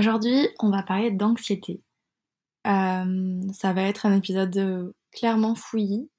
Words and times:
Aujourd'hui, 0.00 0.48
on 0.60 0.70
va 0.70 0.82
parler 0.82 1.10
d'anxiété. 1.10 1.82
Hem, 2.64 3.42
ça 3.52 3.74
va 3.74 3.82
être 3.82 4.06
un 4.06 4.16
épisode, 4.16 4.94
clairement 5.12 5.54
fouillis. 5.54 6.10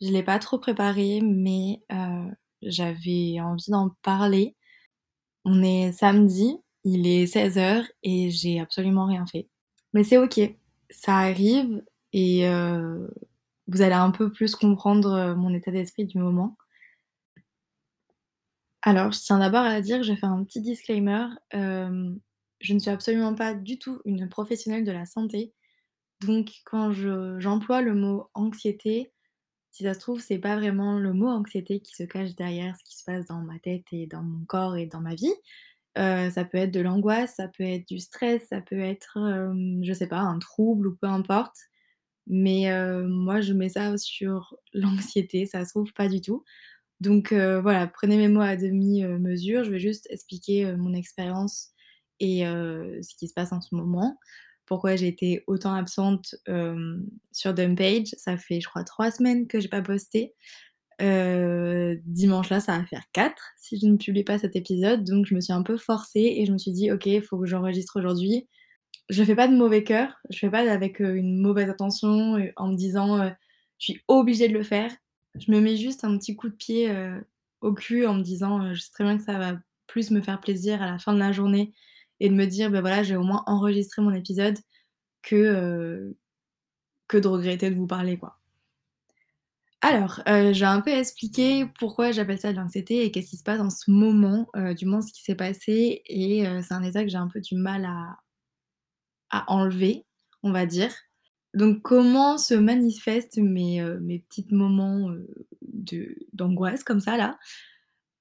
Je 0.00 0.08
l'ai 0.08 0.24
pas 0.24 0.40
trop 0.40 0.58
préparé, 0.58 1.20
mais 1.22 1.82
heu, 1.92 2.32
j'avais 2.62 3.40
envie 3.40 3.70
d'en 3.70 3.90
parler. 4.02 4.56
On 5.44 5.62
est 5.62 5.92
samedi, 5.92 6.58
il 6.84 7.06
est 7.06 7.26
16:00 7.28 7.86
et 8.02 8.30
j'ai 8.30 8.60
absolument 8.60 9.06
rien 9.06 9.26
fait. 9.26 9.48
Mais 9.94 10.04
c'est 10.04 10.18
OK, 10.18 10.40
ça 10.90 11.16
arrive 11.18 11.84
et 12.12 12.48
heu, 12.48 13.08
vous 13.68 13.82
allez 13.82 13.94
un 13.94 14.10
peu 14.10 14.32
plus 14.32 14.56
comprendre, 14.56 15.34
mon 15.36 15.54
état 15.54 15.70
d'esprit 15.70 16.06
du 16.06 16.18
moment. 16.18 16.56
Alors, 18.82 19.12
je 19.12 19.20
tiens 19.20 19.38
d'abord 19.38 19.62
à 19.64 19.80
dire, 19.80 20.02
je 20.02 20.12
vais 20.12 20.18
faire 20.18 20.30
un 20.32 20.42
petit 20.44 20.60
disclaimer, 20.60 21.26
je 22.62 22.74
ne 22.74 22.80
suis 22.80 22.90
absolument 22.90 23.34
pas 23.36 23.54
du 23.54 23.78
tout 23.78 24.00
une 24.06 24.28
professionnelle 24.30 24.84
de 24.86 24.92
la 24.92 25.06
santé. 25.06 25.54
Donc 26.26 26.50
quand 26.64 26.92
je 26.92 27.38
j'emploie 27.40 27.82
le 27.82 27.94
mot 27.94 28.30
anxiété, 28.34 29.12
si 29.72 29.84
ça 29.84 29.94
se 29.94 30.00
trouve, 30.00 30.20
c'est 30.20 30.38
pas 30.38 30.56
vraiment 30.56 30.98
le 30.98 31.12
mot 31.14 31.28
anxiété 31.28 31.80
qui 31.80 31.94
se 31.96 32.04
cache 32.04 32.34
derrière 32.36 32.76
ce 32.76 32.84
qui 32.84 32.96
se 32.98 33.04
passe 33.04 33.26
dans 33.26 33.42
ma 33.42 33.58
tête 33.60 33.84
et 33.92 34.06
dans 34.06 34.22
mon 34.22 34.44
corps 34.46 34.76
et 34.76 34.86
dans 34.86 35.00
ma 35.00 35.14
vie. 35.16 35.32
Heu, 35.98 36.30
ça 36.30 36.44
peut 36.44 36.58
être 36.58 36.72
de 36.72 36.80
l'angoisse, 36.80 37.36
ça 37.36 37.48
peut 37.48 37.64
être 37.64 37.86
du 37.88 37.98
stress, 38.00 38.48
ça 38.48 38.60
peut 38.62 38.80
être, 38.80 39.18
hem, 39.18 39.80
je 39.84 39.92
sais 39.92 40.08
pas, 40.08 40.20
un 40.20 40.38
trouble 40.38 40.88
ou 40.88 40.96
peu 40.96 41.06
importe. 41.08 41.56
Mais 42.26 42.70
heu, 42.72 43.06
moi 43.08 43.40
je 43.40 43.52
mets 43.52 43.68
ça 43.70 43.96
sur 43.98 44.56
l'anxiété, 44.74 45.46
ça 45.46 45.64
se 45.64 45.70
trouve 45.70 45.92
pas 45.94 46.08
du 46.08 46.20
tout. 46.20 46.44
Donc 47.00 47.32
heu, 47.32 47.60
voilà, 47.60 47.86
prenez 47.88 48.16
mes 48.18 48.28
mots 48.28 48.40
à 48.42 48.56
demi, 48.56 49.04
heu, 49.04 49.18
mesure. 49.18 49.64
Je 49.64 49.70
vais 49.72 49.80
juste 49.80 50.06
expliquer, 50.10 50.74
mon 50.76 50.94
expérience 50.94 51.72
et 52.20 52.40
ce 52.42 53.16
qui 53.16 53.28
se 53.28 53.34
passe 53.34 53.52
en 53.52 53.60
ce 53.60 53.74
moment. 53.74 54.18
Pourquoi 54.66 54.96
j'ai 54.96 55.08
été 55.08 55.44
autant 55.46 55.74
absente, 55.74 56.34
sur 57.32 57.54
Dumpage. 57.54 58.08
Ça 58.16 58.36
fait 58.36 58.60
je 58.60 58.68
crois 58.68 58.84
3 58.84 59.10
semaines 59.10 59.46
que 59.46 59.60
j'ai 59.60 59.68
pas 59.68 59.82
posté. 59.82 60.34
Dimanche 60.98 62.50
là, 62.50 62.60
ça 62.60 62.78
va 62.78 62.84
faire 62.86 63.04
4 63.12 63.34
si 63.56 63.78
je 63.78 63.86
ne 63.86 63.96
publie 63.96 64.24
pas 64.24 64.38
cet 64.38 64.56
épisode. 64.56 65.04
Donc 65.04 65.26
je 65.26 65.34
me 65.34 65.40
suis 65.40 65.52
un 65.52 65.62
peu 65.62 65.76
forcée 65.76 66.34
et 66.36 66.46
je 66.46 66.52
me 66.52 66.58
suis 66.58 66.72
dit: 66.72 66.92
«OK, 66.92 67.06
il 67.06 67.22
faut 67.22 67.38
que 67.38 67.46
j'enregistre 67.46 67.98
aujourd'hui». 67.98 68.48
Je 69.08 69.24
fais 69.24 69.34
pas 69.34 69.48
de 69.48 69.56
mauvais 69.56 69.82
cœur, 69.82 70.20
je 70.30 70.38
fais 70.38 70.48
pas 70.48 70.70
avec, 70.70 71.00
une 71.00 71.38
mauvaise 71.38 71.68
intention, 71.68 72.38
en 72.56 72.68
me 72.68 72.76
disant, 72.76 73.26
«Je 73.78 73.84
suis 73.84 74.00
obligée 74.06 74.48
de 74.48 74.54
le 74.54 74.62
faire». 74.62 74.90
Je 75.34 75.50
me 75.50 75.60
mets 75.60 75.76
juste 75.76 76.04
un 76.04 76.16
petit 76.16 76.36
coup 76.36 76.48
de 76.48 76.54
pied, 76.54 76.88
au 77.62 77.74
cul 77.74 78.06
en 78.06 78.14
me 78.14 78.22
disant, 78.22 78.72
«Je 78.72 78.80
sais 78.80 78.90
très 78.92 79.02
bien 79.02 79.18
que 79.18 79.24
ça 79.24 79.38
va 79.38 79.58
plus 79.86 80.12
me 80.12 80.20
faire 80.20 80.40
plaisir 80.40 80.80
à 80.80 80.86
la 80.86 80.98
fin 80.98 81.12
de 81.12 81.18
la 81.18 81.32
journée 81.32 81.74
et 82.22 82.30
de 82.30 82.34
me 82.36 82.46
dire, 82.46 82.70
bah, 82.72 82.80
voilà, 82.82 83.04
j'ai 83.04 83.16
au 83.16 83.24
moins 83.24 83.44
enregistré 83.48 84.02
mon 84.02 84.12
épisode 84.14 84.58
que, 85.22 85.36
heu, 85.36 86.18
que 87.08 87.18
de 87.18 87.28
regretter 87.28 87.70
de 87.70 87.76
vous 87.76 87.86
parler, 87.88 88.18
quoi». 88.18 88.38
Alors, 89.80 90.20
je 90.26 90.58
vais 90.60 90.64
un 90.66 90.80
peu 90.80 90.90
expliquer 90.90 91.66
pourquoi 91.78 92.12
j'appelle 92.12 92.38
ça 92.38 92.52
de 92.52 92.56
l'anxiété 92.56 93.04
et 93.04 93.10
qu'est-ce 93.10 93.30
qui 93.30 93.36
se 93.36 93.42
passe 93.42 93.60
en 93.60 93.70
ce 93.70 93.90
moment, 93.90 94.46
heu, 94.56 94.74
du 94.74 94.86
moins 94.86 95.02
ce 95.02 95.12
qui 95.12 95.22
s'est 95.22 95.34
passé 95.34 96.02
et 96.06 96.44
c'est 96.62 96.74
un 96.74 96.82
état 96.84 97.02
que 97.02 97.10
j'ai 97.10 97.16
un 97.16 97.28
peu 97.28 97.40
du 97.40 97.56
mal 97.56 97.84
à 97.84 98.16
à 99.30 99.50
enlever, 99.52 100.04
on 100.42 100.52
va 100.52 100.66
dire. 100.66 100.92
Donc 101.54 101.82
comment 101.82 102.38
se 102.38 102.54
manifestent 102.54 103.38
mes, 103.38 103.82
mes 104.00 104.20
petites 104.20 104.52
moments, 104.52 105.10
d'angoisse 106.32 106.84
comme 106.84 107.00
ça 107.00 107.16
là? 107.16 107.38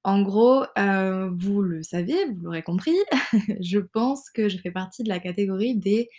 En 0.03 0.21
gros, 0.23 0.63
heu, 0.79 1.29
vous 1.37 1.61
le 1.61 1.83
savez, 1.83 2.25
vous 2.25 2.41
l'aurez 2.41 2.63
compris, 2.63 2.95
je 3.61 3.79
pense 3.79 4.29
que 4.31 4.49
je 4.49 4.57
fais 4.57 4.71
partie 4.71 5.03
de 5.03 5.09
la 5.09 5.19
catégorie 5.19 5.75
des 5.75 6.09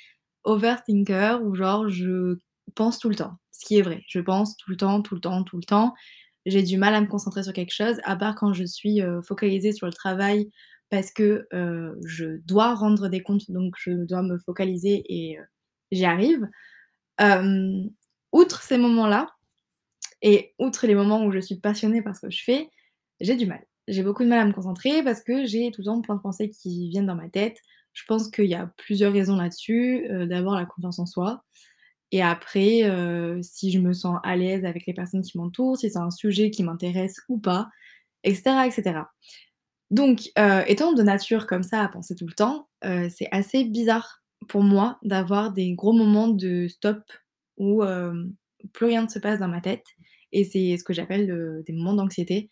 overthinkers 0.44 1.42
où 1.44 1.54
genre 1.56 1.88
je 1.88 2.36
pense 2.76 2.98
tout 2.98 3.08
le 3.10 3.16
temps. 3.16 3.34
Ce 3.52 3.64
qui 3.66 3.78
est 3.78 3.82
vrai, 3.82 4.02
je 4.08 4.20
pense 4.20 4.56
tout 4.58 4.70
le 4.70 4.76
temps, 4.76 5.02
tout 5.02 5.14
le 5.16 5.20
temps, 5.22 5.44
tout 5.44 5.56
le 5.58 5.64
temps. 5.64 5.94
J'ai 6.46 6.62
du 6.62 6.78
mal 6.78 6.94
à 6.94 7.00
me 7.00 7.06
concentrer 7.08 7.44
sur 7.44 7.52
quelque 7.54 7.74
chose, 7.74 7.98
à 8.04 8.16
part 8.16 8.36
quand 8.36 8.52
je 8.54 8.64
suis, 8.64 9.02
heu, 9.02 9.22
focalisée 9.22 9.72
sur 9.72 9.86
le 9.86 9.92
travail 9.92 10.50
parce 10.90 11.10
que, 11.12 11.46
heu, 11.54 11.98
je 12.06 12.38
dois 12.46 12.74
rendre 12.74 13.08
des 13.08 13.22
comptes, 13.22 13.50
donc 13.50 13.74
je 13.78 13.92
dois 14.06 14.22
me 14.22 14.38
focaliser 14.38 15.04
et 15.08 15.38
j'y 15.92 16.04
arrive. 16.06 16.48
Outre 18.32 18.62
ces 18.62 18.76
moments-là 18.78 19.34
et 20.22 20.54
outre 20.58 20.86
les 20.86 20.94
moments 20.96 21.24
où 21.26 21.32
je 21.32 21.40
suis 21.40 21.56
passionnée 21.60 22.02
par 22.02 22.16
ce 22.16 22.22
que 22.26 22.30
je 22.32 22.44
fais, 22.44 22.70
j'ai 23.20 23.36
du 23.36 23.46
mal. 23.46 23.64
J'ai 23.88 24.02
beaucoup 24.04 24.22
de 24.22 24.28
mal 24.28 24.38
à 24.38 24.44
me 24.44 24.52
concentrer 24.52 25.02
parce 25.02 25.22
que 25.22 25.44
j'ai 25.44 25.70
tout 25.72 25.80
le 25.80 25.86
temps 25.86 26.00
plein 26.02 26.14
de 26.14 26.20
pensées 26.20 26.50
qui 26.50 26.88
viennent 26.88 27.06
dans 27.06 27.16
ma 27.16 27.28
tête. 27.28 27.58
Je 27.94 28.04
pense 28.06 28.30
qu'il 28.30 28.46
y 28.46 28.54
a 28.54 28.72
plusieurs 28.78 29.12
raisons 29.12 29.36
là-dessus. 29.36 30.06
Heu, 30.10 30.26
d'abord 30.26 30.54
la 30.54 30.66
confiance 30.66 30.98
en 30.98 31.06
soi 31.06 31.44
et 32.12 32.22
après, 32.22 32.82
heu, 32.84 33.40
si 33.42 33.72
je 33.72 33.80
me 33.80 33.92
sens 33.94 34.18
à 34.24 34.36
l'aise 34.36 34.64
avec 34.64 34.86
les 34.86 34.94
personnes 34.94 35.22
qui 35.22 35.38
m'entourent, 35.38 35.78
si 35.78 35.90
c'est 35.90 35.98
un 35.98 36.10
sujet 36.10 36.50
qui 36.50 36.62
m'intéresse 36.64 37.16
ou 37.28 37.38
pas 37.38 37.68
et 38.24 38.34
cetera 38.34 38.66
et 38.68 38.72
cetera. 38.72 39.10
Donc 39.90 40.30
heu, 40.38 40.62
étant 40.68 40.92
de 40.94 41.02
nature 41.02 41.46
comme 41.46 41.64
ça 41.64 41.82
à 41.84 41.88
penser 41.88 42.16
tout 42.16 42.26
le 42.26 42.34
temps, 42.34 42.68
c'est 42.82 43.28
assez 43.32 43.64
bizarre 43.64 44.22
pour 44.48 44.62
moi 44.62 44.98
d'avoir 45.04 45.52
des 45.52 45.74
gros 45.74 45.92
moments 45.94 46.28
de 46.28 46.68
stop 46.68 47.00
où, 47.58 47.82
plus 48.74 48.86
rien 48.86 49.04
ne 49.04 49.08
se 49.08 49.18
passe 49.20 49.40
dans 49.40 49.48
ma 49.48 49.60
tête 49.62 49.84
et 50.32 50.44
c'est 50.44 50.76
ce 50.78 50.84
que 50.84 50.92
j'appelle, 50.94 51.62
des 51.66 51.72
moments 51.74 51.94
d'anxiété. 51.94 52.48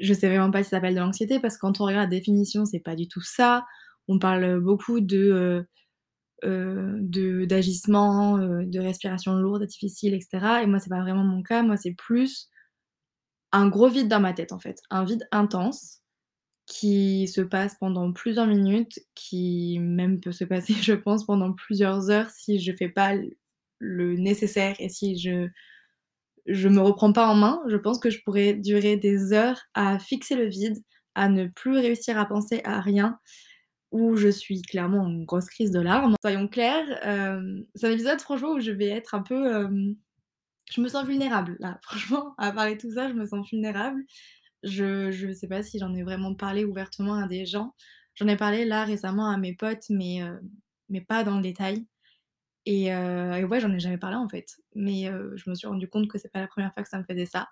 Je 0.00 0.12
sais 0.14 0.28
vraiment 0.28 0.50
pas 0.50 0.62
si 0.64 0.70
ça 0.70 0.76
s'appelle 0.78 0.94
de 0.94 1.00
l'anxiété 1.00 1.40
parce 1.40 1.56
que 1.56 1.60
quand 1.60 1.80
on 1.80 1.84
regarde 1.84 2.10
la 2.10 2.18
définition, 2.18 2.64
c'est 2.66 2.80
pas 2.80 2.96
du 2.96 3.08
tout 3.08 3.20
ça. 3.22 3.64
On 4.08 4.18
parle, 4.18 4.60
beaucoup 4.60 5.00
de, 5.00 5.18
heu 5.18 5.66
heu, 6.44 6.98
de 7.00 7.44
d'agissements, 7.46 8.38
heu, 8.38 8.66
de 8.66 8.80
respiration 8.80 9.34
lourde, 9.36 9.66
difficile 9.66 10.14
et 10.14 10.20
cetera 10.20 10.62
et 10.62 10.66
moi 10.66 10.78
c'est 10.80 10.90
pas 10.90 11.00
vraiment 11.02 11.24
mon 11.24 11.42
cas. 11.42 11.62
Moi, 11.62 11.76
c'est 11.78 11.94
plus 11.94 12.48
un 13.52 13.68
gros 13.68 13.88
vide 13.88 14.08
dans 14.08 14.20
ma 14.20 14.32
tête, 14.32 14.52
en 14.52 14.58
fait. 14.58 14.80
Un 14.90 15.04
vide 15.04 15.26
intense 15.32 16.00
qui 16.66 17.28
se 17.28 17.40
passe 17.42 17.76
pendant 17.80 18.12
plusieurs 18.12 18.46
minutes, 18.46 19.00
qui 19.14 19.78
même 19.80 20.20
peut 20.20 20.32
se 20.32 20.44
passer, 20.44 20.74
je 20.82 20.94
pense, 20.94 21.26
pendant 21.26 21.52
plusieurs 21.54 22.10
heures 22.10 22.30
si 22.30 22.60
je 22.60 22.72
fais 22.72 22.88
pas 22.90 23.14
le 23.80 24.16
nécessaire 24.16 24.76
et 24.80 24.88
si 24.90 25.18
je 25.18 25.48
je 26.46 26.68
me 26.68 26.80
reprends 26.80 27.12
pas 27.12 27.28
en 27.28 27.34
main. 27.34 27.60
Je 27.68 27.76
pense 27.76 27.98
que 27.98 28.10
je 28.10 28.20
pourrais 28.24 28.54
durer 28.54 28.96
des 28.96 29.32
heures 29.32 29.60
à 29.74 29.98
fixer 29.98 30.36
le 30.36 30.46
vide, 30.48 30.78
à 31.14 31.28
ne 31.28 31.46
plus 31.46 31.78
réussir 31.78 32.18
à 32.18 32.26
penser 32.26 32.60
à 32.64 32.80
rien, 32.80 33.18
où 33.92 34.16
je 34.16 34.28
suis 34.28 34.62
clairement 34.62 35.02
en 35.04 35.22
grosse 35.24 35.46
crise 35.48 35.70
de 35.70 35.80
larmes. 35.80 36.16
Soyons 36.22 36.48
clairs, 36.48 36.86
hem, 37.06 37.64
c'est 37.74 37.88
un 37.88 37.92
épisode 37.92 38.20
franchement 38.20 38.52
où 38.54 38.60
je 38.60 38.72
vais 38.72 38.88
être 38.88 39.14
un 39.14 39.22
peu, 39.22 39.46
hem, 39.54 39.96
je 40.72 40.80
me 40.80 40.88
sens 40.88 41.06
vulnérable 41.06 41.56
là, 41.60 41.78
franchement, 41.84 42.34
à 42.38 42.52
parler 42.52 42.78
tout 42.78 42.92
ça, 42.92 43.08
je 43.08 43.14
me 43.14 43.26
sens 43.26 43.48
vulnérable. 43.50 44.04
Je 44.64 45.10
je 45.12 45.32
sais 45.32 45.48
pas 45.48 45.62
si 45.62 45.78
j'en 45.78 45.94
ai 45.94 46.02
vraiment 46.04 46.34
parlé 46.34 46.64
ouvertement 46.64 47.14
à 47.16 47.28
des 47.28 47.46
gens. 47.46 47.74
J'en 48.16 48.28
ai 48.28 48.36
parlé 48.36 48.64
là 48.66 48.84
récemment 48.84 49.30
à 49.30 49.38
mes 49.38 49.54
potes, 49.54 49.84
mais 49.90 50.22
heu, 50.22 50.40
mais 50.90 51.00
pas 51.02 51.24
dans 51.24 51.36
le 51.36 51.42
détail 51.42 51.86
et 52.66 52.92
heu 52.92 53.34
et 53.36 53.44
ouais, 53.44 53.60
j'en 53.60 53.72
ai 53.72 53.80
jamais 53.80 53.98
parlé 53.98 54.16
en 54.16 54.28
fait. 54.28 54.56
Mais 54.74 55.08
heu, 55.08 55.32
je 55.36 55.50
me 55.50 55.54
suis 55.54 55.66
rendu 55.68 55.88
compte 55.88 56.08
que 56.08 56.18
c'est 56.18 56.30
pas 56.32 56.40
la 56.40 56.48
première 56.48 56.72
fois 56.74 56.82
que 56.82 56.88
ça 56.88 56.98
me 56.98 57.04
faisait 57.04 57.26
ça 57.26 57.48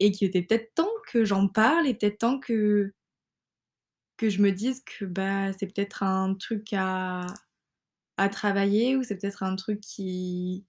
et 0.00 0.12
qu'il 0.12 0.28
était 0.28 0.42
peut-être 0.42 0.74
temps 0.74 0.90
que 1.08 1.24
j'en 1.24 1.48
parle 1.48 1.86
et 1.88 1.94
peut-être 1.94 2.18
temps 2.18 2.40
que 2.40 2.92
que 4.18 4.28
je 4.28 4.42
me 4.42 4.50
dise 4.52 4.82
que, 4.84 5.04
bah, 5.04 5.52
c'est 5.54 5.66
peut-être 5.66 6.02
un 6.02 6.34
truc 6.34 6.72
à 6.74 7.26
à 8.18 8.28
travailler 8.30 8.96
ou 8.96 9.02
c'est 9.04 9.16
peut-être 9.18 9.42
un 9.44 9.56
truc 9.56 9.80
qui 9.80 10.66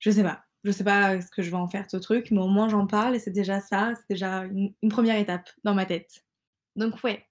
je 0.00 0.10
sais 0.10 0.22
pas. 0.22 0.44
Je 0.64 0.70
sais 0.70 0.84
pas, 0.84 1.20
ce 1.20 1.28
que 1.30 1.42
je 1.42 1.50
vais 1.50 1.56
en 1.56 1.68
faire 1.68 1.90
ce 1.90 1.96
truc, 1.96 2.30
mais 2.30 2.40
au 2.40 2.46
moins 2.48 2.68
j'en 2.68 2.86
parle 2.86 3.16
et 3.16 3.18
c'est 3.18 3.30
déjà 3.32 3.60
ça, 3.60 3.94
c'est 3.96 4.08
déjà 4.14 4.44
une 4.44 4.72
1 4.82 5.16
étape 5.18 5.48
dans 5.64 5.74
ma 5.74 5.86
tête. 5.86 6.24
Donc 6.76 7.02
ouais, 7.04 7.26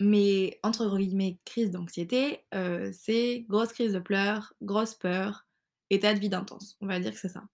mes 0.00 0.58
entre 0.64 0.96
guillemets 0.98 1.38
«crises 1.46 1.70
d'anxiété», 1.72 2.40
heu, 2.54 2.90
c'est 2.92 3.46
grosse 3.48 3.72
crise 3.72 3.92
de 3.94 4.00
pleurs, 4.00 4.54
grosse 4.62 4.94
peur, 4.94 5.46
état 5.90 6.14
de 6.14 6.20
vide 6.20 6.34
intense. 6.34 6.76
On 6.82 6.86
va 6.86 7.00
dire 7.00 7.12
que 7.12 7.18
c'est 7.18 7.28
ça. 7.30 7.44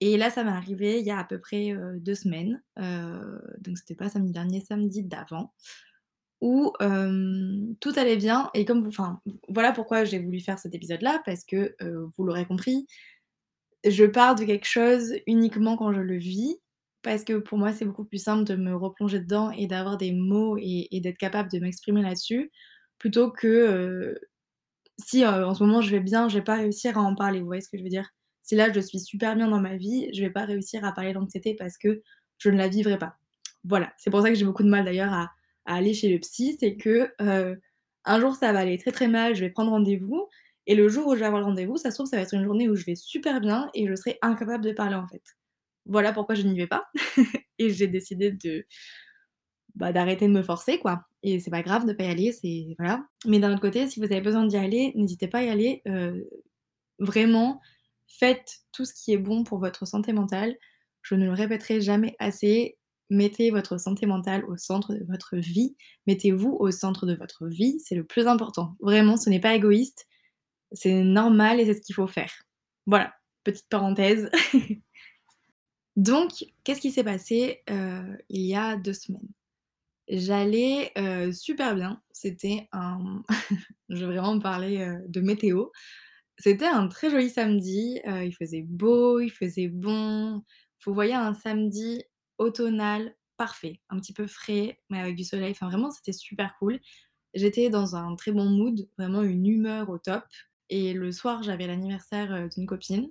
Et 0.00 0.16
là, 0.18 0.30
ça 0.30 0.44
m'est 0.44 0.50
arrivé 0.52 1.00
il 1.00 1.06
y 1.06 1.10
a 1.12 1.18
à 1.20 1.24
peu 1.24 1.40
près, 1.40 1.72
heu, 1.72 1.98
2 2.00 2.14
semaines, 2.16 2.62
heu, 2.80 3.40
donc 3.60 3.78
c'était 3.78 3.96
pas 3.96 4.08
samedi 4.10 4.32
dernier, 4.32 4.60
samedi 4.62 5.02
d'avant, 5.04 5.54
où, 6.42 6.72
tout 7.80 7.92
allait 7.96 8.16
bien 8.18 8.50
et 8.54 8.64
comme 8.66 8.82
vous 8.82 8.88
enfin, 8.90 9.20
voilà 9.48 9.72
pourquoi 9.72 10.04
j'ai 10.04 10.18
voulu 10.20 10.40
faire 10.40 10.58
cet 10.60 10.74
épisode-là 10.74 11.22
parce 11.26 11.44
que, 11.44 11.76
vous 12.16 12.24
l'aurez 12.24 12.46
compris, 12.46 12.86
je 13.88 14.04
parle 14.06 14.38
de 14.40 14.44
quelque 14.46 14.66
chose 14.68 15.14
uniquement 15.28 15.76
quand 15.78 15.92
je 15.94 16.00
le 16.02 16.16
vis, 16.18 16.58
parce 17.02 17.24
que 17.24 17.38
pour 17.38 17.58
moi, 17.58 17.72
c'est 17.72 17.84
beaucoup 17.84 18.04
plus 18.04 18.18
simple 18.22 18.44
de 18.44 18.56
me 18.56 18.74
replonger 18.76 19.20
dedans 19.20 19.50
et 19.52 19.66
d'avoir 19.66 19.96
des 19.98 20.12
mots 20.12 20.56
et 20.60 20.88
d'être 21.00 21.18
capable 21.18 21.50
de 21.50 21.58
m'exprimer 21.60 22.02
là-dessus, 22.02 22.50
plutôt 22.98 23.30
que, 23.30 23.46
heu, 23.48 24.18
si, 24.98 25.22
heu, 25.24 25.44
en 25.46 25.54
ce 25.54 25.64
moment 25.64 25.80
je 25.80 25.90
vais 25.90 26.00
bien, 26.00 26.28
je 26.28 26.38
vais 26.38 26.44
pas 26.44 26.56
réussir 26.56 26.98
à 26.98 27.02
en 27.02 27.14
parler, 27.14 27.40
vous 27.40 27.46
voyez 27.46 27.62
ce 27.62 27.68
que 27.70 27.78
je 27.78 27.82
veux 27.82 27.88
dire? 27.88 28.08
Si 28.42 28.54
là, 28.56 28.72
je 28.72 28.80
suis 28.80 29.00
super 29.00 29.36
bien 29.36 29.48
dans 29.48 29.60
ma 29.60 29.76
vie, 29.76 30.08
je 30.14 30.22
vais 30.22 30.30
pas 30.30 30.44
réussir 30.44 30.84
à 30.84 30.92
parler 30.92 31.12
d'anxiété 31.12 31.54
parce 31.54 31.78
que 31.78 32.02
je 32.38 32.50
ne 32.50 32.56
la 32.56 32.68
vivrai 32.68 32.98
pas. 32.98 33.16
Voilà, 33.64 33.92
c'est 33.98 34.10
pour 34.10 34.22
ça 34.22 34.28
que 34.30 34.34
j'ai 34.36 34.44
beaucoup 34.44 34.62
de 34.62 34.68
mal 34.70 34.84
d'ailleurs 34.84 35.12
à 35.12 35.30
aller 35.66 35.94
chez 35.94 36.08
le 36.12 36.18
psy, 36.20 36.56
c'est 36.60 36.76
que, 36.76 37.10
heu, 37.20 37.60
un 38.04 38.20
jour 38.20 38.34
ça 38.36 38.52
va 38.52 38.60
aller 38.60 38.78
très, 38.78 38.92
très 38.92 39.08
mal, 39.08 39.34
je 39.34 39.40
vais 39.40 39.50
prendre 39.50 39.70
rendez-vous 39.72 40.28
et 40.66 40.74
le 40.74 40.88
jour 40.88 41.06
où 41.08 41.14
je 41.14 41.20
vais 41.20 41.26
avoir 41.26 41.40
le 41.40 41.46
rendez-vous, 41.46 41.76
ça 41.78 41.90
se 41.90 41.96
trouve, 41.96 42.06
ça 42.08 42.16
va 42.16 42.22
être 42.22 42.34
une 42.34 42.44
journée 42.44 42.68
où 42.68 42.76
je 42.76 42.84
vais 42.84 42.94
super 42.94 43.40
bien 43.40 43.70
et 43.74 43.86
je 43.88 43.94
serai 43.94 44.18
incapable 44.22 44.64
de 44.64 44.72
parler, 44.72 44.96
en 44.96 45.06
fait. 45.08 45.22
Voilà 45.88 46.12
pourquoi 46.12 46.34
je 46.34 46.42
n'y 46.42 46.56
vais 46.56 46.66
pas 46.66 46.84
et 47.58 47.70
j'ai 47.70 47.88
décidé 47.88 48.30
de 48.32 48.64
bah, 49.74 49.92
d'arrêter 49.92 50.26
de 50.26 50.32
me 50.32 50.42
forcer, 50.42 50.78
quoi 50.78 51.08
et 51.22 51.40
c'est 51.40 51.50
pas 51.50 51.62
grave 51.62 51.86
de 51.86 51.92
pas 51.92 52.04
y 52.04 52.10
aller, 52.10 52.32
c'est 52.32 52.76
voilà. 52.78 53.04
Mais 53.26 53.40
d'un 53.40 53.52
autre 53.52 53.60
côté, 53.60 53.88
si 53.88 54.00
vous 54.00 54.06
avez 54.06 54.20
besoin 54.20 54.46
d'y 54.46 54.56
aller, 54.56 54.92
n'hésitez 54.94 55.28
pas 55.28 55.38
à 55.38 55.42
y 55.42 55.48
aller, 55.48 55.82
heu, 55.88 56.28
vraiment, 56.98 57.60
faites 58.06 58.58
tout 58.72 58.84
ce 58.84 58.94
qui 58.94 59.12
est 59.12 59.18
bon 59.18 59.44
pour 59.44 59.58
votre 59.58 59.86
santé 59.86 60.12
mentale. 60.12 60.56
Je 61.02 61.14
ne 61.14 61.24
le 61.26 61.32
répéterai 61.32 61.80
jamais 61.80 62.14
assez, 62.18 62.78
mettez 63.10 63.50
votre 63.50 63.78
santé 63.78 64.06
mentale 64.06 64.44
au 64.46 64.56
centre 64.56 64.94
de 64.94 65.04
votre 65.08 65.36
vie, 65.36 65.76
mettez-vous 66.06 66.56
au 66.60 66.70
centre 66.70 67.06
de 67.06 67.14
votre 67.14 67.46
vie, 67.48 67.80
c'est 67.80 67.94
le 67.96 68.04
plus 68.04 68.26
important. 68.28 68.76
Vraiment, 68.80 69.16
ce 69.16 69.30
n'est 69.30 69.40
pas 69.40 69.54
égoïste, 69.54 70.06
c'est 70.72 71.02
normal 71.02 71.60
et 71.60 71.66
c'est 71.66 71.74
ce 71.74 71.82
qu'il 71.82 71.94
faut 71.94 72.06
faire. 72.06 72.32
Voilà, 72.86 73.12
petite 73.44 73.68
parenthèse. 73.68 74.30
Donc, 75.98 76.46
qu'est-ce 76.64 76.82
qui 76.82 76.92
s'est 76.92 77.04
passé, 77.04 77.62
heu, 77.70 78.18
il 78.30 78.42
y 78.42 78.56
a 78.56 78.76
2 78.78 78.94
semaines? 78.94 79.28
J'allais, 80.08 80.92
heu, 80.98 81.32
super 81.32 81.74
bien. 81.76 82.02
C'était 82.12 82.68
un 82.72 83.24
je 83.90 84.06
vais 84.06 84.18
vraiment 84.18 84.38
parler, 84.40 84.78
heu, 84.80 85.04
de 85.08 85.20
météo. 85.20 85.66
C'était 86.38 86.66
un 86.66 86.88
très 86.88 87.10
joli 87.10 87.30
samedi, 87.30 88.00
il 88.06 88.32
faisait 88.34 88.62
beau, 88.62 89.20
il 89.20 89.30
faisait 89.30 89.68
bon. 89.68 90.42
Vous 90.86 90.94
voyez 90.94 91.14
un 91.14 91.34
samedi 91.34 92.04
automnal 92.38 93.16
parfait, 93.38 93.80
un 93.90 93.98
petit 94.00 94.12
peu 94.14 94.26
frais, 94.28 94.80
mais 94.90 95.00
avec 95.00 95.16
du 95.16 95.24
soleil, 95.24 95.52
enfin 95.52 95.68
vraiment 95.68 95.90
c'était 95.92 96.12
super 96.12 96.56
cool. 96.58 96.80
J'étais 97.34 97.70
dans 97.70 97.96
un 97.96 98.16
très 98.16 98.32
bon 98.32 98.46
mood, 98.50 98.88
vraiment 98.98 99.22
une 99.22 99.46
humeur 99.46 99.90
au 99.90 99.98
top 99.98 100.24
et 100.70 100.92
le 100.94 101.12
soir, 101.12 101.42
j'avais 101.44 101.66
l'anniversaire, 101.68 102.48
d'une 102.54 102.66
copine 102.66 103.10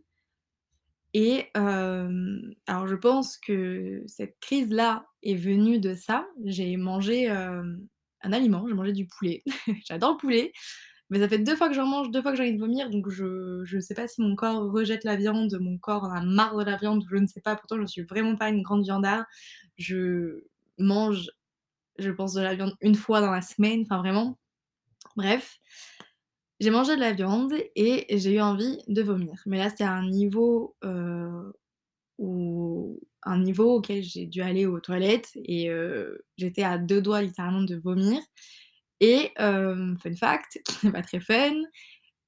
et 1.19 1.49
alors 1.55 2.87
je 2.87 2.95
pense 2.95 3.37
que 3.37 4.03
cette 4.05 4.37
crise-là 4.39 5.07
est 5.23 5.33
venue 5.33 5.79
de 5.79 5.95
ça. 5.95 6.27
J'ai 6.45 6.77
mangé, 6.77 7.27
un 7.27 8.31
aliment, 8.33 8.67
j'ai 8.67 8.75
mangé 8.75 8.93
du 8.93 9.07
poulet. 9.07 9.43
J'adore 9.89 10.11
le 10.11 10.17
poulet, 10.17 10.53
mais 11.09 11.19
ça 11.19 11.27
fait 11.27 11.39
2 11.39 11.55
fois 11.55 11.69
que 11.69 11.73
j'en 11.73 11.87
mange, 11.87 12.11
2 12.11 12.21
fois 12.21 12.31
que 12.31 12.37
j'ai 12.37 12.43
envie 12.43 12.53
de 12.53 12.59
vomir, 12.59 12.91
donc 12.91 13.09
je 13.09 13.63
je 13.65 13.79
sais 13.79 13.95
pas 13.95 14.07
si 14.07 14.21
mon 14.21 14.35
corps 14.35 14.71
rejette 14.71 15.03
la 15.05 15.15
viande, 15.15 15.57
mon 15.59 15.79
corps 15.79 16.05
a 16.05 16.21
marre 16.21 16.55
de 16.55 16.63
la 16.63 16.77
viande, 16.77 17.03
je 17.09 17.15
ne 17.17 17.25
sais 17.25 17.41
pas. 17.41 17.55
Pourtant, 17.55 17.77
je 17.81 17.87
suis 17.87 18.03
vraiment 18.03 18.35
pas 18.35 18.49
une 18.49 18.61
grande 18.61 18.83
viandarde. 18.83 19.25
Je 19.77 20.43
mange, 20.77 21.31
je 21.99 22.11
pense, 22.11 22.33
de 22.33 22.41
la 22.41 22.55
viande 22.55 22.75
une 22.81 22.95
fois 22.95 23.21
dans 23.21 23.31
la 23.31 23.41
semaine, 23.41 23.81
enfin 23.83 23.97
vraiment. 23.99 24.37
Bref, 25.15 25.57
j'ai 26.59 26.69
mangé 26.71 26.95
de 26.95 27.01
la 27.01 27.13
viande 27.13 27.53
et 27.75 28.17
j'ai 28.17 28.33
eu 28.35 28.41
envie 28.41 28.79
de 28.87 29.01
vomir. 29.03 29.41
Mais 29.45 29.57
là, 29.57 29.69
c'était 29.69 29.83
un 29.83 30.07
niveau, 30.07 30.75
heu, 30.83 31.53
où 32.19 32.99
un 33.23 33.39
niveau 33.39 33.75
auquel 33.75 34.03
j'ai 34.03 34.25
dû 34.27 34.41
aller 34.41 34.65
aux 34.65 34.79
toilettes 34.79 35.31
et 35.35 35.69
heu, 35.69 36.25
j'étais 36.37 36.63
à 36.63 36.77
2 36.77 37.01
doigts 37.01 37.21
littéralement 37.21 37.63
de 37.63 37.75
vomir 37.77 38.21
et 38.99 39.31
hem, 39.37 39.97
fun 40.01 40.15
fact, 40.15 40.59
qui 40.65 40.85
n'est 40.87 40.91
pas 40.91 41.01
très 41.03 41.19
fun, 41.19 41.53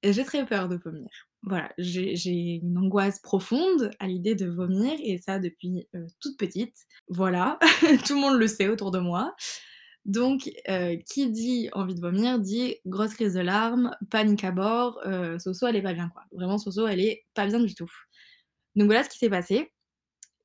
j'ai 0.04 0.24
très 0.26 0.46
peur 0.46 0.70
de 0.70 0.78
vomir. 0.78 1.10
Voilà, 1.44 1.72
j'ai 1.78 2.56
une 2.64 2.78
angoisse 2.78 3.20
profonde 3.22 3.92
à 4.00 4.08
l'idée 4.08 4.36
de 4.36 4.48
vomir 4.48 4.94
et 5.02 5.18
ça 5.20 5.40
depuis, 5.40 5.88
toute 6.20 6.38
petite. 6.38 6.76
Voilà, 7.08 7.60
tout 8.06 8.16
le 8.16 8.22
monde 8.22 8.40
le 8.40 8.48
sait 8.48 8.68
autour 8.68 8.92
de 8.92 9.00
moi. 9.00 9.36
Donc, 10.10 10.52
heu, 10.70 10.98
qui 11.08 11.32
dit 11.32 11.70
envie 11.74 11.96
de 11.96 12.02
vomir 12.02 12.40
dit 12.40 12.78
grosse 12.88 13.16
crise 13.16 13.36
de 13.36 13.42
larmes, 13.42 13.96
panique 14.12 14.44
à 14.46 14.52
bord, 14.52 15.00
heu, 15.08 15.40
Soso 15.40 15.68
elle 15.68 15.78
est 15.78 15.84
pas 15.84 15.94
bien 15.96 16.10
quoi. 16.10 16.24
Vraiment 16.34 16.60
Soso 16.60 16.88
elle 16.88 17.02
est 17.02 17.26
pas 17.36 17.48
bien 17.48 17.62
du 17.62 17.76
tout. 17.76 17.92
Donc 18.76 18.88
voilà 18.88 19.04
ce 19.04 19.10
qui 19.10 19.20
s'est 19.20 19.30
passé 19.30 19.72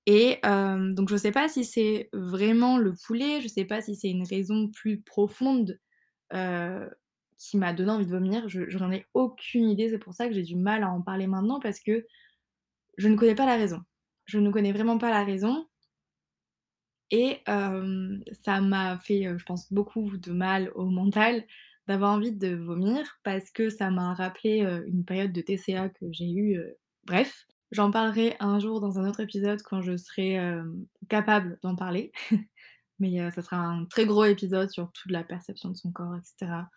et 0.06 0.38
hem, 0.44 0.94
donc 0.94 1.08
je 1.10 1.16
sais 1.16 1.32
pas 1.32 1.48
si 1.48 1.64
c'est 1.64 2.10
vraiment 2.12 2.78
le 2.78 2.94
poulet, 3.06 3.40
je 3.40 3.48
sais 3.48 3.64
pas 3.64 3.80
si 3.82 3.96
c'est 3.96 4.10
une 4.10 4.26
raison 4.26 4.68
plus 4.70 5.00
profonde, 5.02 5.80
heu, 6.34 6.90
qui 7.38 7.56
m'a 7.58 7.72
donné 7.74 7.90
envie 7.92 8.06
de 8.06 8.10
vomir, 8.12 8.48
je 8.48 8.68
j'en 8.70 8.92
ai 8.92 9.06
aucune 9.14 9.68
idée. 9.70 9.90
C'est 9.90 9.98
pour 9.98 10.14
ça 10.14 10.28
que 10.28 10.34
j'ai 10.34 10.42
du 10.44 10.56
mal 10.56 10.84
à 10.84 10.90
en 10.90 11.02
parler 11.02 11.26
maintenant 11.28 11.60
parce 11.60 11.80
que 11.80 12.06
je 12.98 13.08
ne 13.08 13.16
connais 13.16 13.34
pas 13.36 13.46
la 13.46 13.56
raison. 13.56 13.82
Je 14.26 14.38
ne 14.38 14.50
connais 14.50 14.72
vraiment 14.72 14.98
pas 14.98 15.10
la 15.10 15.24
raison 15.24 15.66
et 17.14 17.42
ça 18.42 18.60
m'a 18.60 18.98
fait, 18.98 19.38
je 19.38 19.44
pense 19.44 19.72
beaucoup 19.72 20.16
de 20.16 20.32
mal 20.32 20.70
au 20.74 20.86
mental 20.86 21.44
d'avoir 21.86 22.12
envie 22.12 22.32
de 22.32 22.54
vomir 22.54 23.20
parce 23.22 23.50
que 23.50 23.70
ça 23.70 23.90
m'a 23.90 24.14
rappelé, 24.14 24.60
une 24.86 25.04
période 25.04 25.32
de 25.32 25.40
TCA 25.40 25.90
que 25.90 26.06
j'ai 26.10 26.32
eue, 26.32 26.60
bref. 27.04 27.46
J'en 27.70 27.90
parlerai 27.90 28.36
un 28.40 28.58
jour 28.58 28.80
dans 28.80 28.98
un 28.98 29.08
autre 29.08 29.20
épisode 29.20 29.62
quand 29.62 29.80
je 29.80 29.96
serai, 29.96 30.38
capable 31.08 31.58
d'en 31.62 31.76
parler. 31.76 32.12
Mais, 32.98 33.30
ça 33.30 33.42
sera 33.42 33.56
un 33.58 33.84
très 33.84 34.06
gros 34.06 34.24
épisode 34.24 34.70
sur 34.70 34.90
toute 34.92 35.10
la 35.10 35.24
perception 35.24 35.70
de 35.70 35.76
son 35.76 35.92
corps 35.92 36.16
et 36.16 36.22
cetera. 36.24 36.68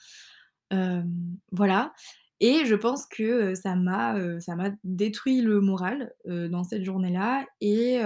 Hem, 0.70 1.38
voilà 1.52 1.94
et 2.40 2.66
je 2.66 2.76
pense 2.76 3.06
que, 3.06 3.56
ça 3.56 3.76
m'a, 3.76 4.40
ça 4.40 4.56
m'a 4.56 4.72
détruit 4.84 5.42
le 5.42 5.62
moral, 5.62 6.14
dans 6.26 6.64
cette 6.64 6.84
journée-là 6.84 7.46
et 7.62 8.00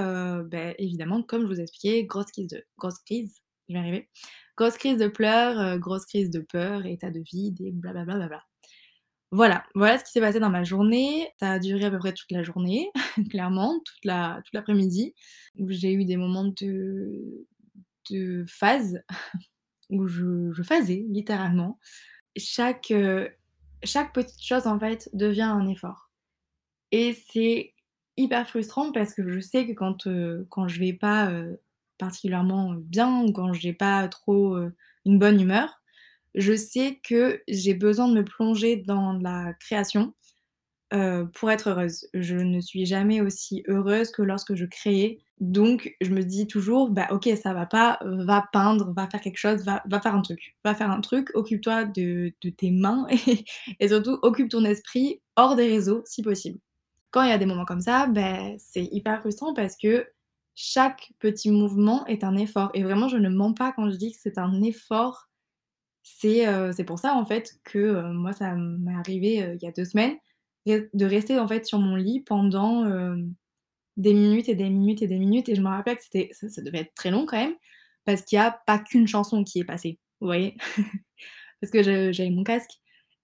beh, 0.46 0.76
évidemment, 0.78 1.24
comme 1.24 1.44
je 1.44 1.48
vous 1.48 1.60
ai 1.60 1.64
expliqué, 1.64 2.06
grosse 2.06 2.32
crise 2.32 2.48
de 2.48 2.64
grosse 2.78 3.00
crise, 3.06 3.36
je 3.70 3.74
vais 3.78 4.10
grosse 4.58 4.78
crise 4.78 4.98
de 4.98 5.08
pleurs, 5.08 5.80
grosse 5.80 6.06
crise 6.06 6.30
de 6.30 6.40
peur, 6.40 6.86
état 6.86 7.12
de 7.12 7.20
vide 7.20 7.62
et 7.62 7.72
blablabla, 7.72 8.28
bla. 8.28 8.44
Voilà, 9.34 9.64
voilà 9.76 9.98
ce 9.98 10.04
qui 10.04 10.12
s'est 10.12 10.20
passé 10.20 10.40
dans 10.42 10.50
ma 10.50 10.64
journée. 10.66 11.30
Ça 11.40 11.52
a 11.52 11.60
duré 11.60 11.86
à 11.86 11.92
peu 11.92 12.00
près 12.00 12.12
toute 12.14 12.32
la 12.32 12.44
journée, 12.44 12.90
clairement, 13.30 13.80
toute 13.86 14.04
la 14.06 14.42
toute 14.44 14.54
l'après-midi, 14.54 15.14
où 15.58 15.68
j'ai 15.72 15.94
eu 15.94 16.04
des 16.06 16.18
moments 16.18 16.46
de 16.46 17.48
de 18.10 18.46
phase 18.48 19.02
où 19.90 20.08
je 20.08 20.52
je 20.54 20.64
phasais 20.64 21.06
littéralement. 21.10 21.80
Chaque, 22.38 22.94
chaque 23.84 24.14
petite 24.14 24.44
chose, 24.44 24.68
en 24.68 24.80
fait, 24.80 25.10
devient 25.14 25.42
un 25.44 25.68
effort 25.68 26.10
et 26.92 27.14
c'est 27.32 27.74
hyper 28.18 28.48
frustrant 28.50 28.92
parce 28.92 29.14
que 29.14 29.28
je 29.30 29.40
sais 29.40 29.68
que 29.68 29.74
quand, 29.74 30.08
heu, 30.08 30.46
quand 30.50 30.68
je 30.68 30.80
vais 30.80 30.94
pas, 30.94 31.32
heu, 31.32 31.60
particulièrement 31.98 32.74
bien 32.76 33.24
ou 33.24 33.32
quand 33.34 33.54
j'ai 33.54 33.74
pas 33.74 34.08
trop, 34.08 34.56
heu, 34.58 34.76
une 35.06 35.20
bonne 35.20 35.40
humeur, 35.42 35.82
je 36.36 36.56
sais 36.56 37.00
que 37.04 37.42
j'ai 37.48 37.74
besoin 37.76 38.08
de 38.10 38.16
me 38.16 38.26
plonger 38.26 38.78
dans 38.78 39.14
la 39.14 39.54
création, 39.56 40.14
heu, 40.94 41.30
pour 41.36 41.52
être 41.52 41.70
heureuse. 41.70 42.08
Je 42.14 42.36
ne 42.38 42.60
suis 42.62 42.86
jamais 42.86 43.22
aussi 43.22 43.64
heureuse 43.68 44.12
que 44.12 44.22
lorsque 44.24 44.56
je 44.56 44.66
crée, 44.66 45.20
donc 45.42 45.96
je 46.02 46.12
me 46.12 46.24
dis 46.24 46.48
toujours: 46.48 46.92
«Bah, 46.92 47.08
OK, 47.12 47.30
ça 47.42 47.54
va 47.54 47.66
pas, 47.68 48.00
heu, 48.06 48.26
va 48.26 48.48
peindre, 48.54 48.94
va 48.96 49.10
faire 49.10 49.22
quelque 49.22 49.38
chose, 49.40 49.64
va 49.66 49.84
va 49.88 50.02
faire 50.02 50.16
un 50.16 50.22
truc. 50.24 50.56
Va 50.66 50.76
faire 50.76 50.92
un 50.92 51.02
truc, 51.02 51.32
occupe-toi 51.36 51.86
de 51.86 52.34
de 52.44 52.50
tes 52.52 52.72
mains 52.72 53.08
et 53.80 53.88
surtout 53.90 54.20
occupe 54.24 54.50
ton 54.50 54.66
esprit 54.66 55.22
hors 55.38 55.56
des 55.58 55.68
réseaux 55.68 56.04
si 56.06 56.24
possible». 56.24 56.60
Quand 57.12 57.24
il 57.24 57.30
y 57.30 57.34
a 57.34 57.38
des 57.40 57.46
moments 57.48 57.66
comme 57.66 57.82
ça, 57.82 58.08
beh, 58.08 58.56
c'est 58.60 58.86
hyper 58.92 59.20
frustrant 59.22 59.54
parce 59.54 59.76
que 59.78 60.08
chaque 60.56 61.12
petit 61.20 61.52
mouvement 61.52 62.06
est 62.08 62.24
un 62.24 62.36
effort 62.38 62.72
et 62.74 62.84
vraiment 62.84 63.08
je 63.10 63.18
ne 63.18 63.30
mens 63.30 63.54
pas 63.54 63.72
quand 63.74 63.90
je 63.92 63.98
dis 63.98 64.12
que 64.14 64.18
c'est 64.22 64.38
un 64.40 64.62
effort. 64.64 65.28
C'est, 66.04 66.46
c'est 66.74 66.84
pour 66.84 67.00
ça 67.00 67.14
en 67.16 67.26
fait 67.26 67.54
que, 67.64 67.78
heu, 67.80 68.14
moi 68.14 68.34
ça 68.34 68.56
m'est 68.56 68.96
arrivé, 68.96 69.36
il 69.56 69.64
y 69.64 69.68
a 69.68 69.72
2 69.72 69.86
semaines, 69.86 70.18
de 70.66 71.06
rester 71.06 71.40
en 71.40 71.48
fait 71.48 71.66
sur 71.66 71.80
mon 71.80 71.96
lit 71.96 72.22
pendant, 72.22 72.86
des 73.98 74.14
minutes 74.14 74.50
et 74.50 74.56
des 74.56 74.70
minutes 74.70 75.02
et 75.02 75.08
des 75.08 75.20
minutes 75.20 75.50
et 75.50 75.56
je 75.56 75.62
me 75.62 75.68
rappelle 75.70 75.98
que 75.98 76.04
c'était 76.04 76.30
ça 76.34 76.62
devait 76.62 76.80
être 76.80 76.94
très 76.96 77.12
long 77.12 77.26
quand 77.26 77.38
même, 77.38 77.56
parce 78.06 78.22
qu'il 78.24 78.38
y 78.38 78.40
a 78.40 78.52
pas 78.66 78.80
qu'une 78.80 79.08
chanson 79.08 79.44
qui 79.44 79.60
est 79.60 79.66
passée, 79.66 80.00
vous 80.22 80.28
voyez? 80.28 80.58
Parce 81.62 81.72
que 81.72 81.84
j'avais 81.84 82.30
mon 82.32 82.44
casque 82.44 82.72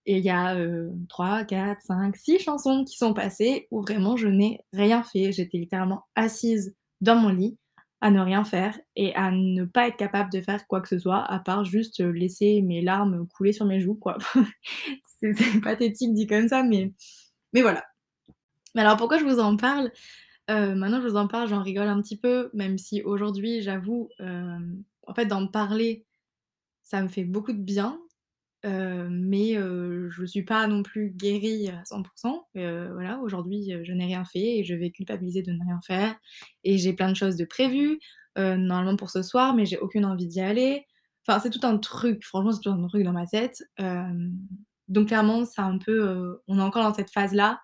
et 0.05 0.17
il 0.17 0.23
y 0.23 0.29
a, 0.29 0.55
heu, 0.57 0.91
3-4-5-6 1.09 2.39
chansons 2.39 2.85
qui 2.85 2.97
sont 2.97 3.13
passées 3.13 3.67
où 3.71 3.81
vraiment 3.81 4.15
je 4.17 4.27
n'ai 4.27 4.61
rien 4.73 5.03
fait. 5.03 5.31
J'étais 5.31 5.57
littéralement 5.57 6.03
assise 6.15 6.75
dans 7.01 7.15
mon 7.17 7.29
lit 7.29 7.57
à 8.01 8.11
ne 8.11 8.21
rien 8.21 8.43
faire 8.45 8.79
et 8.95 9.13
à 9.15 9.31
ne 9.31 9.65
pas 9.65 9.87
être 9.87 9.97
capable 9.97 10.31
de 10.31 10.41
faire 10.41 10.67
quoi 10.67 10.81
que 10.81 10.87
ce 10.87 10.99
soit 10.99 11.23
à 11.25 11.39
part 11.39 11.65
juste, 11.65 11.99
laisser 11.99 12.61
mes 12.61 12.81
larmes 12.81 13.27
couler 13.35 13.53
sur 13.53 13.65
mes 13.65 13.81
joues. 13.81 13.99
C'est 15.21 15.61
pathétique 15.61 16.13
dit 16.13 16.27
comme 16.27 16.47
ça, 16.47 16.63
mais 16.63 16.93
mais 17.53 17.61
voilà. 17.61 17.83
Alors 18.75 18.97
pourquoi 18.97 19.17
je 19.19 19.25
vous 19.25 19.39
en 19.39 19.57
parle? 19.57 19.91
Heu, 20.49 20.75
maintenant 20.75 21.01
je 21.01 21.07
vous 21.07 21.15
en 21.17 21.27
parle, 21.27 21.49
j'en 21.49 21.61
rigole 21.61 21.87
un 21.89 22.01
petit 22.01 22.17
peu, 22.17 22.49
même 22.53 22.77
si 22.77 23.01
aujourd'hui 23.03 23.61
j'avoue, 23.61 24.09
hem, 24.19 24.83
en 25.05 25.13
fait 25.13 25.25
d'en 25.25 25.47
parler, 25.47 26.05
ça 26.83 27.01
me 27.03 27.09
fait 27.09 27.25
beaucoup 27.25 27.53
de 27.53 27.61
bien, 27.61 27.99
heu, 28.65 29.09
mais 29.11 29.55
je 29.55 30.25
suis 30.25 30.43
pas 30.43 30.67
non 30.67 30.83
plus 30.83 31.11
guérie 31.11 31.69
à 31.69 31.83
100 31.85 32.03
heu, 32.57 32.89
voilà, 32.93 33.19
aujourd'hui, 33.19 33.71
je 33.83 33.93
n'ai 33.93 34.05
rien 34.05 34.25
fait 34.25 34.59
et 34.59 34.63
je 34.65 34.75
vais 34.75 34.91
culpabiliser 34.91 35.43
de 35.43 35.51
ne 35.53 35.59
rien 35.65 35.79
faire 35.87 36.15
et 36.65 36.77
j'ai 36.77 36.93
plein 36.93 37.11
de 37.11 37.17
choses 37.17 37.37
de 37.37 37.45
prévues, 37.45 37.99
normalement 38.37 38.97
pour 38.97 39.11
ce 39.11 39.23
soir, 39.23 39.55
mais 39.55 39.65
j'ai 39.67 39.79
aucune 39.79 40.05
envie 40.05 40.27
d'y 40.27 40.41
aller. 40.41 40.85
Enfin, 41.27 41.39
c'est 41.41 41.49
tout 41.51 41.65
un 41.67 41.77
truc, 41.79 42.23
franchement, 42.25 42.51
c'est 42.53 42.61
tout 42.61 42.71
un 42.71 42.87
truc 42.87 43.03
dans 43.03 43.13
ma 43.13 43.27
tête. 43.27 43.63
Donc 44.89 45.07
clairement, 45.09 45.45
c'est 45.45 45.61
un 45.61 45.77
peu, 45.79 46.39
on 46.47 46.59
est 46.59 46.61
encore 46.61 46.83
dans 46.83 46.93
cette 46.93 47.11
phase-là, 47.11 47.59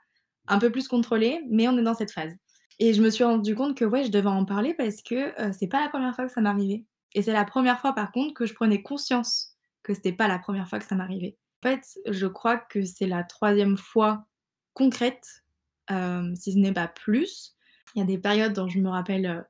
un 0.47 0.59
peu 0.59 0.71
plus 0.71 0.87
contrôlée, 0.89 1.41
mais 1.51 1.67
on 1.69 1.77
est 1.77 1.83
dans 1.83 1.95
cette 1.95 2.11
phase. 2.11 2.33
Et 2.79 2.93
je 2.93 3.01
me 3.01 3.09
suis 3.09 3.23
rendu 3.23 3.55
compte 3.55 3.77
que, 3.77 3.85
ouais, 3.85 4.03
je 4.05 4.11
devais 4.11 4.27
en 4.29 4.45
parler 4.45 4.73
parce 4.73 5.01
que, 5.01 5.29
heu, 5.49 5.53
c'est 5.57 5.67
pas 5.67 5.81
la 5.81 5.89
première 5.89 6.15
fois 6.15 6.25
que 6.25 6.31
ça 6.31 6.41
m'arrivait. 6.41 6.85
Et 7.13 7.21
c'est 7.21 7.33
la 7.33 7.45
première 7.45 7.79
fois, 7.79 7.93
par 7.93 8.11
contre, 8.11 8.33
que 8.33 8.45
je 8.45 8.53
prenais 8.53 8.81
conscience 8.81 9.55
que 9.83 9.93
c'était 9.93 10.13
pas 10.13 10.27
la 10.27 10.39
première 10.39 10.67
fois 10.67 10.79
que 10.79 10.85
ça 10.85 10.95
m'arrivait. 10.95 11.37
En 11.63 11.69
fait, 11.69 11.83
je 12.07 12.25
crois 12.27 12.57
que 12.57 12.83
c'est 12.83 13.05
la 13.07 13.23
troisième 13.23 13.77
fois 13.77 14.25
concrète, 14.73 15.43
hem, 15.89 16.35
si 16.35 16.53
ce 16.53 16.57
n'est 16.57 16.73
pas 16.73 16.87
plus. 16.87 17.55
Il 17.95 17.99
y 17.99 18.01
a 18.01 18.05
des 18.05 18.17
périodes 18.17 18.53
dont 18.53 18.67
je 18.67 18.79
me 18.79 18.89
rappelle, 18.89 19.25
heu, 19.27 19.43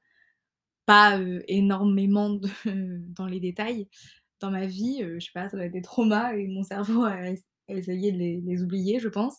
pas, 0.86 1.18
heu, 1.20 1.44
énormément 1.48 2.39
dans 2.65 3.27
les 3.27 3.39
détails 3.39 3.89
dans 4.42 4.51
ma 4.51 4.68
vie, 4.68 5.01
je 5.03 5.20
sais 5.20 5.32
pas, 5.34 5.50
ça 5.50 5.58
doit 5.58 5.65
être 5.68 5.74
des 5.74 5.82
traumas 5.82 6.34
et 6.36 6.48
mon 6.48 6.63
cerveau 6.63 7.03
a 7.06 7.30
ess 7.32 7.44
a 7.70 7.74
essayé 7.75 8.12
de 8.12 8.18
les 8.20 8.63
oublier, 8.63 9.00
je 9.00 9.10
pense. 9.10 9.38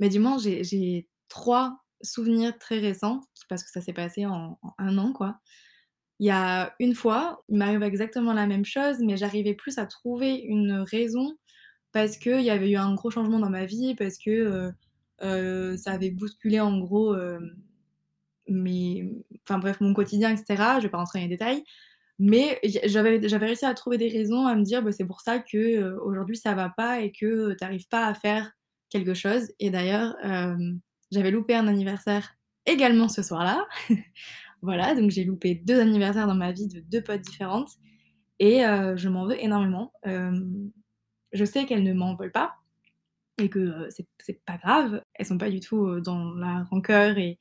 Mais 0.00 0.08
du 0.08 0.18
moins, 0.18 0.38
j'ai 0.38 1.08
3 1.28 1.78
souvenirs 2.02 2.58
très 2.58 2.78
récents, 2.80 3.20
parce 3.48 3.64
que 3.64 3.70
ça 3.70 3.80
s'est 3.80 3.92
passé 3.94 4.26
en 4.26 4.58
1 4.78 4.98
an, 4.98 5.12
quoi. 5.12 5.38
Il 6.20 6.26
y 6.28 6.30
a 6.30 6.74
une 6.80 6.94
fois, 6.94 7.42
il 7.50 7.58
m'arrive 7.58 7.82
exactement 7.84 8.32
la 8.34 8.46
même 8.46 8.64
chose, 8.66 8.98
mais 9.00 9.16
j'arrivais 9.18 9.54
plus 9.54 9.78
à 9.78 9.86
trouver 9.86 10.36
une 10.36 10.72
raison 10.90 11.34
parce 11.92 12.18
qu'il 12.18 12.42
y 12.42 12.50
avait 12.50 12.70
eu 12.72 12.76
un 12.76 12.94
gros 12.94 13.10
changement 13.10 13.40
dans 13.40 13.50
ma 13.50 13.66
vie, 13.66 13.94
parce 13.96 14.18
que, 14.18 14.30
heu 14.30 14.72
heu, 15.24 15.76
ça 15.78 15.92
avait 15.92 16.10
bousculé 16.12 16.60
en 16.60 16.78
gros, 16.80 17.16
mes 18.48 19.10
enfin 19.44 19.58
bref, 19.60 19.80
mon 19.82 19.94
quotidien 19.94 20.30
et 20.32 20.36
cetera. 20.38 20.78
Je 20.80 20.84
vais 20.86 20.90
pas 20.90 20.98
rentrer 20.98 21.20
dans 21.20 21.24
les 21.24 21.30
détails, 21.30 21.64
mais 22.20 22.60
j'avais 22.86 23.26
j'avais 23.28 23.46
réussi 23.48 23.66
à 23.66 23.74
trouver 23.74 23.98
des 23.98 24.08
raisons, 24.10 24.46
à 24.48 24.56
me 24.56 24.62
dire: 24.64 24.82
«Bah, 24.84 24.92
c'est 24.92 25.06
pour 25.06 25.20
ça 25.22 25.38
que, 25.40 25.58
heu, 25.58 26.00
aujourd'hui 26.04 26.36
ça 26.38 26.54
va 26.54 26.70
pas 26.70 27.00
et 27.02 27.12
que, 27.12 27.54
tu 27.58 27.64
arrives 27.64 27.88
pas 27.88 28.06
à 28.08 28.14
faire 28.14 28.52
quelque 28.90 29.14
chose» 29.14 29.50
et 29.60 29.70
d'ailleurs, 29.70 30.16
j'avais 31.14 31.32
loupé 31.32 31.54
un 31.56 31.68
anniversaire 31.68 32.36
également 32.66 33.08
ce 33.10 33.22
soir-là. 33.22 33.66
Voilà, 34.62 34.94
donc 34.94 35.10
j'ai 35.10 35.24
loupé 35.24 35.54
2 35.56 35.80
anniversaires 35.80 36.26
dans 36.26 36.34
ma 36.34 36.52
vie 36.52 36.68
de 36.68 36.80
2 36.80 37.02
potes 37.02 37.20
différentes 37.22 37.70
et 38.40 38.64
heu, 38.66 38.96
je 38.96 39.08
m'en 39.10 39.26
veux 39.26 39.42
énormément. 39.42 39.92
Je 41.32 41.44
sais 41.44 41.66
qu'elles 41.66 41.82
ne 41.82 41.92
m'en 41.92 42.14
veulent 42.16 42.32
pas 42.32 42.54
et 43.38 43.48
que, 43.50 43.58
heu, 43.60 43.88
c'est 44.20 44.44
pas 44.46 44.58
grave. 44.58 45.02
Elles 45.14 45.26
sont 45.26 45.38
pas 45.38 45.50
du 45.50 45.60
tout, 45.60 45.86
heu, 45.88 46.00
dans 46.00 46.34
la 46.34 46.64
rancœur 46.64 47.18
et 47.18 47.38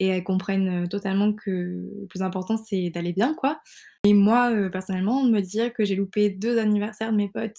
elles 0.00 0.24
comprennent, 0.24 0.88
totalement 0.88 1.32
que 1.34 1.50
le 1.50 2.06
plus 2.08 2.22
important, 2.22 2.56
c'est 2.58 2.90
d'aller 2.90 3.12
bien, 3.12 3.34
quoi. 3.34 3.60
Et 4.04 4.14
moi, 4.14 4.52
personnellement, 4.70 5.24
me 5.24 5.40
dire 5.40 5.72
que 5.74 5.84
j'ai 5.84 5.96
loupé 5.96 6.30
2 6.30 6.58
anniversaires 6.58 7.12
de 7.12 7.16
mes 7.18 7.28
potes 7.30 7.58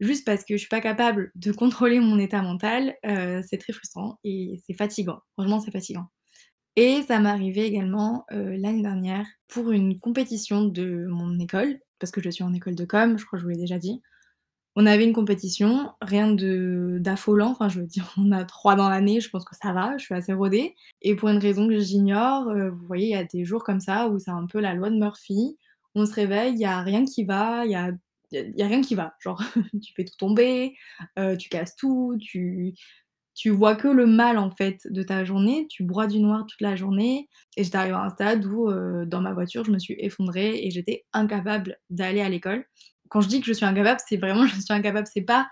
juste 0.00 0.24
parce 0.26 0.44
que 0.44 0.54
je 0.54 0.58
suis 0.58 0.68
pas 0.68 0.80
capable 0.80 1.30
de 1.34 1.52
contrôler 1.52 2.00
mon 2.00 2.18
état 2.18 2.42
mental, 2.42 2.94
heu, 3.06 3.42
c'est 3.48 3.58
très 3.58 3.72
frustrant 3.72 4.18
et 4.24 4.60
c'est 4.66 4.74
fatigant. 4.74 5.20
Franchement, 5.34 5.60
c'est 5.60 5.70
fatigant. 5.72 6.06
Et 6.76 7.02
ça 7.02 7.20
m'est 7.20 7.28
arrivé 7.30 7.64
également, 7.66 8.26
heu, 8.32 8.56
l'année 8.56 8.82
dernière 8.82 9.26
pour 9.48 9.72
une 9.72 9.98
compétition 10.00 10.64
de 10.64 11.06
mon 11.08 11.38
école, 11.40 11.78
parce 11.98 12.10
que 12.12 12.22
je 12.22 12.30
suis 12.30 12.44
en 12.44 12.52
école 12.54 12.74
de 12.74 12.84
com, 12.84 13.18
je 13.18 13.24
crois 13.26 13.38
que 13.38 13.40
je 13.42 13.44
vous 13.46 13.50
l'ai 13.52 13.58
déjà 13.60 13.78
dit. 13.78 14.02
On 14.76 14.84
avait 14.86 15.04
une 15.04 15.14
compétition, 15.14 15.90
rien 16.02 16.30
de 16.32 16.98
d'affolant, 17.00 17.50
enfin 17.52 17.68
je 17.70 17.80
veux 17.80 17.86
dire, 17.86 18.12
on 18.18 18.30
a 18.32 18.44
3 18.44 18.76
dans 18.76 18.88
l'année, 18.90 19.20
je 19.20 19.30
pense 19.30 19.44
que 19.44 19.56
ça 19.56 19.72
va, 19.72 19.96
je 19.98 20.04
suis 20.04 20.14
assez 20.14 20.32
rodée 20.34 20.74
et 21.02 21.16
pour 21.16 21.28
une 21.30 21.38
raison 21.38 21.66
que 21.68 21.78
j'ignore, 21.78 22.50
heu, 22.50 22.70
vous 22.70 22.86
voyez, 22.86 23.06
il 23.06 23.10
y 23.10 23.14
a 23.14 23.24
des 23.24 23.44
jours 23.44 23.64
comme 23.64 23.80
ça 23.80 24.08
où 24.08 24.18
c'est 24.18 24.30
un 24.30 24.46
peu 24.46 24.60
la 24.60 24.74
loi 24.74 24.90
de 24.90 24.96
Murphy. 24.98 25.56
On 25.94 26.04
se 26.06 26.12
réveille, 26.14 26.52
il 26.54 26.60
y 26.60 26.66
a 26.66 26.82
rien 26.82 27.04
qui 27.06 27.24
va, 27.24 27.64
il 27.64 27.70
y 27.72 27.74
a 27.74 27.90
il 28.54 28.58
y 28.58 28.62
a 28.62 28.66
rien 28.66 28.80
qui 28.82 28.94
va. 28.94 29.14
Genre, 29.20 29.40
tu 29.82 29.92
fais 29.94 30.04
tout 30.04 30.16
tomber, 30.18 30.76
heu, 31.18 31.36
tu 31.36 31.48
casses 31.48 31.76
tout, 31.76 32.16
tu 32.20 32.74
tu 33.34 33.50
vois 33.50 33.76
que 33.76 33.88
le 33.88 34.06
mal, 34.06 34.38
en 34.38 34.50
fait, 34.50 34.80
de 34.90 35.02
ta 35.02 35.24
journée, 35.24 35.66
tu 35.68 35.84
broies 35.84 36.06
du 36.06 36.20
noir 36.20 36.46
toute 36.46 36.60
la 36.62 36.74
journée 36.74 37.28
et 37.56 37.64
j'étais 37.64 37.76
arrivée 37.76 37.94
à 37.96 38.00
un 38.04 38.10
stade 38.10 38.44
où, 38.46 38.70
heu, 38.70 39.04
dans 39.06 39.20
ma 39.20 39.34
voiture, 39.34 39.64
je 39.64 39.70
me 39.70 39.78
suis 39.78 39.94
effondrée 39.98 40.64
et 40.66 40.70
j'étais 40.70 41.04
incapable 41.12 41.78
d'aller 41.90 42.22
à 42.22 42.30
l'école. 42.30 42.64
Quand 43.10 43.20
je 43.20 43.28
dis 43.28 43.40
que 43.40 43.46
je 43.46 43.52
suis 43.52 43.66
incapable, 43.66 44.00
c'est 44.06 44.16
vraiment 44.16 44.46
je 44.46 44.54
suis 44.54 44.72
incapable, 44.72 45.06
c'est 45.12 45.22
pas 45.22 45.48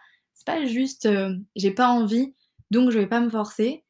pas 0.47 0.65
juste, 0.67 1.07
heu, 1.07 1.39
j'ai 1.57 1.71
pas 1.71 1.89
envie, 1.89 2.35
donc 2.71 2.91
je 2.91 2.99
vais 2.99 3.07
pas 3.07 3.21
me 3.21 3.31
forcer. 3.31 3.85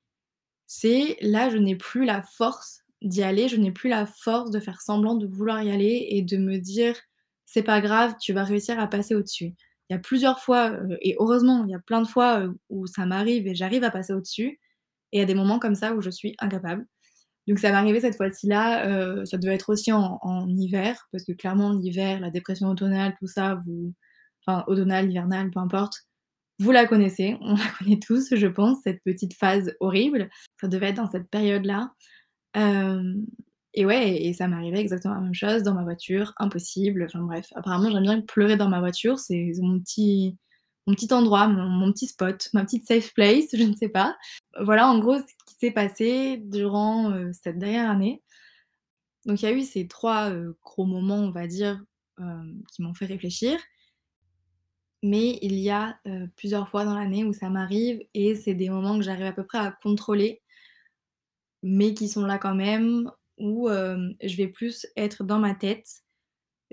C'est 0.67 1.17
là, 1.21 1.51
je 1.51 1.57
n'ai 1.59 1.77
plus 1.77 2.05
la 2.05 2.23
force 2.23 2.83
d'y 3.03 3.23
aller, 3.23 3.49
je 3.49 3.57
n'ai 3.57 3.73
plus 3.73 3.89
la 3.91 4.07
force 4.07 4.51
de 4.51 4.61
faire 4.61 4.81
semblant 4.83 5.15
de 5.17 5.27
vouloir 5.27 5.63
y 5.63 5.71
aller 5.71 6.07
et 6.11 6.23
de 6.23 6.37
me 6.39 6.59
dire: 6.59 6.97
«C'est 7.55 7.63
pas 7.63 7.81
grave, 7.81 8.15
tu 8.21 8.33
vas 8.33 8.45
réussir 8.45 8.79
à 8.81 8.89
passer 8.89 9.15
au-dessus». 9.15 9.55
Il 9.91 9.95
y 9.95 9.97
a 9.97 9.99
plusieurs 10.01 10.41
fois, 10.41 10.73
heu 10.73 10.99
et 11.03 11.17
heureusement, 11.21 11.65
il 11.67 11.71
y 11.73 11.75
a 11.75 11.79
plein 11.81 12.03
de 12.03 12.09
fois, 12.09 12.41
heu, 12.41 12.59
où 12.71 12.87
ça 12.87 13.07
m'arrive 13.07 13.47
et 13.47 13.55
j'arrive 13.55 13.85
à 13.85 13.91
passer 13.91 14.13
au-dessus 14.15 14.61
et 15.13 15.19
il 15.19 15.21
y 15.21 15.23
a 15.23 15.27
des 15.27 15.35
moments 15.37 15.59
comme 15.61 15.75
ça 15.77 15.95
où 15.95 16.01
je 16.03 16.11
suis 16.11 16.35
incapable. 16.41 16.87
Donc 17.49 17.59
ça 17.59 17.71
m'est 17.71 17.77
arrivé 17.77 18.01
cette 18.01 18.17
fois-ci-là, 18.17 18.89
heu, 19.21 19.25
ça 19.27 19.39
devait 19.39 19.55
être 19.55 19.71
aussi 19.71 19.93
en 19.93 20.49
hiver 20.49 21.09
parce 21.13 21.25
que 21.25 21.33
clairement 21.33 21.73
l'hiver, 21.73 22.21
la 22.21 22.31
dépression 22.31 22.69
automnale, 22.69 23.15
tout 23.21 23.27
ça, 23.29 23.63
vous 23.67 23.95
enfin 24.47 24.65
automnale, 24.69 25.11
hivernale, 25.11 25.51
peu 25.51 25.61
importe, 25.61 25.95
vous 26.61 26.73
la 26.73 26.87
connaissez, 26.87 27.37
on 27.43 27.57
la 27.57 27.69
connaît 27.79 28.01
tous, 28.01 28.35
je 28.37 28.47
pense, 28.49 28.79
cette 28.85 29.03
petite 29.05 29.35
phase 29.35 29.75
horrible. 29.81 30.31
Ça 30.61 30.69
devait 30.69 30.89
être 30.91 30.97
dans 30.97 31.11
cette 31.11 31.31
période-là. 31.31 31.93
Et 33.75 33.85
ouais 33.87 34.23
et 34.25 34.33
ça 34.33 34.49
m'arrivait 34.49 34.81
exactement 34.81 35.15
la 35.15 35.21
même 35.21 35.35
chose 35.35 35.63
dans 35.63 35.75
ma 35.75 35.83
voiture, 35.83 36.33
impossible, 36.39 37.05
enfin 37.07 37.21
bref. 37.21 37.49
Apparemment, 37.55 37.91
j'aime 37.91 38.03
bien 38.03 38.21
pleurer 38.23 38.57
dans 38.57 38.69
ma 38.69 38.81
voiture, 38.81 39.19
c'est 39.19 39.53
mon 39.61 39.81
petit 39.81 40.37
mon 40.87 40.95
petit 40.95 41.13
endroit, 41.15 41.49
mon 41.49 41.93
petit 41.93 42.07
spot, 42.07 42.51
ma 42.53 42.65
petite 42.65 42.87
safe 42.87 43.13
place, 43.15 43.47
je 43.55 43.65
ne 43.65 43.75
sais 43.75 43.89
pas. 43.89 44.17
Voilà 44.61 44.89
en 44.89 44.99
gros 44.99 45.19
ce 45.19 45.25
qui 45.47 45.55
s'est 45.61 45.71
passé 45.73 46.39
durant, 46.45 47.11
heu, 47.13 47.31
cette 47.33 47.59
dernière 47.59 47.91
année. 47.91 48.23
Donc 49.27 49.43
il 49.43 49.47
y 49.47 49.49
a 49.49 49.53
eu 49.53 49.63
ces 49.63 49.89
3 49.89 50.31
heu, 50.31 50.57
gros 50.63 50.85
moments, 50.87 51.17
on 51.19 51.31
va 51.31 51.47
dire, 51.47 51.83
hem, 52.19 52.63
qui 52.73 52.83
m'ont 52.83 52.95
fait 52.95 53.07
réfléchir. 53.07 53.59
Mais 55.03 55.39
il 55.43 55.55
y 55.57 55.71
a, 55.71 55.99
plusieurs 56.37 56.69
fois 56.69 56.85
dans 56.85 56.95
l'année 56.95 57.25
où 57.25 57.33
ça 57.35 57.51
m'arrive 57.51 58.01
et 58.15 58.35
c'est 58.35 58.55
des 58.55 58.71
moments 58.71 58.97
que 58.97 59.03
j'arrive 59.05 59.27
à 59.27 59.33
peu 59.33 59.45
près 59.45 59.59
à 59.59 59.71
contrôler 59.83 60.41
mais 61.65 61.95
qui 61.95 62.09
sont 62.09 62.27
là 62.27 62.39
quand 62.39 62.55
même, 62.55 63.11
où, 63.39 63.69
hem, 63.71 64.15
je 64.23 64.37
vais 64.37 64.49
plus 64.49 64.87
être 64.97 65.25
dans 65.25 65.39
ma 65.39 65.55
tête. 65.55 65.87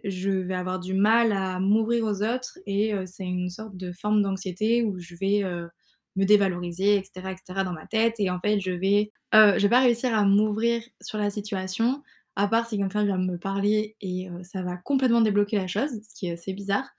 Je 0.03 0.29
vais 0.31 0.55
avoir 0.55 0.79
du 0.79 0.93
mal 0.95 1.31
à 1.31 1.59
m'ouvrir 1.59 2.05
aux 2.05 2.23
autres 2.23 2.57
et 2.65 2.93
heu, 2.93 3.05
c'est 3.05 3.25
une 3.25 3.49
sorte 3.49 3.75
de 3.77 3.91
forme 3.91 4.21
d'anxiété 4.23 4.83
où 4.83 4.99
je 4.99 5.15
vais, 5.15 5.43
heu, 5.43 5.69
me 6.15 6.25
dévaloriser 6.25 6.95
et 6.97 7.03
cetera 7.03 7.31
et 7.33 7.37
cetera 7.37 7.63
dans 7.63 7.73
ma 7.73 7.87
tête 7.87 8.15
et 8.19 8.29
en 8.29 8.39
fait 8.39 8.59
je 8.59 8.71
vais, 8.71 9.11
je 9.33 9.59
vais 9.61 9.69
pas 9.69 9.81
réussir 9.81 10.13
à 10.15 10.25
m'ouvrir 10.25 10.83
sur 11.01 11.17
la 11.19 11.29
situation, 11.29 12.03
à 12.35 12.47
part 12.47 12.67
si 12.67 12.77
quelqu'un 12.77 13.05
vient 13.05 13.17
me 13.17 13.37
parler 13.37 13.95
et 14.01 14.27
ça 14.43 14.61
va 14.63 14.77
complètement 14.77 15.21
débloquer 15.21 15.57
la 15.57 15.67
chose, 15.67 15.89
ce 16.07 16.13
qui 16.15 16.27
est 16.27 16.31
assez 16.33 16.53
bizarre. 16.53 16.89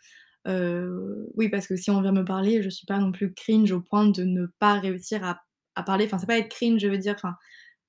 Oui 0.47 1.49
parce 1.51 1.67
que 1.67 1.77
si 1.77 1.91
on 1.91 2.01
vient 2.03 2.13
me 2.13 2.25
parler, 2.25 2.63
je 2.63 2.69
suis 2.71 2.87
pas 2.87 2.99
non 2.99 3.13
plus 3.13 3.33
cringe 3.35 3.73
au 3.73 3.81
point 3.81 4.07
de 4.09 4.25
ne 4.25 4.47
pas 4.59 4.75
réussir 4.81 5.25
à 5.25 5.83
parler. 5.85 6.05
Enfin 6.07 6.19
c'est 6.19 6.27
pas 6.27 6.39
être 6.39 6.49
cringe, 6.55 6.81
je 6.81 6.89
veux 6.89 6.99
dire, 6.99 7.17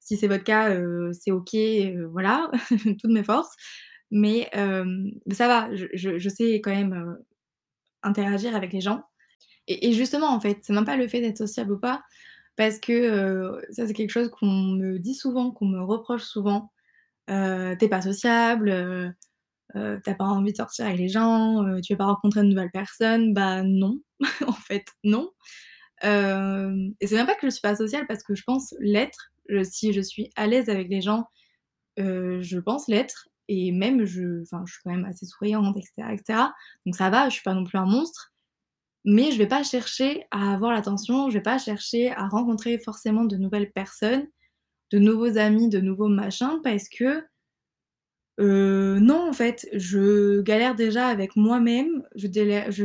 si 0.04 0.18
c'est 0.18 0.28
votre 0.28 0.44
cas, 0.44 0.76
c'est 1.14 1.32
OK, 1.32 1.56
voilà, 2.12 2.50
toutes 3.00 3.12
mes 3.12 3.24
forces. 3.24 3.56
Mais 4.12 4.50
ça 5.32 5.48
va, 5.48 5.70
je 5.74 6.30
sais 6.30 6.56
quand 6.62 6.72
même, 6.72 7.18
interagir 8.04 8.56
avec 8.56 8.74
les 8.74 8.82
gens. 8.82 9.04
Et 9.68 9.94
justement, 9.94 10.28
en 10.28 10.40
fait, 10.42 10.60
c'est 10.64 10.74
même 10.74 10.86
pas 10.86 10.98
le 10.98 11.08
fait 11.08 11.22
d'être 11.22 11.38
sociable 11.38 11.74
ou 11.74 11.80
pas, 11.80 12.04
parce 12.58 12.80
que, 12.80 13.62
ça 13.72 13.88
c'est 13.88 13.94
quelque 13.94 14.12
chose 14.12 14.30
qu'on 14.30 14.48
me 14.48 15.00
dit 15.00 15.16
souvent, 15.16 15.52
qu'on 15.52 15.68
me 15.68 15.82
reproche 15.82 16.24
souvent. 16.24 16.72
«Tu 17.30 17.90
pas 17.90 18.02
sociable, 18.02 19.16
tu 19.76 20.16
pas 20.16 20.26
envie 20.26 20.52
de 20.52 20.58
sortir 20.58 20.86
avec 20.86 21.00
les 21.00 21.10
gens, 21.10 21.64
tu 21.84 21.94
veux 21.94 21.98
pas 21.98 22.06
rencontrer 22.06 22.42
de 22.44 22.48
nouvelles 22.48 22.72
personnes». 22.72 23.34
Bah 23.34 23.64
non, 23.64 24.00
en 24.48 24.54
fait, 24.54 24.86
non. 25.04 25.32
Et 26.04 27.08
c'est 27.08 27.16
même 27.16 27.28
pas 27.28 27.36
que 27.36 27.48
je 27.48 27.52
suis 27.52 27.62
pas 27.62 27.76
sociable 27.76 28.08
parce 28.08 28.24
que 28.24 28.36
je 28.36 28.44
pense 28.46 28.76
l'être. 28.80 29.33
Si 29.64 29.94
je 29.94 30.02
suis 30.02 30.30
à 30.36 30.48
l'aise 30.48 30.70
avec 30.70 30.90
les 30.90 31.02
gens, 31.02 31.26
heu, 32.00 32.42
je 32.42 32.60
pense 32.60 32.88
l'être. 32.88 33.30
Et 33.50 33.72
même 33.72 34.06
je 34.06 34.44
je 34.44 34.74
suis 34.74 34.82
quand 34.84 34.92
même 34.92 35.06
assez 35.06 35.26
souriante 35.26 35.78
et 35.78 35.82
cetera 35.84 36.14
et 36.14 36.18
cetera. 36.18 36.54
Donc 36.86 36.96
ça 36.96 37.10
va, 37.10 37.30
je 37.30 37.36
suis 37.36 37.44
pas 37.44 37.54
non 37.56 37.66
plus 37.66 37.78
un 37.80 37.86
monstre, 37.86 38.34
mais 39.06 39.32
je 39.32 39.38
vais 39.38 39.48
pas 39.48 39.64
chercher 39.64 40.26
à 40.32 40.54
avoir 40.54 40.74
l'attention, 40.74 41.30
je 41.30 41.36
vais 41.38 41.44
pas 41.44 41.58
chercher 41.60 42.12
à 42.12 42.28
rencontrer 42.28 42.80
forcément 42.80 43.26
de 43.26 43.38
nouvelles 43.38 43.72
personnes, 43.72 44.28
de 44.92 45.00
nouveaux 45.00 45.38
amis, 45.38 45.70
de 45.70 45.80
nouveaux 45.82 46.10
machins 46.10 46.60
parce 46.64 46.90
que, 46.90 47.26
heu, 48.40 49.00
non, 49.00 49.30
en 49.30 49.34
fait, 49.34 49.68
je 49.74 50.42
galère 50.42 50.76
déjà 50.76 51.08
avec 51.08 51.36
moi-même, 51.36 52.04
je 52.16 52.28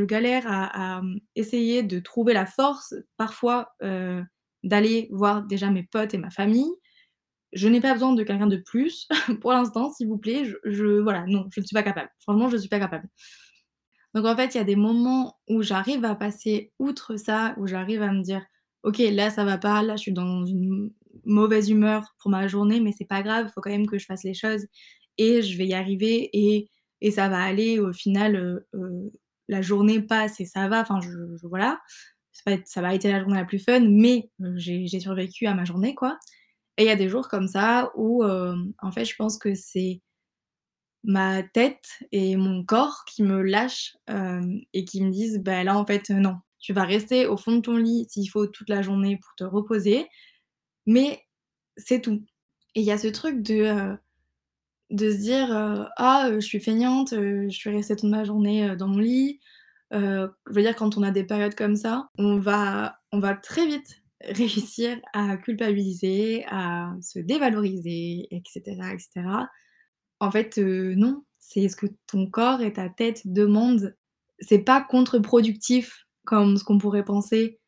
galère 0.04 0.44
à 0.46 1.00
essayer 1.36 1.82
de 1.82 1.98
trouver 2.00 2.32
la 2.34 2.46
force 2.46 2.94
parfois, 3.16 3.72
heu, 3.82 4.22
d'aller 4.64 5.08
voir 5.12 5.44
déjà 5.44 5.70
mes 5.70 5.84
potes 5.84 6.14
et 6.14 6.18
ma 6.18 6.30
famille. 6.30 6.70
je 7.54 7.68
n'ai 7.68 7.80
pas 7.80 7.94
besoin 7.94 8.14
de 8.14 8.22
quelqu'un 8.24 8.46
de 8.48 8.58
plus 8.58 9.08
pour 9.42 9.52
l'instant, 9.52 9.90
s'il 9.92 10.08
vous 10.08 10.18
plaît, 10.18 10.44
je 10.64 11.00
voilà, 11.02 11.24
non, 11.26 11.46
je 11.54 11.60
ne 11.60 11.66
suis 11.66 11.74
pas 11.74 11.82
capable. 11.84 12.10
Franchement, 12.20 12.48
je 12.50 12.56
ne 12.56 12.60
suis 12.60 12.70
pas 12.70 12.80
capable». 12.80 13.08
Donc 14.14 14.24
en 14.26 14.36
fait, 14.36 14.54
il 14.54 14.58
y 14.58 14.60
a 14.60 14.64
des 14.64 14.76
moments 14.76 15.36
où 15.48 15.62
j'arrive 15.62 16.04
à 16.04 16.14
passer 16.14 16.72
outre 16.78 17.16
ça, 17.16 17.54
où 17.58 17.66
j'arrive 17.66 18.02
à 18.02 18.12
me 18.12 18.22
dire: 18.22 18.44
«OK, 18.82 18.98
là 18.98 19.30
ça 19.30 19.44
va 19.44 19.58
pas, 19.58 19.82
là 19.82 19.96
je 19.96 20.02
suis 20.02 20.12
dans 20.12 20.44
une 20.46 20.90
mauvaise 21.24 21.68
humeur 21.70 22.14
pour 22.20 22.30
ma 22.30 22.46
journée, 22.48 22.80
mais 22.80 22.92
c'est 22.96 23.04
pas 23.06 23.22
grave, 23.22 23.46
il 23.48 23.52
faut 23.52 23.60
quand 23.60 23.70
même 23.70 23.86
que 23.86 23.98
je 23.98 24.06
fasse 24.06 24.24
les 24.24 24.34
choses 24.34 24.66
et 25.18 25.42
je 25.42 25.58
vais 25.58 25.66
y 25.66 25.74
arriver 25.74 26.30
et 26.32 26.70
et 27.00 27.10
ça 27.12 27.28
va 27.28 27.40
aller 27.42 27.78
au 27.78 27.92
final, 27.92 28.34
heu 28.36 28.66
heu, 28.74 29.12
la 29.48 29.62
journée 29.62 30.00
passe 30.02 30.40
et 30.40 30.44
ça 30.46 30.68
va, 30.68 30.80
enfin 30.82 30.98
voilà, 31.44 31.80
ça 32.66 32.80
va 32.82 32.94
été 32.94 33.10
la 33.12 33.20
journée 33.20 33.36
la 33.38 33.44
plus 33.44 33.58
fun, 33.60 33.80
mais 33.88 34.30
heu, 34.42 34.54
j'ai 34.58 34.88
survécu 35.00 35.46
à 35.46 35.54
ma 35.54 35.64
journée 35.64 35.94
quoi 35.94 36.18
et 36.78 36.84
il 36.84 36.86
y 36.88 36.90
a 36.90 36.96
des 36.96 37.08
jours 37.10 37.28
comme 37.28 37.48
ça 37.48 37.92
où, 37.96 38.24
hem, 38.24 38.72
en 38.82 38.92
fait, 38.92 39.04
je 39.04 39.16
pense 39.16 39.38
que 39.38 39.54
c'est 39.54 40.00
ma 41.04 41.42
tête 41.42 42.00
et 42.12 42.36
mon 42.36 42.64
corps 42.64 43.04
qui 43.06 43.22
me 43.22 43.42
lâchent, 43.42 43.96
hem 44.08 44.60
et 44.74 44.84
qui 44.84 45.02
me 45.02 45.10
disent: 45.10 45.38
«Bah 45.42 45.64
là, 45.64 45.76
en 45.78 45.86
fait, 45.86 46.10
non, 46.10 46.36
tu 46.58 46.72
vas 46.72 46.84
rester 46.84 47.26
au 47.26 47.36
fond 47.36 47.56
de 47.56 47.60
ton 47.62 47.76
lit 47.76 48.06
s'il 48.08 48.28
faut 48.30 48.46
toute 48.46 48.68
la 48.68 48.82
journée 48.82 49.16
pour 49.18 49.34
te 49.36 49.44
reposer, 49.44 50.06
mais 50.86 51.22
c'est 51.76 52.02
tout» 52.02 52.24
et 52.76 52.80
il 52.82 52.86
y 52.86 52.92
a 52.92 52.98
ce 52.98 53.08
truc 53.08 53.42
de, 53.42 53.96
de 54.90 55.10
se 55.12 55.16
dire, 55.18 55.48
«Ah, 55.98 56.30
je 56.34 56.40
suis 56.40 56.60
feignante, 56.60 57.10
je 57.14 57.48
suis 57.50 57.70
restée 57.70 57.96
toute 57.96 58.10
ma 58.10 58.24
journée, 58.24 58.76
dans 58.76 58.88
mon 58.88 58.98
lit». 58.98 59.40
Heu, 59.92 60.30
je 60.48 60.54
veux 60.54 60.62
dire 60.62 60.76
quand 60.76 60.96
on 60.98 61.02
a 61.02 61.10
des 61.10 61.24
périodes 61.24 61.54
comme 61.54 61.76
ça, 61.76 62.08
on 62.18 62.38
va 62.38 62.98
on 63.12 63.20
va 63.20 63.34
très 63.34 63.66
vite 63.66 64.02
réussir 64.22 64.98
à 65.14 65.36
culpabiliser, 65.36 66.44
à 66.48 66.92
se 67.02 67.18
dévaloriser 67.20 68.28
et 68.30 68.42
cetera 68.46 68.94
et 68.94 68.98
cetera. 68.98 69.48
En 70.20 70.30
fait, 70.30 70.58
heu, 70.58 70.94
non, 70.94 71.24
c'est 71.38 71.68
ce 71.68 71.76
que 71.76 71.86
ton 72.06 72.26
corps 72.28 72.60
et 72.62 72.72
ta 72.72 72.88
tête 72.88 73.22
demandent. 73.26 73.96
C'est 74.40 74.60
pas 74.60 74.82
contre-productif 74.82 76.06
comme 76.24 76.56
ce 76.56 76.64
qu'on 76.64 76.78
pourrait 76.78 77.04
penser, 77.04 77.60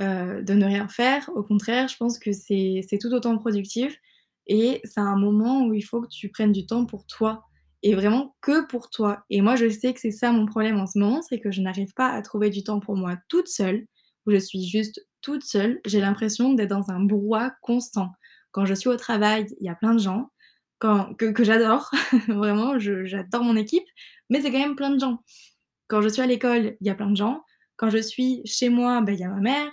heu, 0.00 0.42
de 0.42 0.54
ne 0.54 0.66
rien 0.66 0.88
faire. 0.88 1.30
Au 1.36 1.42
contraire, 1.44 1.88
je 1.88 1.96
pense 1.98 2.18
que 2.18 2.32
c'est 2.32 2.82
tout 3.00 3.12
autant 3.14 3.38
productif 3.38 3.96
et 4.48 4.80
c'est 4.84 5.00
un 5.00 5.16
moment 5.18 5.64
où 5.66 5.74
il 5.74 5.82
faut 5.82 6.02
que 6.02 6.08
tu 6.08 6.30
prennes 6.30 6.52
du 6.52 6.66
temps 6.66 6.86
pour 6.86 7.06
toi 7.06 7.44
et 7.82 7.94
vraiment 7.94 8.36
que 8.40 8.66
pour 8.66 8.90
toi 8.90 9.24
et 9.30 9.40
moi, 9.40 9.56
je 9.56 9.68
sais 9.68 9.92
que 9.92 10.00
c'est 10.00 10.10
ça 10.10 10.32
mon 10.32 10.46
problème 10.46 10.78
en 10.78 10.86
ce 10.86 10.98
moment, 10.98 11.22
c'est 11.22 11.40
que 11.40 11.50
je 11.50 11.60
n'arrive 11.60 11.92
pas 11.94 12.08
à 12.08 12.22
trouver 12.22 12.50
du 12.50 12.62
temps 12.62 12.80
pour 12.80 12.96
moi 12.96 13.16
toute 13.28 13.48
seule, 13.48 13.86
où 14.26 14.30
je 14.32 14.36
suis 14.36 14.64
juste 14.68 15.04
toute 15.20 15.44
seule. 15.44 15.80
J'ai 15.84 16.00
l'impression 16.00 16.52
d'être 16.54 16.70
dans 16.70 16.90
un 16.90 17.00
brouhaha 17.00 17.52
constant. 17.62 18.12
Quand 18.52 18.66
je 18.66 18.74
suis 18.74 18.88
au 18.88 18.96
travail, 18.96 19.46
il 19.60 19.66
y 19.66 19.70
a 19.70 19.74
plein 19.74 19.94
de 19.94 19.98
gens, 20.00 20.30
quand 20.78 21.14
que 21.14 21.44
j'adore, 21.44 21.90
vraiment, 22.28 22.78
j'adore 22.78 23.44
mon 23.44 23.56
équipe, 23.56 23.84
mais 24.30 24.40
c'est 24.40 24.50
quand 24.52 24.58
même 24.58 24.76
plein 24.76 24.90
de 24.90 25.00
gens. 25.00 25.22
Quand 25.88 26.02
je 26.02 26.08
suis 26.08 26.22
à 26.22 26.26
l'école, 26.26 26.76
il 26.80 26.86
y 26.86 26.90
a 26.90 26.94
plein 26.94 27.10
de 27.10 27.16
gens. 27.16 27.42
Quand 27.76 27.90
je 27.90 27.98
suis 27.98 28.42
chez 28.44 28.68
moi, 28.68 29.00
bah, 29.00 29.12
il 29.12 29.20
y 29.20 29.24
a 29.24 29.28
ma 29.28 29.40
mère, 29.40 29.70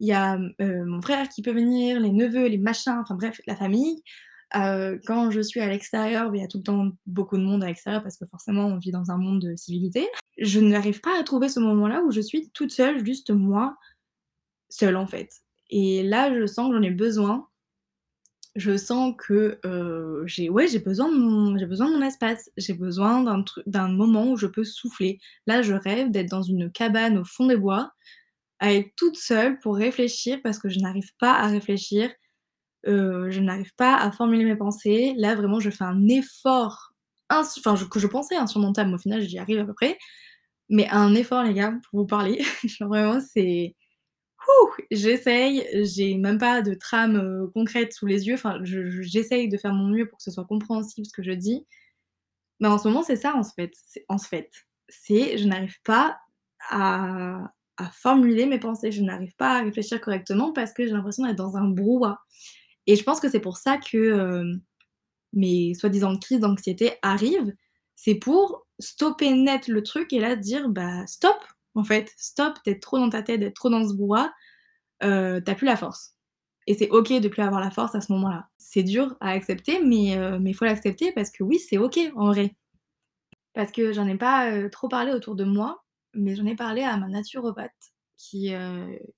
il 0.00 0.08
y 0.08 0.12
a, 0.12 0.38
heu, 0.60 0.84
mon 0.84 1.00
frère 1.02 1.28
qui 1.28 1.42
peut 1.42 1.52
venir, 1.52 2.00
les 2.00 2.12
neveux, 2.12 2.46
les 2.46 2.58
machins, 2.58 2.98
enfin 3.00 3.14
bref, 3.14 3.40
la 3.46 3.56
famille. 3.56 4.02
Heu, 4.54 5.00
quand 5.06 5.30
je 5.30 5.40
suis 5.40 5.60
à 5.60 5.68
l'extérieur, 5.68 6.30
bah, 6.30 6.36
il 6.36 6.40
y 6.40 6.44
a 6.44 6.48
tout 6.48 6.58
le 6.58 6.62
temps 6.64 6.88
beaucoup 7.06 7.36
de 7.38 7.42
monde 7.42 7.62
à 7.64 7.68
l'extérieur 7.68 8.02
parce 8.02 8.16
que 8.18 8.26
forcément 8.26 8.66
on 8.66 8.78
vit 8.78 8.90
dans 8.92 9.10
un 9.10 9.16
monde, 9.18 9.44
heu, 9.44 9.56
civilisé. 9.56 10.06
Je 10.38 10.60
n'arrive 10.60 11.00
pas 11.00 11.18
à 11.18 11.22
trouver 11.24 11.48
ce 11.48 11.60
moment-là 11.60 12.02
où 12.02 12.10
je 12.10 12.20
suis 12.20 12.50
toute 12.50 12.72
seule, 12.72 13.04
juste 13.04 13.30
moi, 13.30 13.76
seule 14.70 14.96
en 14.96 15.06
fait 15.06 15.30
et 15.70 16.02
là, 16.04 16.34
je 16.38 16.46
sens 16.46 16.70
que 16.70 16.76
j'en 16.76 16.82
ai 16.82 16.90
besoin. 16.92 17.48
Je 18.54 18.76
sens 18.76 19.14
que, 19.18 19.58
heu, 19.64 20.24
j'ai 20.26 20.50
ouais, 20.50 20.68
j'ai 20.68 20.78
besoin 20.78 21.10
de 21.10 21.16
mon 21.16 21.56
j'ai 21.56 21.64
besoin 21.66 21.88
de 21.90 21.94
mon 21.96 22.02
espace. 22.06 22.50
J'ai 22.58 22.74
besoin 22.74 23.22
d'un 23.22 23.42
d'un 23.66 23.88
moment 23.88 24.30
où 24.30 24.36
je 24.36 24.46
peux 24.46 24.64
souffler. 24.64 25.18
Là, 25.46 25.62
je 25.62 25.72
rêve 25.72 26.10
d'être 26.10 26.28
dans 26.30 26.42
une 26.42 26.70
cabane 26.70 27.16
au 27.18 27.24
fond 27.24 27.46
des 27.46 27.56
bois, 27.56 27.92
à 28.60 28.72
être 28.74 28.90
toute 28.96 29.16
seule 29.18 29.58
pour 29.60 29.76
réfléchir 29.76 30.40
parce 30.44 30.58
que 30.58 30.68
je 30.70 30.80
n'arrive 30.80 31.10
pas 31.20 31.34
à 31.34 31.48
réfléchir. 31.48 32.10
Heu, 32.86 33.30
je 33.30 33.40
n'arrive 33.40 33.74
pas 33.76 33.96
à 33.96 34.10
formuler 34.12 34.44
mes 34.44 34.56
pensées. 34.56 35.14
Là, 35.16 35.34
vraiment, 35.34 35.60
je 35.60 35.70
fais 35.70 35.84
un 35.84 36.08
effort 36.08 36.92
enfin, 37.30 37.76
que 37.90 37.98
je 38.00 38.06
pensais 38.06 38.36
insurmontable, 38.36 38.90
mais 38.90 38.96
au 38.96 38.98
final, 38.98 39.22
j'y 39.22 39.38
arrive 39.38 39.60
à 39.60 39.64
peu 39.64 39.74
près. 39.74 39.98
Mais 40.70 40.88
un 40.90 41.14
effort, 41.14 41.42
les 41.44 41.54
gars, 41.54 41.72
pour 41.90 42.00
vous 42.02 42.06
parler, 42.06 42.42
genre 42.64 42.88
vraiment, 42.90 43.20
c'est! 43.20 43.76
J'essaye, 44.90 45.66
j'ai 45.84 46.16
même 46.16 46.38
pas 46.38 46.62
de 46.62 46.74
trame, 46.74 47.16
heu, 47.16 47.50
concrète 47.54 47.92
sous 47.92 48.06
les 48.06 48.26
yeux, 48.26 48.34
enfin 48.34 48.58
je 48.62 48.88
je 48.90 49.02
j'essaye 49.02 49.48
de 49.48 49.56
faire 49.56 49.72
mon 49.74 49.88
mieux 49.88 50.06
pour 50.08 50.18
que 50.18 50.24
ce 50.24 50.30
soit 50.30 50.44
compréhensible 50.44 51.06
ce 51.06 51.12
que 51.12 51.22
je 51.22 51.32
dis. 51.32 51.66
Mais 52.60 52.68
en 52.68 52.78
ce 52.78 52.88
moment, 52.88 53.02
c'est 53.02 53.16
ça 53.16 53.34
en 53.36 53.44
fait, 53.44 53.72
en 54.08 54.18
fait, 54.18 54.50
c'est 54.88 55.38
je 55.38 55.46
n'arrive 55.48 55.80
pas 55.84 56.18
à 56.70 57.52
à 57.78 57.90
formuler 57.92 58.46
mes 58.46 58.58
pensées, 58.60 58.92
je 58.92 59.02
n'arrive 59.02 59.34
pas 59.36 59.58
à 59.58 59.62
réfléchir 59.62 60.00
correctement 60.00 60.52
parce 60.52 60.72
que 60.74 60.84
j'ai 60.86 60.92
l'impression 60.92 61.24
d'être 61.26 61.36
dans 61.38 61.56
un 61.56 61.64
brouhaha 61.68 62.20
et 62.86 62.96
je 62.96 63.02
pense 63.04 63.20
que 63.20 63.28
c'est 63.30 63.40
pour 63.40 63.56
ça 63.58 63.78
que, 63.78 64.40
hem, 64.42 64.60
mes 65.34 65.74
soi-disant 65.74 66.18
crises 66.18 66.40
d'anxiété 66.40 66.92
arrivent. 67.02 67.54
C'est 67.96 68.16
pour 68.16 68.66
stopper 68.80 69.32
net 69.34 69.68
le 69.68 69.82
truc 69.82 70.12
et 70.12 70.20
là 70.20 70.36
dire: 70.36 70.68
«Bah 70.70 71.06
stop, 71.06 71.36
en 71.74 71.84
fait, 71.84 72.12
stop 72.18 72.54
d'être 72.66 72.80
trop 72.82 72.98
dans 72.98 73.10
ta 73.10 73.22
tête, 73.22 73.40
d'être 73.40 73.54
trop 73.56 73.70
dans 73.70 73.88
ce 73.88 73.94
brouhaha, 73.94 74.32
heu, 75.04 75.42
tu 75.44 75.50
as 75.50 75.54
plus 75.54 75.66
la 75.66 75.76
force» 75.76 76.14
et 76.68 76.74
c'est 76.74 76.90
OK 76.90 77.10
de 77.12 77.28
plus 77.28 77.42
avoir 77.42 77.60
la 77.60 77.70
force 77.72 77.94
à 77.96 78.00
ce 78.02 78.12
moment-là. 78.12 78.48
C'est 78.58 78.84
dur 78.84 79.16
à 79.20 79.30
accepter 79.32 79.80
mais 79.84 80.16
mais 80.40 80.50
il 80.50 80.54
faut 80.54 80.64
l'accepter 80.66 81.12
parce 81.12 81.30
que 81.30 81.42
oui, 81.44 81.58
c'est 81.60 81.78
OK 81.78 81.98
en 82.16 82.26
vrai. 82.32 82.56
Parce 83.54 83.72
que 83.72 83.92
j'en 83.92 84.06
ai 84.08 84.16
pas, 84.16 84.68
trop 84.70 84.88
parlé 84.88 85.12
autour 85.12 85.36
de 85.36 85.44
moi, 85.44 85.84
mais 86.14 86.36
j'en 86.36 86.46
ai 86.46 86.56
parlé 86.56 86.82
à 86.82 86.96
ma 86.96 87.08
naturopathe 87.08 87.92
qui, 88.16 88.52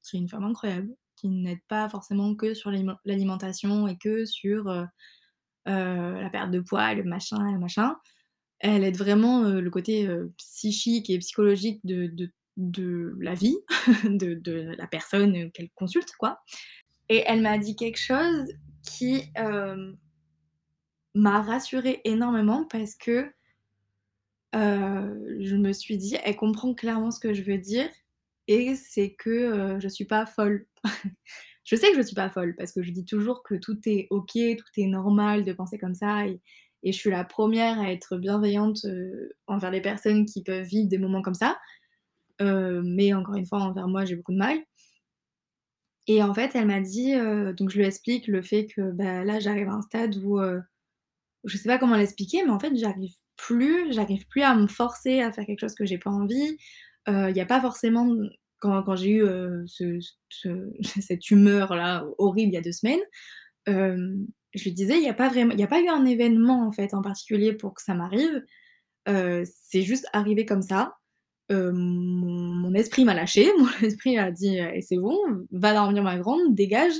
qui 0.03 0.16
est 0.16 0.20
une 0.20 0.29
femme 0.29 0.44
incroyable, 0.44 0.94
qui 1.16 1.29
n'aide 1.29 1.62
pas 1.68 1.88
forcément 1.88 2.35
que 2.35 2.55
sur 2.55 2.70
l'aliment 2.70 2.96
l'alimentation 3.05 3.88
et 3.88 3.96
que 3.98 4.24
sur, 4.27 4.68
heu 4.70 4.87
heu, 5.68 6.20
la 6.20 6.31
perte 6.31 6.50
de 6.50 6.61
poids, 6.61 6.94
le 6.94 7.05
machin 7.05 7.53
le 7.53 7.59
machin. 7.59 7.96
Elle 8.61 8.85
aide 8.85 8.96
vraiment, 8.96 9.44
heu, 9.44 9.61
le 9.61 9.70
côté, 9.70 10.09
psychique 10.38 11.11
et 11.11 11.18
psychologique 11.18 11.81
de 11.85 12.12
de 12.57 13.16
la 13.20 13.35
vie, 13.35 13.57
de 14.05 14.35
de 14.35 14.74
la 14.79 14.87
personne, 14.87 15.50
qu'elle 15.53 15.70
consulte 15.74 16.12
quoi 16.18 16.40
et 17.09 17.22
elle 17.27 17.42
m'a 17.42 17.59
dit 17.59 17.77
quelque 17.77 17.98
chose 17.98 18.48
qui, 18.83 19.22
m'a 21.14 21.42
rassurée 21.42 22.00
énormément 22.05 22.64
parce 22.64 22.94
que, 22.96 23.33
je 24.53 25.57
me 25.57 25.72
suis 25.72 25.96
dit: 25.98 26.16
«Elle 26.24 26.37
comprend 26.37 26.74
clairement 26.74 27.11
ce 27.11 27.20
que 27.20 27.35
je 27.35 27.42
veux 27.42 27.59
dire 27.59 27.88
et 28.49 28.75
c'est 28.77 29.15
que, 29.15 29.31
heu, 29.77 29.81
je 29.81 29.89
suis 29.89 30.05
pas 30.07 30.27
folle». 30.27 30.67
Je 31.67 31.77
sais 31.77 31.91
que 31.93 31.97
je 31.97 32.03
suis 32.03 32.15
pas 32.15 32.29
folle 32.29 32.55
parce 32.57 32.73
que 32.73 32.83
je 32.83 32.91
dis 32.93 33.07
toujours 33.07 33.43
que 33.43 33.55
tout 33.55 33.79
est 33.87 34.07
OK, 34.11 34.33
tout 34.35 34.81
est 34.81 34.87
normal 34.87 35.45
de 35.45 35.53
penser 35.55 35.79
comme 35.79 35.95
ça 35.95 36.27
et 36.27 36.41
je 36.85 36.93
suis 36.93 37.09
la 37.11 37.25
première 37.25 37.81
à 37.81 37.91
être 37.91 38.19
bienveillante, 38.19 38.85
envers 39.47 39.71
les 39.71 39.81
personnes 39.81 40.27
qui 40.27 40.43
peuvent 40.43 40.65
vivre 40.67 40.89
des 40.89 40.99
moments 40.99 41.23
comme 41.23 41.35
ça. 41.35 41.59
Mais 42.41 43.15
encore 43.15 43.37
une 43.37 43.47
fois, 43.47 43.61
envers 43.61 43.89
moi, 43.89 44.05
j'ai 44.05 44.17
beaucoup 44.17 44.33
de 44.33 44.39
mal 44.39 44.59
et 46.07 46.23
en 46.23 46.35
fait, 46.35 46.51
elle 46.55 46.67
m'a 46.67 46.81
dit, 46.81 47.13
donc 47.57 47.71
je 47.71 47.79
lui 47.79 47.87
explique 47.87 48.27
le 48.27 48.43
fait 48.43 48.67
que, 48.67 48.91
bah, 48.93 49.25
là, 49.25 49.41
j'arrive 49.41 49.69
à 49.69 49.73
un 49.73 49.83
stade 49.83 50.17
où, 50.17 50.39
je 51.45 51.57
sais 51.57 51.69
pas 51.69 51.79
comment 51.79 51.97
l'expliquer, 51.97 52.43
mais 52.45 52.51
en 52.51 52.59
fait, 52.59 52.75
j'arrive 52.77 53.13
plus 53.37 53.93
j'arrive 53.93 54.27
plus 54.29 54.43
à 54.43 54.55
me 54.55 54.69
forcer 54.69 55.21
à 55.21 55.33
faire 55.33 55.45
quelque 55.45 55.61
chose 55.61 55.75
que 55.75 55.85
j'ai 55.87 55.99
pas 55.99 56.11
envie. 56.11 56.57
Il 57.09 57.37
y 57.37 57.40
a 57.40 57.47
pas 57.47 57.61
forcément 57.61 58.09
quand 58.61 58.97
j'ai 58.97 59.11
eu, 59.12 59.25
ce 59.67 60.01
cette 61.01 61.31
humeur-là 61.31 62.05
horrible 62.19 62.53
il 62.53 62.55
y 62.55 62.59
a 62.59 62.62
2 62.62 62.73
semaines, 62.73 63.01
hem, 63.67 64.27
je 64.55 64.71
disais: 64.71 64.99
«Il 64.99 65.05
y 65.05 65.09
a 65.11 65.14
pas 65.14 65.29
vraiment 65.31 65.55
a 65.59 65.69
pas 65.69 65.81
eu 65.83 65.88
un 65.88 66.07
événement, 66.07 66.67
en 66.69 66.73
fait, 66.73 66.95
en 66.95 67.03
particulier 67.03 67.53
pour 67.55 67.75
que 67.75 67.83
ça 67.83 67.95
m'arrive, 67.95 68.43
c'est 69.45 69.83
juste 69.83 70.09
arrivé 70.14 70.47
comme 70.47 70.62
ça». 70.62 70.95
Mon 71.51 71.73
mon 71.75 72.75
esprit 72.75 73.05
m'a 73.07 73.14
lâchée, 73.14 73.49
mon 73.59 73.69
esprit 73.88 74.19
a 74.19 74.31
dit: 74.33 74.59
«Et 74.59 74.83
c'est 74.83 74.99
bon, 74.99 75.19
va 75.53 75.75
dormir 75.75 76.03
ma 76.05 76.19
grande, 76.19 76.55
dégage» 76.57 76.95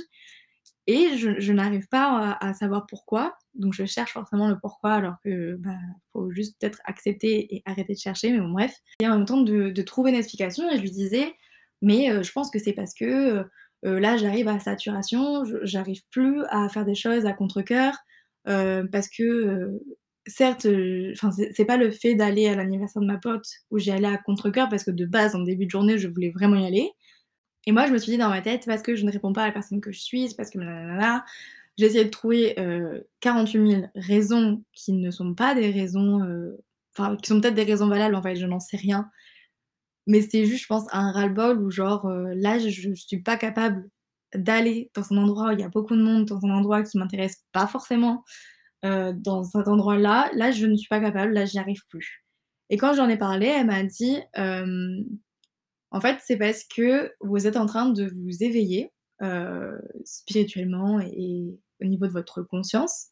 et 0.87 1.17
je 1.17 1.51
n'arrive 1.53 1.87
pas 1.89 2.35
à 2.39 2.47
à 2.49 2.53
savoir 2.53 2.85
pourquoi, 2.87 3.35
donc 3.55 3.73
je 3.73 3.85
cherche 3.85 4.13
forcément 4.13 4.47
le 4.49 4.57
pourquoi 4.59 4.93
alors 4.93 5.15
que, 5.23 5.55
bah, 5.57 5.77
faut 6.13 6.31
juste 6.31 6.57
peut-être 6.59 6.79
accepter 6.85 7.55
et 7.55 7.63
arrêter 7.65 7.93
de 7.93 7.99
chercher, 7.99 8.31
mais 8.31 8.39
bon 8.39 8.51
bref. 8.51 8.75
Et 9.01 9.07
en 9.07 9.17
même 9.17 9.25
temps 9.25 9.41
de 9.41 9.81
trouver 9.83 10.11
une 10.11 10.17
explication 10.17 10.69
et 10.71 10.77
je 10.77 10.81
lui 10.81 10.91
disais: 10.91 11.33
«Mais 11.81 12.11
heu, 12.11 12.23
je 12.23 12.31
pense 12.31 12.51
que 12.51 12.59
c'est 12.59 12.73
parce 12.73 12.93
que, 12.93 13.45
heu, 13.85 13.99
là 13.99 14.17
j'arrive 14.17 14.47
à 14.47 14.59
saturation, 14.59 15.43
j'arrive 15.63 16.01
plus 16.11 16.43
à 16.49 16.69
faire 16.69 16.85
des 16.85 16.95
choses 16.95 17.25
à 17.25 17.33
contrecœur, 17.33 17.95
heu, 18.47 18.87
parce 18.91 19.09
que, 19.09 19.79
certes, 20.27 20.67
enfin 21.13 21.31
c'est 21.53 21.65
pas 21.65 21.77
le 21.77 21.91
fait 21.91 22.15
d'aller 22.15 22.47
à 22.47 22.55
l'anniversaire 22.55 23.01
de 23.01 23.07
ma 23.07 23.17
pote 23.17 23.45
où 23.71 23.77
j'y 23.79 23.91
allais 23.91 24.07
à 24.07 24.17
contrecœur 24.17 24.69
parce 24.69 24.83
que 24.83 24.91
de 24.91 25.05
base 25.05 25.35
en 25.35 25.41
début 25.41 25.65
de 25.65 25.71
journée, 25.71 25.97
je 25.99 26.07
voulais 26.07 26.31
vraiment 26.31 26.57
y 26.57 26.65
aller 26.67 26.91
et 27.65 27.71
moi 27.71 27.87
je 27.87 27.93
me 27.93 27.97
suis 27.97 28.11
dit 28.13 28.17
dans 28.17 28.29
ma 28.29 28.41
tête: 28.41 28.65
«Parce 28.65 28.81
que 28.81 28.95
je 28.95 29.05
ne 29.05 29.11
réponds 29.11 29.33
pas 29.33 29.43
à 29.43 29.47
la 29.47 29.51
personne 29.53 29.81
que 29.81 29.91
je 29.91 29.99
suis, 30.01 30.29
c'est 30.29 30.35
parce 30.37 30.49
que 30.51 30.57
nananana». 30.59 31.25
j'ai 31.77 31.87
essayé 31.87 32.05
de 32.05 32.09
trouver, 32.11 32.55
heu, 32.59 33.07
48 33.21 33.59
000 33.59 33.91
raisons 33.95 34.63
qui 34.73 34.93
ne 34.93 35.11
sont 35.11 35.35
pas 35.35 35.55
des 35.55 35.71
raisons, 35.71 36.23
heu, 36.25 36.59
enfin, 36.97 37.17
qui 37.17 37.29
sont 37.29 37.41
peut-être 37.41 37.55
des 37.55 37.63
raisons 37.65 37.87
valables, 37.89 38.15
en 38.15 38.23
fait, 38.23 38.35
je 38.37 38.45
n'en 38.47 38.59
sais 38.61 38.77
rien. 38.77 39.09
Mais 40.07 40.21
c'était 40.21 40.45
juste, 40.45 40.63
je 40.63 40.67
pense, 40.67 40.85
un 40.93 41.11
ras-le-bol 41.11 41.59
où 41.63 41.71
genre, 41.71 42.07
heu, 42.09 42.33
là, 42.35 42.59
je 42.59 42.69
je 42.69 42.93
suis 42.93 43.21
pas 43.21 43.37
capable 43.37 43.89
d'aller 44.35 44.91
dans 44.95 45.03
un 45.13 45.17
endroit 45.17 45.49
où 45.49 45.51
il 45.53 45.59
y 45.61 45.63
a 45.63 45.69
beaucoup 45.69 45.95
de 45.95 46.01
monde, 46.03 46.25
dans 46.25 46.43
un 46.45 46.51
endroit 46.51 46.83
qui 46.83 46.97
m'intéresse 46.97 47.43
pas 47.53 47.67
forcément, 47.67 48.23
dans 48.83 49.43
cet 49.43 49.67
endroit-là, 49.67 50.29
là, 50.35 50.51
je 50.51 50.65
ne 50.67 50.75
suis 50.75 50.87
pas 50.89 50.99
capable, 51.01 51.33
là, 51.33 51.45
j'y 51.45 51.59
arrive 51.59 51.81
plus. 51.89 52.23
Et 52.69 52.77
quand 52.77 52.93
j'en 52.95 53.09
ai 53.09 53.17
parlé, 53.17 53.47
elle 53.47 53.67
m'a 53.67 53.83
dit, 53.83 54.19
«En 55.95 56.01
fait, 56.01 56.17
c'est 56.25 56.37
parce 56.37 56.65
que 56.65 57.13
vous 57.21 57.47
êtes 57.47 57.57
en 57.57 57.67
train 57.67 57.89
de 57.89 58.05
vous 58.07 58.43
éveiller, 58.43 58.91
heu, 59.23 59.81
spirituellement 60.05 60.99
et 61.01 61.57
au 61.81 61.85
niveau 61.85 62.07
de 62.07 62.11
votre 62.13 62.43
conscience 62.43 63.07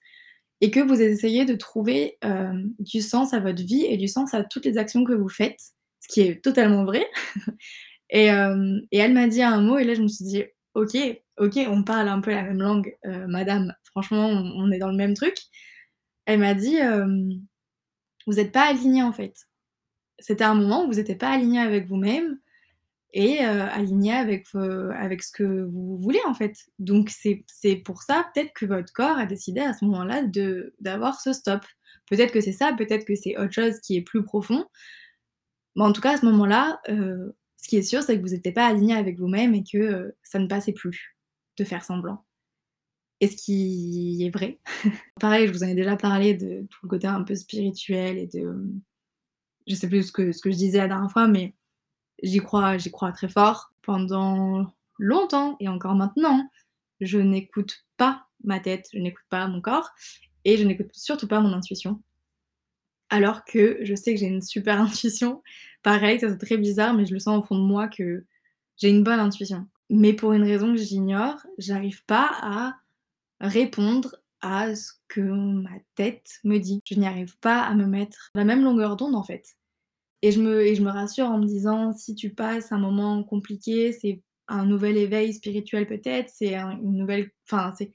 et 0.61 0.71
que 0.71 0.81
vous 0.81 1.01
essayez 1.01 1.45
de 1.45 1.55
trouver, 1.55 2.17
hem, 2.23 2.73
du 2.79 3.01
sens 3.01 3.33
à 3.33 3.39
votre 3.41 3.63
vie 3.63 3.85
et 3.85 3.97
du 3.97 4.07
sens 4.09 4.33
à 4.35 4.43
toutes 4.45 4.65
les 4.65 4.77
actions 4.79 5.05
que 5.05 5.13
vous 5.13 5.29
faites», 5.29 5.59
ce 6.01 6.09
qui 6.13 6.21
est 6.21 6.43
totalement 6.43 6.85
vrai. 6.85 7.05
Et 8.11 8.25
hem 8.27 8.81
et 8.91 8.99
elle 8.99 9.13
m'a 9.13 9.27
dit 9.27 9.43
un 9.43 9.61
mot 9.61 9.77
et 9.79 9.85
là, 9.85 9.93
je 9.95 10.01
me 10.03 10.07
suis 10.09 10.25
dit: 10.25 10.43
«OK, 10.75 10.97
OK, 11.39 11.57
on 11.69 11.83
parle 11.83 12.09
un 12.09 12.21
peu 12.21 12.31
la 12.31 12.43
même 12.43 12.61
langue, 12.61 12.95
madame, 13.27 13.73
franchement, 13.85 14.27
on 14.29 14.53
on 14.65 14.71
est 14.71 14.79
dans 14.79 14.89
le 14.91 14.97
même 14.97 15.15
truc». 15.15 15.35
Elle 16.27 16.39
m'a 16.41 16.53
dit, 16.55 16.77
«Vous 18.27 18.39
êtes 18.39 18.51
pas 18.53 18.69
alignée, 18.69 19.03
en 19.03 19.13
fait. 19.13 19.35
C'était 20.19 20.43
un 20.45 20.55
moment 20.55 20.85
où 20.85 20.87
vous 20.89 20.99
étiez 20.99 21.15
pas 21.17 21.31
alignée 21.31 21.59
avec 21.61 21.87
vous-même 21.87 22.39
et 23.13 23.39
heu, 23.43 23.61
alignée 23.71 24.13
avec, 24.13 24.47
heu, 24.55 24.91
avec 24.95 25.23
ce 25.23 25.31
que 25.31 25.43
vous 25.63 25.97
voulez, 25.99 26.19
en 26.27 26.33
fait. 26.33 26.55
Donc 26.79 27.09
c'est 27.11 27.45
pour 27.85 28.01
ça, 28.03 28.25
peut-être 28.33 28.53
que 28.53 28.65
votre 28.65 28.91
corps 28.93 29.17
a 29.17 29.25
décidé 29.25 29.61
à 29.61 29.73
ce 29.73 29.85
moment-là 29.85 30.23
d'avoir 30.79 31.21
ce 31.21 31.33
stop. 31.33 31.63
Peut-être 32.09 32.31
que 32.33 32.41
c'est 32.41 32.51
ça, 32.53 32.73
peut-être 32.77 33.05
que 33.05 33.15
c'est 33.15 33.37
autre 33.37 33.53
chose 33.53 33.79
qui 33.81 33.95
est 33.97 34.01
plus 34.01 34.23
profond. 34.23 34.65
Mais 35.75 35.83
en 35.83 35.91
tout 35.93 36.01
cas, 36.01 36.13
à 36.13 36.17
ce 36.17 36.25
moment-là, 36.25 36.79
heu, 36.89 37.35
ce 37.57 37.67
qui 37.67 37.77
est 37.77 37.81
sûr, 37.81 38.03
c'est 38.03 38.17
que 38.17 38.21
vous 38.21 38.33
étiez 38.33 38.51
pas 38.51 38.67
alignée 38.67 38.95
avec 38.95 39.17
vous-même 39.19 39.53
et 39.55 39.63
que, 39.63 40.13
ça 40.23 40.39
ne 40.39 40.47
passait 40.47 40.73
plus 40.73 41.17
de 41.57 41.63
faire 41.63 41.83
semblant. 41.83 42.23
Et 43.21 43.27
ce 43.29 43.37
qui 43.37 44.23
est 44.25 44.29
vrai. 44.31 44.59
Pareil, 45.21 45.47
je 45.47 45.53
vous 45.53 45.63
en 45.63 45.67
ai 45.67 45.75
déjà 45.75 45.95
parlé 45.97 46.33
de 46.35 46.67
tout 46.69 46.79
le 46.83 46.89
côté 46.89 47.07
un 47.07 47.23
peu 47.23 47.35
spirituel 47.35 48.17
et 48.19 48.27
de, 48.27 48.55
je 49.67 49.75
sais 49.75 49.87
plus 49.89 50.03
ce 50.07 50.11
que 50.11 50.31
ce 50.31 50.41
que 50.41 50.51
je 50.51 50.57
disais 50.57 50.77
la 50.79 50.87
dernière 50.87 51.11
fois, 51.11 51.27
mais 51.27 51.53
j'y 52.21 52.39
crois 52.39 52.77
j'y 52.77 52.91
crois 52.91 53.11
très 53.11 53.29
fort. 53.29 53.71
Pendant 53.81 54.73
longtemps 54.97 55.57
et 55.59 55.67
encore 55.67 55.95
maintenant, 55.95 56.49
je 57.01 57.19
n'écoute 57.19 57.85
pas 57.97 58.25
ma 58.43 58.59
tête, 58.59 58.87
je 58.93 58.99
n'écoute 58.99 59.25
pas 59.29 59.47
mon 59.47 59.61
corps 59.61 59.89
et 60.45 60.57
je 60.57 60.63
n'écoute 60.63 60.89
surtout 60.93 61.27
pas 61.27 61.41
mon 61.41 61.53
intuition. 61.53 62.01
Alors 63.09 63.45
que 63.45 63.79
je 63.81 63.95
sais 63.95 64.13
que 64.13 64.19
j'ai 64.19 64.27
une 64.27 64.41
super 64.41 64.79
intuition. 64.81 65.41
Pareil, 65.83 66.19
ça 66.19 66.29
c'est 66.29 66.37
très 66.37 66.57
bizarre, 66.57 66.93
mais 66.93 67.05
je 67.05 67.13
le 67.13 67.19
sens 67.19 67.43
au 67.43 67.45
fond 67.45 67.57
de 67.57 67.63
moi 67.63 67.87
que 67.87 68.25
j'ai 68.77 68.89
une 68.89 69.03
bonne 69.03 69.19
intuition. 69.19 69.67
Mais 69.89 70.13
pour 70.13 70.33
une 70.33 70.43
raison 70.43 70.73
que 70.73 70.79
j'ignore, 70.79 71.45
j'arrive 71.57 72.03
pas 72.05 72.31
à 72.41 72.75
répondre 73.41 74.15
à 74.41 74.75
ce 74.75 74.93
que 75.07 75.21
ma 75.21 75.77
tête 75.95 76.39
me 76.43 76.57
dit. 76.57 76.81
Je 76.85 76.95
n'y 76.95 77.05
arrive 77.05 77.37
pas 77.39 77.61
à 77.61 77.73
me 77.75 77.85
mettre 77.85 78.31
la 78.35 78.43
même 78.43 78.63
longueur 78.63 78.95
d'onde, 78.95 79.15
en 79.15 79.23
fait. 79.23 79.55
Et 80.23 80.31
je 80.31 80.41
me 80.41 80.89
rassure 80.91 81.27
en 81.27 81.39
me 81.39 81.45
disant: 81.47 81.93
«Si 81.93 82.15
tu 82.15 82.31
passes 82.33 82.71
un 82.73 82.79
moment 82.79 83.23
compliqué, 83.23 83.93
c'est 83.93 84.23
un 84.49 84.65
nouvel 84.65 84.97
éveil 84.97 85.33
spirituel 85.33 85.87
peut-être, 85.87 86.29
c'est 86.33 86.55
un 86.55 86.71
une 86.79 86.97
nouvelle 86.97 87.31
enfin, 87.51 87.73
c'est 87.77 87.91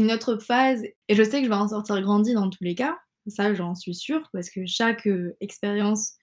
une 0.00 0.12
autre 0.12 0.38
phase 0.38 0.84
et 1.08 1.14
je 1.16 1.22
sais 1.24 1.38
que 1.40 1.44
je 1.46 1.50
vais 1.50 1.56
en 1.56 1.68
sortir 1.68 2.00
grandie 2.02 2.34
dans 2.34 2.50
tous 2.50 2.64
les 2.64 2.76
cas». 2.76 2.98
Ça, 3.28 3.54
j'en 3.54 3.74
suis 3.76 3.94
sûre 3.96 4.28
parce 4.34 4.50
que 4.50 4.66
chaque, 4.66 5.06
heu, 5.08 5.36
expérience 5.40 6.14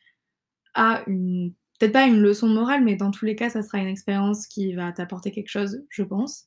a 0.75 1.03
une 1.07 1.53
peut-être 1.79 1.93
pas 1.93 2.07
une 2.07 2.21
leçon 2.21 2.47
morale, 2.49 2.83
mais 2.85 2.95
dans 2.97 3.11
tous 3.11 3.25
les 3.25 3.35
cas, 3.35 3.49
ça 3.51 3.63
sera 3.63 3.79
une 3.79 3.87
expérience 3.87 4.47
qui 4.47 4.73
va 4.75 4.91
t'apporter 4.93 5.31
quelque 5.31 5.49
chose, 5.49 5.83
je 5.89 6.03
pense. 6.03 6.45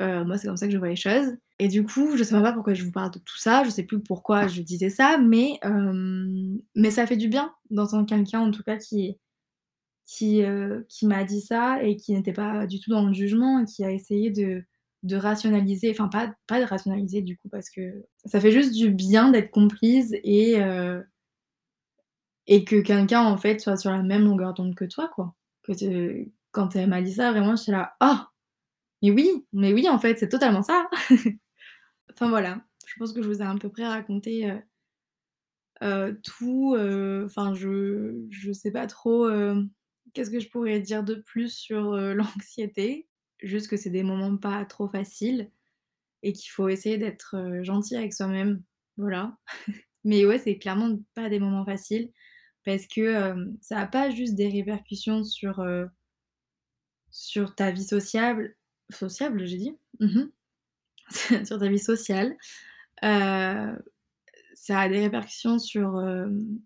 Heu, 0.00 0.24
moi, 0.24 0.38
c'est 0.38 0.48
comme 0.48 0.56
ça 0.58 0.66
que 0.68 0.72
je 0.74 0.78
vois 0.78 0.88
les 0.90 0.96
choses 0.96 1.36
et 1.60 1.68
du 1.68 1.84
coup, 1.84 2.16
je 2.16 2.24
sais 2.24 2.34
même 2.34 2.44
pas 2.44 2.52
pourquoi 2.54 2.74
je 2.74 2.84
vous 2.84 2.92
parle 2.92 3.12
de 3.12 3.20
tout 3.20 3.38
ça, 3.38 3.64
je 3.64 3.70
sais 3.70 3.84
plus 3.84 4.00
pourquoi 4.02 4.48
je 4.48 4.62
disais 4.62 4.90
ça, 4.90 5.18
mais 5.18 5.58
hem, 5.62 6.60
mais 6.76 6.90
ça 6.90 7.06
fait 7.06 7.16
du 7.18 7.28
bien 7.28 7.54
d'entendre 7.70 8.06
quelqu'un, 8.06 8.40
en 8.40 8.50
tout 8.52 8.62
cas, 8.64 8.78
qui 8.78 9.18
qui, 10.06 10.42
heu, 10.42 10.86
qui 10.88 11.06
m'a 11.06 11.24
dit 11.24 11.40
ça 11.42 11.82
et 11.84 11.96
qui 11.96 12.14
n'était 12.14 12.32
pas 12.34 12.66
du 12.66 12.80
tout 12.80 12.90
dans 12.90 13.06
le 13.06 13.14
jugement 13.14 13.60
et 13.60 13.64
qui 13.66 13.84
a 13.84 13.92
essayé 13.92 14.30
de 14.30 14.64
de 15.04 15.16
rationaliser, 15.16 15.90
enfin 15.92 16.08
pas 16.08 16.34
pas 16.48 16.60
de 16.60 16.66
rationaliser 16.66 17.22
du 17.22 17.36
coup 17.38 17.48
parce 17.50 17.70
que 17.70 18.04
ça 18.26 18.40
fait 18.40 18.52
juste 18.52 18.74
du 18.74 18.90
bien 18.90 19.30
d'être 19.30 19.50
comprise 19.52 20.16
et 20.24 20.60
heu 20.62 21.04
et 22.46 22.64
que 22.64 22.76
quelqu'un, 22.80 23.22
en 23.24 23.36
fait, 23.36 23.60
soit 23.60 23.76
sur 23.76 23.90
la 23.90 24.02
même 24.02 24.24
longueur 24.24 24.54
d'onde 24.54 24.74
que 24.74 24.84
toi, 24.84 25.08
quoi. 25.14 25.34
Que 25.62 26.26
quand 26.52 26.74
elle 26.76 26.88
m'a 26.88 27.02
dit 27.02 27.12
ça, 27.14 27.30
vraiment, 27.32 27.56
j'étais 27.56 27.72
là: 27.72 27.94
«Oh! 28.02 28.16
Mais 29.02 29.12
oui, 29.12 29.46
mais 29.52 29.72
oui, 29.74 29.88
en 29.90 29.98
fait, 30.00 30.18
c'est 30.18 30.28
totalement 30.30 30.62
ça!» 30.62 30.88
Enfin 32.12 32.28
voilà, 32.28 32.62
je 32.86 32.94
pense 32.98 33.12
que 33.12 33.22
je 33.22 33.28
vous 33.28 33.40
ai 33.42 33.44
à 33.44 33.54
peu 33.56 33.68
près 33.70 33.86
raconté, 33.86 34.50
heu 34.50 34.60
heu, 35.82 36.20
tout, 36.22 36.74
heu, 36.76 37.24
enfin 37.26 37.54
je 37.54 38.26
je 38.30 38.52
sais 38.52 38.70
pas 38.70 38.86
trop, 38.86 39.28
qu'est-ce 40.12 40.30
que 40.30 40.40
je 40.40 40.48
pourrais 40.48 40.80
dire 40.80 41.02
de 41.04 41.14
plus 41.14 41.52
sur, 41.54 41.92
l'anxiété? 42.14 43.08
Juste 43.42 43.68
que 43.68 43.76
c'est 43.76 43.90
des 43.90 44.02
moments 44.02 44.36
pas 44.36 44.64
trop 44.66 44.88
faciles 44.88 45.50
et 46.22 46.32
qu'il 46.34 46.50
faut 46.52 46.68
essayer 46.68 46.98
d'être, 46.98 47.36
gentil 47.64 47.96
avec 47.96 48.14
soi-même, 48.14 48.62
voilà. 48.98 49.38
Mais 50.04 50.26
ouais, 50.26 50.38
c'est 50.38 50.58
clairement 50.58 50.98
pas 51.14 51.28
des 51.30 51.40
moments 51.40 51.64
faciles 51.66 52.12
parce 52.66 52.86
que, 52.88 53.34
ça 53.62 53.80
a 53.80 53.86
pas 53.88 54.10
juste 54.10 54.34
des 54.36 54.48
répercussions 54.50 55.24
sur, 55.24 55.64
ta 57.54 57.70
vie 57.70 57.84
sociable 57.84 58.56
sociable, 58.90 59.46
j'ai 59.46 59.56
dit? 59.58 59.78
Mmh 60.00 60.06
mh. 60.06 60.30
Sur 61.46 61.58
ta 61.58 61.68
vie 61.68 61.78
sociale, 61.78 62.36
heu, 63.04 63.76
ça 64.54 64.80
a 64.80 64.88
des 64.88 65.00
répercussions 65.00 65.58
sur, 65.58 66.02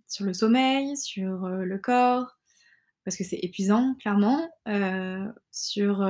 sur 0.09 0.25
le 0.27 0.33
sommeil, 0.35 0.97
sur, 0.97 1.47
heu, 1.47 1.65
le 1.65 1.79
corps, 1.79 2.39
parce 3.05 3.17
que 3.17 3.25
c'est 3.25 3.39
épuisant 3.43 3.95
clairement, 4.01 4.51
sur, 5.53 6.03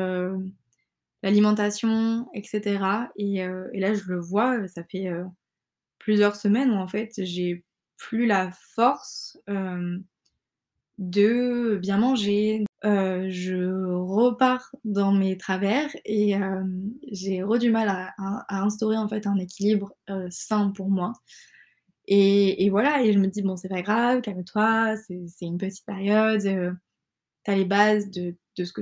l'alimentation 1.23 2.29
et 2.35 2.45
cetera 2.45 3.11
et 3.17 3.37
et 3.39 3.81
là, 3.81 3.95
je 3.95 4.05
le 4.09 4.21
vois, 4.21 4.67
ça 4.69 4.85
fait, 4.85 5.09
plusieurs 5.99 6.37
semaines 6.37 6.71
où 6.71 6.77
en 6.77 6.89
fait, 6.89 7.13
j'ai 7.19 7.65
plus 7.99 8.27
la 8.27 8.51
force, 8.75 9.39
de 10.99 11.79
bien 11.83 11.99
manger. 11.99 12.65
Heu, 12.85 13.31
je 13.31 13.55
repars 13.93 14.75
dans 14.85 15.13
mes 15.13 15.39
travers 15.39 15.89
et 16.05 16.31
hem, 16.33 16.93
j'ai 17.11 17.43
re 17.43 17.59
du 17.59 17.71
mal 17.71 17.89
à 17.89 18.63
instaurer 18.63 18.97
en 18.99 19.09
fait 19.09 19.27
un 19.27 19.37
équilibre, 19.39 19.95
heu, 20.11 20.27
sain 20.31 20.71
pour 20.71 20.91
moi 20.91 21.13
et 22.09 22.69
voilà 22.71 23.03
et 23.05 23.13
je 23.15 23.19
me 23.21 23.29
dis: 23.29 23.43
«Bon, 23.43 23.57
c'est 23.57 23.69
pas 23.71 23.83
grave, 23.83 24.23
calme-toi, 24.23 24.97
c'est 24.99 25.17
une 25.47 25.59
petite 25.59 25.87
période, 25.87 26.41
tu 26.43 26.93
as 27.53 27.57
les 27.57 27.65
bases 27.67 28.11
de 28.11 28.37
ce 28.65 28.73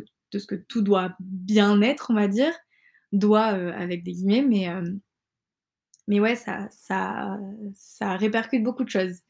que 0.46 0.54
tout 0.56 0.82
doit 0.82 1.16
bien 1.20 1.82
être», 1.82 2.08
on 2.10 2.14
va 2.14 2.28
dire. 2.28 2.54
«Doit», 3.12 3.44
avec 3.46 4.04
des 4.04 4.12
guillemets, 4.12 4.42
mais 4.42 4.68
mais 6.08 6.20
ouais, 6.20 6.36
ça 6.36 6.68
ça 6.70 7.38
ça 7.74 8.16
répercute 8.16 8.62
beaucoup 8.64 8.84
de 8.84 8.90
choses 8.90 9.20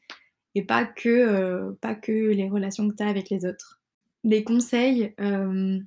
et 0.55 0.63
pas 0.65 0.85
que, 0.85 1.71
pas 1.81 1.95
que 1.95 2.11
les 2.11 2.49
relations 2.49 2.89
que 2.89 2.95
tu 2.95 3.03
as 3.03 3.09
avec 3.09 3.29
les 3.29 3.45
autres. 3.45 3.79
Des 4.23 4.43
conseils, 4.45 5.13
hem, 5.17 5.85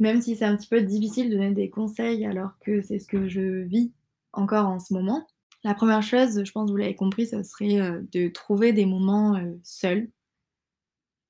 même 0.00 0.22
si 0.22 0.36
c'est 0.36 0.44
un 0.46 0.56
petit 0.56 0.68
peu 0.68 0.82
difficile 0.82 1.30
de 1.30 1.36
donner 1.36 1.52
des 1.54 1.70
conseils 1.70 2.26
alors 2.26 2.58
que 2.60 2.82
c'est 2.82 2.98
ce 2.98 3.06
que 3.08 3.28
je 3.28 3.62
vis 3.64 3.92
encore 4.32 4.68
en 4.68 4.80
ce 4.80 4.94
moment. 4.94 5.26
La 5.64 5.74
1re 5.74 6.02
chose, 6.02 6.44
je 6.44 6.52
pense 6.52 6.70
vous 6.70 6.76
l'avez 6.76 6.96
compris, 6.96 7.26
ça 7.26 7.44
serait, 7.44 7.80
heu, 7.80 8.08
de 8.12 8.28
trouver 8.28 8.72
des 8.74 8.86
moments, 8.86 9.38
heu, 9.38 9.60
seuls. 9.64 10.10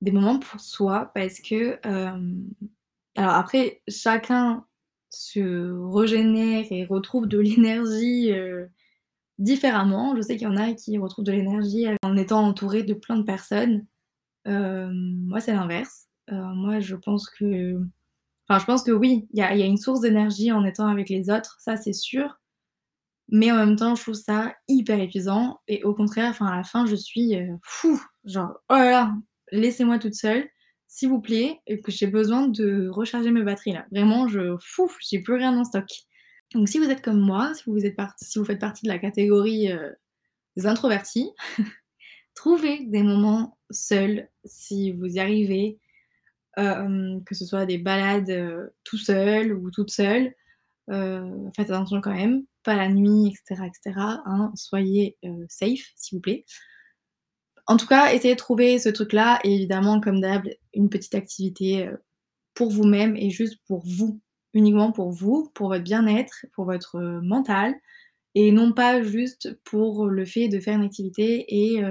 Des 0.03 0.13
moments 0.13 0.39
pour 0.39 0.61
soi 0.61 1.11
parce 1.15 1.41
que, 1.41 1.79
alors 3.17 3.35
après 3.35 3.83
chacun 3.89 4.65
se 5.11 5.73
régénère 5.93 6.65
et 6.71 6.85
retrouve 6.87 7.27
de 7.29 7.39
l'énergie, 7.39 8.33
différemment. 9.39 10.17
Je 10.17 10.23
sais 10.23 10.37
qu'il 10.37 10.49
y 10.49 10.51
en 10.51 10.57
a 10.59 10.75
qui 10.75 10.99
retrouvent 10.99 11.25
de 11.27 11.33
l'énergie 11.33 11.87
en 12.05 12.17
étant 12.17 12.45
entourés 12.47 12.85
de 12.85 12.95
plein 12.95 13.19
de 13.19 13.25
personnes. 13.25 13.87
Moi, 14.47 15.41
c'est 15.41 15.55
l'inverse. 15.55 16.10
Heu, 16.31 16.37
moi, 16.55 16.81
je 16.81 16.97
pense 16.97 17.29
que 17.29 17.77
enfin, 18.49 18.61
je 18.61 18.67
pense 18.67 18.83
que 18.85 18.93
oui, 18.93 19.29
il 19.33 19.39
y 19.41 19.43
a 19.43 19.55
une 19.67 19.79
source 19.79 20.01
d'énergie 20.03 20.53
en 20.53 20.65
étant 20.65 20.89
avec 20.89 21.09
les 21.11 21.31
autres, 21.31 21.57
ça, 21.61 21.77
c'est 21.77 21.93
sûr. 21.95 22.39
Mais 23.31 23.53
en 23.53 23.57
même 23.57 23.77
temps, 23.77 23.95
je 23.95 24.03
trouve 24.03 24.15
ça 24.15 24.55
hyper 24.69 25.01
épuisant 25.01 25.61
et 25.69 25.85
au 25.85 25.95
contraire, 25.95 26.31
enfin, 26.31 26.47
à 26.47 26.57
la 26.57 26.65
fin, 26.65 26.87
je 26.87 26.97
suis, 26.97 27.37
heu, 27.37 27.49
genre: 28.25 28.53
«Oh 28.71 28.75
là 28.75 28.91
là, 28.91 29.15
laissez-moi 29.53 29.99
toute 29.99 30.15
seule, 30.15 30.49
s'il 30.89 31.09
vous 31.11 31.21
plaît, 31.21 31.61
que 31.85 31.93
j'ai 31.93 32.09
besoin 32.09 32.49
de 32.49 32.89
recharger 32.89 33.31
mes 33.31 33.43
batteries 33.45 33.73
là. 33.75 33.87
Vraiment, 33.93 34.29
je 34.29 34.57
j'ai 35.11 35.21
plus 35.21 35.35
rien 35.37 35.57
en 35.59 35.65
stock». 35.65 35.87
Donc 36.55 36.69
si 36.69 36.79
vous 36.79 36.91
êtes 36.91 37.03
comme 37.03 37.21
moi, 37.21 37.55
si 37.55 37.65
vous 37.67 37.87
êtes 37.87 37.97
parti 37.97 38.25
si 38.25 38.39
vous 38.39 38.45
faites 38.45 38.61
partie 38.61 38.85
de 38.85 38.91
la 38.91 38.99
catégorie, 38.99 39.71
heu, 39.73 39.95
des 40.57 40.67
introvertis, 40.67 41.31
trouvez 42.35 42.87
des 42.87 43.03
moments 43.03 43.59
seuls 43.71 44.29
si 44.45 44.93
vous 44.93 45.07
y 45.07 45.21
arrivez, 45.21 45.79
que 46.57 47.35
ce 47.35 47.47
soit 47.47 47.67
des 47.67 47.79
balades, 47.79 48.31
heu, 48.31 48.73
tout 48.85 48.99
seul 48.99 49.53
ou 49.55 49.71
toute 49.71 49.91
seule. 49.91 50.33
Heu, 50.91 51.23
faites 51.57 51.71
attention 51.71 52.01
quand 52.03 52.15
même, 52.15 52.45
pas 52.65 52.77
la 52.77 52.89
nuit 52.91 53.29
et 53.29 53.35
cetera 53.49 53.67
et 53.69 53.73
cetera, 53.83 54.23
hein. 54.27 54.53
Soyez, 54.57 55.19
safe 55.51 55.93
s'il 55.97 56.19
vous 56.19 56.23
plaît. 56.23 56.45
En 57.67 57.77
tout 57.77 57.87
cas, 57.87 58.13
essayez 58.13 58.35
de 58.35 58.39
trouver 58.39 58.79
ce 58.79 58.89
truc-là 58.89 59.39
et 59.45 59.55
évidemment 59.55 60.01
comme 60.01 60.21
d'hab, 60.21 60.49
une 60.75 60.89
petite 60.89 61.15
activité, 61.15 61.89
pour 62.55 62.71
vous-même 62.71 63.17
et 63.17 63.31
juste 63.31 63.61
pour 63.67 63.83
vous, 63.87 64.21
uniquement 64.55 64.93
pour 64.93 65.13
vous, 65.13 65.51
pour 65.55 65.69
votre 65.69 65.85
bien-être, 65.85 66.47
pour 66.55 66.67
votre, 66.67 67.01
mental 67.23 67.75
et 68.37 68.53
non 68.53 68.73
pas 68.73 69.03
juste 69.03 69.59
pour 69.65 70.07
le 70.09 70.25
fait 70.27 70.49
de 70.49 70.61
faire 70.61 70.77
une 70.77 70.85
activité 70.85 71.47
et 71.49 71.83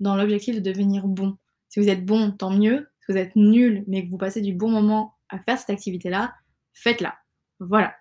dans 0.00 0.16
l'objectif 0.16 0.56
de 0.56 0.60
devenir 0.60 1.06
bon. 1.08 1.36
Si 1.70 1.80
vous 1.80 1.88
êtes 1.90 2.06
bon, 2.06 2.32
tant 2.32 2.50
mieux. 2.52 2.88
Vous 3.08 3.16
êtes 3.16 3.36
nul, 3.36 3.84
mais 3.88 4.04
que 4.06 4.10
vous 4.10 4.18
passez 4.18 4.40
du 4.42 4.54
bon 4.54 4.70
moment 4.70 5.16
à 5.30 5.38
faire 5.38 5.58
cette 5.58 5.70
activité-là, 5.70 6.34
faites-la. 6.74 7.16
Voilà. 7.60 7.94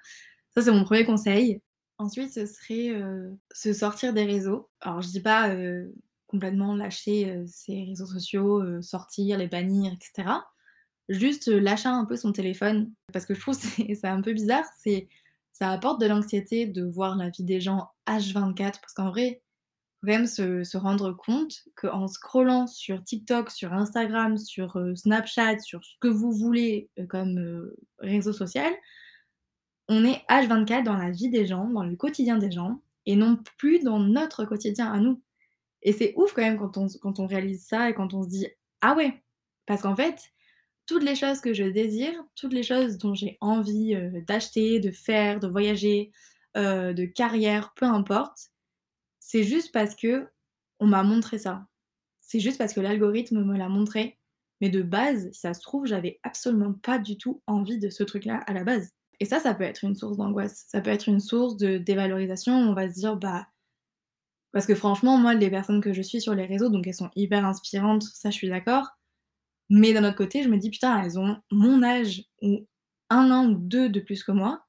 Ça, 0.55 0.61
c'est 0.63 0.71
mon 0.71 0.83
premier 0.83 1.05
conseil. 1.05 1.61
Ensuite, 1.99 2.31
ce 2.33 2.45
serait, 2.45 2.89
heu, 2.91 3.37
se 3.53 3.73
sortir 3.73 4.13
des 4.13 4.25
réseaux. 4.25 4.69
Alors 4.81 5.01
je 5.01 5.09
dis 5.09 5.21
pas, 5.21 5.53
heu, 5.55 5.93
complètement 6.27 6.75
lâcher, 6.75 7.31
heu, 7.35 7.45
ses 7.47 7.85
réseaux 7.85 8.05
sociaux, 8.07 8.61
heu, 8.63 8.81
sortir, 8.81 9.37
les 9.37 9.47
bannir 9.47 9.93
et 9.93 9.97
cetera. 10.01 10.45
Juste, 11.09 11.47
lâcher 11.49 11.89
un 11.89 12.05
peu 12.05 12.15
son 12.17 12.31
téléphone 12.33 12.91
parce 13.13 13.25
que 13.25 13.33
je 13.35 13.39
trouve 13.41 13.55
c'est 13.55 13.95
c'est 13.95 14.07
un 14.07 14.21
peu 14.21 14.33
bizarre, 14.33 14.65
c'est 14.81 15.09
ça 15.53 15.71
apporte 15.71 16.01
de 16.01 16.07
l'anxiété 16.07 16.67
de 16.67 16.83
voir 16.85 17.15
la 17.17 17.29
vie 17.29 17.43
des 17.45 17.61
gens 17.61 17.89
H24 18.07 18.81
parce 18.81 18.93
qu'en 18.93 19.09
vrai, 19.11 19.41
faut 20.01 20.07
quand 20.07 20.13
même 20.13 20.27
se 20.27 20.77
rendre 20.77 21.11
compte 21.13 21.63
qu'en 21.75 22.07
scrollant 22.07 22.67
sur 22.67 23.03
TikTok, 23.03 23.51
sur 23.51 23.73
Instagram, 23.73 24.37
sur, 24.37 24.77
heu, 24.77 24.95
Snapchat, 24.95 25.59
sur 25.59 25.83
ce 25.85 25.95
que 25.99 26.07
vous 26.07 26.31
voulez, 26.31 26.89
heu, 26.99 27.05
comme, 27.07 27.39
heu, 27.39 27.75
réseau 27.99 28.33
social, 28.33 28.73
on 29.89 30.03
est 30.05 30.21
H24 30.29 30.83
dans 30.83 30.95
la 30.97 31.11
vie 31.11 31.29
des 31.29 31.45
gens, 31.45 31.67
dans 31.69 31.83
le 31.83 31.95
quotidien 31.95 32.37
des 32.37 32.51
gens 32.51 32.81
et 33.05 33.15
non 33.15 33.37
plus 33.57 33.79
dans 33.83 33.99
notre 33.99 34.45
quotidien 34.45 34.91
à 34.91 34.99
nous 34.99 35.21
et 35.83 35.93
c'est 35.93 36.13
ouf 36.17 36.33
quand 36.33 36.41
même 36.43 36.57
quand 36.59 36.77
on 36.77 36.87
quand 37.01 37.19
on 37.19 37.27
réalise 37.27 37.65
ça 37.65 37.89
et 37.89 37.93
quand 37.95 38.13
on 38.13 38.23
se 38.23 38.29
dit: 38.29 38.47
«Ah 38.81 38.95
ouais!» 38.95 39.23
parce 39.67 39.83
qu'en 39.83 39.95
fait, 39.95 40.19
toutes 40.87 41.03
les 41.03 41.15
choses 41.15 41.41
que 41.41 41.53
je 41.53 41.63
désire, 41.65 42.13
toutes 42.35 42.53
les 42.53 42.63
choses 42.63 42.97
dont 42.99 43.13
j'ai 43.15 43.37
envie, 43.41 43.95
d'acheter, 44.27 44.79
de 44.81 44.91
faire, 44.91 45.39
de 45.41 45.47
voyager, 45.47 46.11
de 46.55 47.05
carrière, 47.05 47.73
peu 47.75 47.85
importe, 47.85 48.51
c'est 49.27 49.43
juste 49.43 49.73
parce 49.73 49.95
qu'on 49.95 50.87
m'a 50.87 51.03
montré 51.03 51.37
ça. 51.37 51.67
C'est 52.21 52.39
juste 52.39 52.57
parce 52.57 52.73
que 52.73 52.81
l'algorithme 52.81 53.43
me 53.43 53.57
l'a 53.57 53.69
montré, 53.69 54.19
mais 54.61 54.69
de 54.69 54.81
base, 54.83 55.29
ça 55.33 55.53
se 55.53 55.61
trouve, 55.61 55.85
j'avais 55.87 56.19
absolument 56.23 56.73
pas 56.73 56.99
du 56.99 57.17
tout 57.17 57.41
envie 57.47 57.79
de 57.79 57.89
ce 57.89 58.03
truc-là 58.03 58.37
à 58.47 58.53
la 58.53 58.63
base 58.63 58.91
et 59.19 59.25
ça, 59.25 59.39
ça 59.39 59.55
peut 59.55 59.63
être 59.65 59.83
une 59.83 59.95
source 59.95 60.17
d'angoisse. 60.17 60.65
Ça 60.69 60.81
peut 60.81 60.91
être 60.91 61.09
une 61.09 61.19
source 61.19 61.57
de 61.57 61.77
dévalorisation. 61.79 62.53
On 62.55 62.73
va 62.75 62.87
se 62.89 62.93
dire: 62.95 63.17
«Bah» 63.17 63.47
parce 64.53 64.65
que 64.65 64.75
franchement, 64.75 65.17
moi, 65.17 65.33
les 65.33 65.49
personnes 65.49 65.81
que 65.81 65.93
je 65.93 66.01
suis 66.01 66.21
sur 66.21 66.33
les 66.33 66.45
réseaux, 66.45 66.69
donc 66.69 66.87
elles 66.87 66.93
sont 66.93 67.11
hyper 67.15 67.45
inspirantes, 67.45 68.03
ça, 68.03 68.29
je 68.29 68.35
suis 68.35 68.49
d'accord, 68.49 68.87
mais 69.69 69.93
d'un 69.93 70.05
autre 70.07 70.17
côté, 70.17 70.43
je 70.43 70.49
me 70.49 70.57
dis: 70.57 70.71
«Putain, 70.71 71.03
elles 71.03 71.19
ont 71.19 71.37
mon 71.51 71.83
âge 71.83 72.25
ou 72.43 72.67
1 73.11 73.31
an 73.31 73.47
ou 73.49 73.55
2 73.57 73.89
de 73.89 74.01
plus 74.01 74.23
que 74.25 74.33
moi 74.33 74.66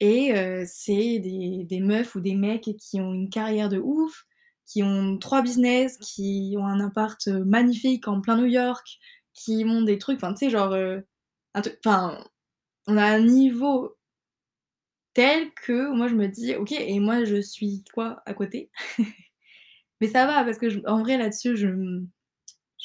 et 0.00 0.32
c'est 0.66 1.18
des 1.20 1.80
meufs 1.80 2.14
ou 2.16 2.20
des 2.20 2.34
mecs 2.34 2.70
qui 2.78 3.00
ont 3.00 3.12
une 3.14 3.30
carrière 3.30 3.68
de 3.68 3.78
ouf, 3.78 4.24
qui 4.66 4.82
ont 4.82 5.18
3 5.18 5.42
business, 5.42 5.98
qui 5.98 6.54
ont 6.58 6.66
un 6.66 6.80
appart, 6.86 7.26
magnifique 7.28 8.08
en 8.08 8.20
plein 8.20 8.36
New 8.36 8.46
York, 8.46 8.86
qui 9.34 9.64
ont 9.66 9.82
des 9.82 9.98
trucs» 9.98 10.18
enfin, 10.18 10.34
tu 10.34 10.46
sais, 10.46 10.50
genre, 10.50 10.76
enfin, 11.84 12.24
on 12.88 12.96
a 12.98 13.04
un 13.06 13.20
niveau 13.20 13.96
tel 15.16 15.50
que 15.54 15.90
moi, 15.94 16.08
je 16.08 16.14
me 16.14 16.28
dis: 16.28 16.54
«OK 16.54 16.72
et 16.72 17.00
moi, 17.00 17.24
je 17.24 17.40
suis 17.40 17.82
quoi 17.94 18.22
à 18.26 18.34
côté?» 18.34 18.70
mais 20.02 20.08
ça 20.08 20.26
va 20.26 20.44
parce 20.44 20.58
que 20.58 20.86
en 20.88 21.00
vrai, 21.02 21.18
là-dessus, 21.18 21.56
je 21.56 21.68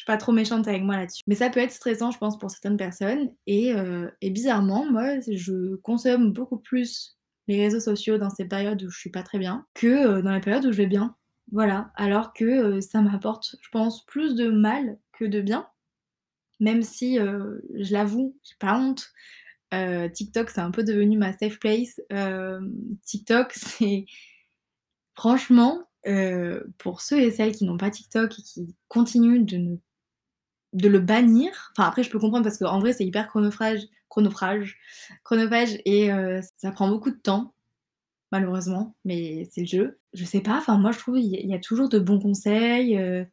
suis 0.04 0.08
pas 0.08 0.18
trop 0.18 0.32
méchante 0.32 0.68
avec 0.68 0.84
moi 0.84 0.98
là-dessus. 0.98 1.24
Mais 1.28 1.36
ça 1.36 1.50
peut 1.50 1.60
être 1.60 1.72
stressant, 1.72 2.12
je 2.12 2.18
pense, 2.18 2.38
pour 2.38 2.52
certaines 2.52 2.78
personnes 2.78 3.32
et 3.48 3.74
heu 3.74 4.12
et 4.22 4.30
bizarrement, 4.30 4.86
moi, 4.90 5.20
je 5.22 5.76
consomme 5.78 6.32
beaucoup 6.34 6.58
plus 6.58 7.18
les 7.48 7.62
réseaux 7.62 7.80
sociaux 7.80 8.18
dans 8.18 8.30
ces 8.30 8.46
périodes 8.46 8.84
où 8.84 8.90
je 8.90 8.98
suis 9.00 9.10
pas 9.12 9.24
très 9.24 9.40
bien 9.40 9.66
que, 9.74 10.20
heu, 10.20 10.22
dans 10.22 10.34
les 10.34 10.40
périodes 10.42 10.66
où 10.66 10.72
je 10.72 10.78
vais 10.78 10.88
bien. 10.88 11.16
Voilà, 11.52 11.92
alors 11.96 12.34
que, 12.34 12.46
heu, 12.46 12.82
ça 12.82 13.02
m'apporte, 13.02 13.56
je 13.62 13.70
pense, 13.70 14.06
plus 14.06 14.36
de 14.36 14.50
mal 14.50 14.98
que 15.20 15.26
de 15.26 15.42
bien. 15.42 15.68
Même 16.60 16.82
si, 16.84 17.18
je 17.18 17.94
l'avoue, 17.94 18.38
j'ai 18.44 18.56
pas 18.60 18.78
honte, 18.78 19.12
TikTok, 20.14 20.50
c'est 20.50 20.62
un 20.62 20.72
peu 20.72 20.84
devenu 20.84 21.18
ma 21.18 21.34
safe 21.38 21.60
place. 21.60 22.00
TikTok, 23.06 23.54
c'est 23.56 24.06
franchement, 25.16 25.84
pour 26.78 27.02
ceux 27.02 27.20
et 27.22 27.32
celles 27.32 27.56
qui 27.56 27.66
n'ont 27.66 27.78
pas 27.78 27.92
TikTok 27.92 28.38
et 28.40 28.42
qui 28.44 28.76
continuent 28.88 29.46
de 29.46 29.58
ne 29.58 29.76
de 30.74 30.88
le 30.90 31.00
bannir, 31.00 31.52
enfin 31.78 31.88
après 31.88 32.04
je 32.04 32.10
peux 32.10 32.20
comprendre 32.20 32.44
parce 32.44 32.58
qu'en 32.58 32.80
vrai 32.80 32.94
c'est 32.94 33.06
hyper 33.06 33.28
chronophrage 33.28 33.82
chronophage 34.10 34.78
chronophage 35.24 35.78
et 35.86 36.12
heu, 36.12 36.42
ça 36.58 36.72
prend 36.72 36.90
beaucoup 36.90 37.12
de 37.12 37.18
temps, 37.18 37.54
malheureusement, 38.32 38.96
mais 39.06 39.48
c'est 39.52 39.62
le 39.62 39.68
jeu. 39.68 40.00
Je 40.14 40.26
sais 40.26 40.42
pas, 40.42 40.58
enfin 40.58 40.78
moi 40.80 40.92
je 40.92 41.00
trouve 41.00 41.20
il 41.20 41.48
y 41.48 41.54
a 41.56 41.60
toujours 41.60 41.90
de 41.90 42.00
bons 42.00 42.20
conseils, 42.20 42.98
heu, 42.98 43.26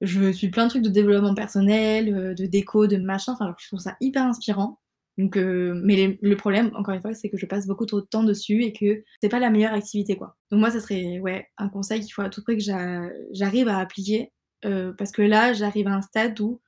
je 0.00 0.32
suis 0.32 0.50
plein 0.50 0.64
de 0.66 0.70
trucs 0.70 0.82
de 0.82 0.90
développement 0.90 1.34
personnel, 1.34 2.14
heu, 2.14 2.34
de 2.34 2.46
déco, 2.46 2.86
de 2.86 2.96
machin, 2.98 3.32
enfin 3.34 3.54
je 3.58 3.66
trouve 3.68 3.80
ça 3.80 3.96
hyper 4.00 4.24
inspirant. 4.24 4.78
Donc 5.18 5.36
mais 5.36 6.18
le 6.22 6.36
problème, 6.36 6.70
encore 6.76 6.94
une 6.94 7.00
fois, 7.02 7.14
c'est 7.14 7.30
que 7.30 7.36
je 7.38 7.46
passe 7.46 7.66
beaucoup 7.66 7.86
trop 7.86 8.00
de 8.00 8.06
temps 8.06 8.24
dessus 8.24 8.62
et 8.64 8.72
que 8.72 9.02
c'est 9.22 9.28
pas 9.28 9.40
la 9.40 9.50
meilleure 9.50 9.74
activité, 9.74 10.16
quoi. 10.16 10.36
Donc 10.50 10.60
moi, 10.60 10.70
ça 10.70 10.80
serait, 10.80 11.18
ouais, 11.20 11.48
un 11.58 11.68
conseil 11.68 12.00
qu'il 12.02 12.12
faut 12.12 12.22
à 12.22 12.30
tout 12.30 12.42
prix 12.42 12.56
que 12.56 12.62
j'a 12.62 13.02
j'arrive 13.32 13.68
à 13.68 13.78
appliquer, 13.78 14.32
parce 14.62 15.12
que 15.12 15.22
là, 15.22 15.52
j'arrive 15.54 15.88
à 15.88 15.92
un 15.94 16.02
stade 16.02 16.38
où 16.40 16.60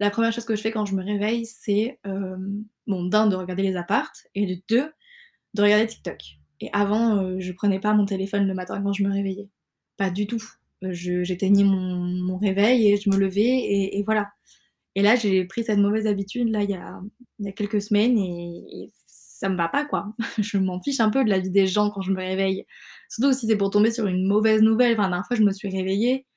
la 0.00 0.10
1re 0.10 0.32
chose 0.32 0.44
que 0.44 0.56
je 0.56 0.62
fais 0.62 0.72
quand 0.72 0.86
je 0.86 0.94
me 0.94 1.04
réveille, 1.04 1.46
c'est, 1.46 1.98
hem, 2.04 2.64
bon 2.86 3.04
d'1 3.06 3.26
de 3.28 3.36
regarder 3.36 3.62
les 3.64 3.76
apparts 3.76 4.12
et 4.34 4.46
de 4.46 4.62
2 4.68 4.92
de 5.54 5.62
regarder 5.62 5.86
TikTok 5.88 6.18
et 6.60 6.70
avant, 6.74 7.22
heu, 7.22 7.40
je 7.40 7.52
prenais 7.52 7.80
pas 7.80 7.94
mon 7.94 8.06
téléphone 8.06 8.46
le 8.48 8.54
matin 8.54 8.82
quand 8.82 8.92
je 8.94 9.04
me 9.04 9.12
réveillais. 9.12 9.48
Pas 9.98 10.10
du 10.10 10.26
tout. 10.28 10.42
Je 10.82 11.24
j'éteignais 11.24 11.64
mon 11.64 11.76
mon 11.98 12.38
réveil 12.38 12.88
et 12.92 12.98
je 12.98 13.10
me 13.10 13.16
levais 13.18 13.44
et 13.98 14.02
voilà 14.04 14.30
et 14.96 15.02
là, 15.02 15.16
j'ai 15.16 15.44
pris 15.46 15.64
cette 15.64 15.78
mauvaise 15.80 16.06
habitude 16.08 16.50
là, 16.50 16.62
il 16.64 16.70
y 16.70 16.74
a 16.76 17.00
il 17.40 17.46
y 17.46 17.50
a 17.50 17.52
quelques 17.52 17.82
semaines 17.82 18.18
et 18.18 18.64
et 18.86 18.92
ça 19.06 19.48
me 19.50 19.56
va 19.58 19.68
pas, 19.68 19.86
quoi. 19.86 20.14
Je 20.40 20.58
m'en 20.58 20.82
fiche 20.82 21.00
un 21.00 21.10
peu 21.10 21.24
de 21.24 21.30
la 21.30 21.40
vie 21.40 21.50
des 21.50 21.66
gens 21.68 21.90
quand 21.90 22.02
je 22.02 22.12
me 22.12 22.18
réveille. 22.18 22.66
Surtout 23.10 23.34
si 23.34 23.48
c'est 23.48 23.56
pour 23.58 23.70
tomber 23.70 23.92
sur 23.92 24.06
une 24.08 24.26
mauvaise 24.28 24.62
nouvelle. 24.62 24.94
Enfin, 24.94 25.04
la 25.04 25.10
dernière 25.10 25.26
fois, 25.28 25.36
je 25.38 25.44
me 25.44 25.52
suis 25.52 25.70
réveillée, 25.70 26.27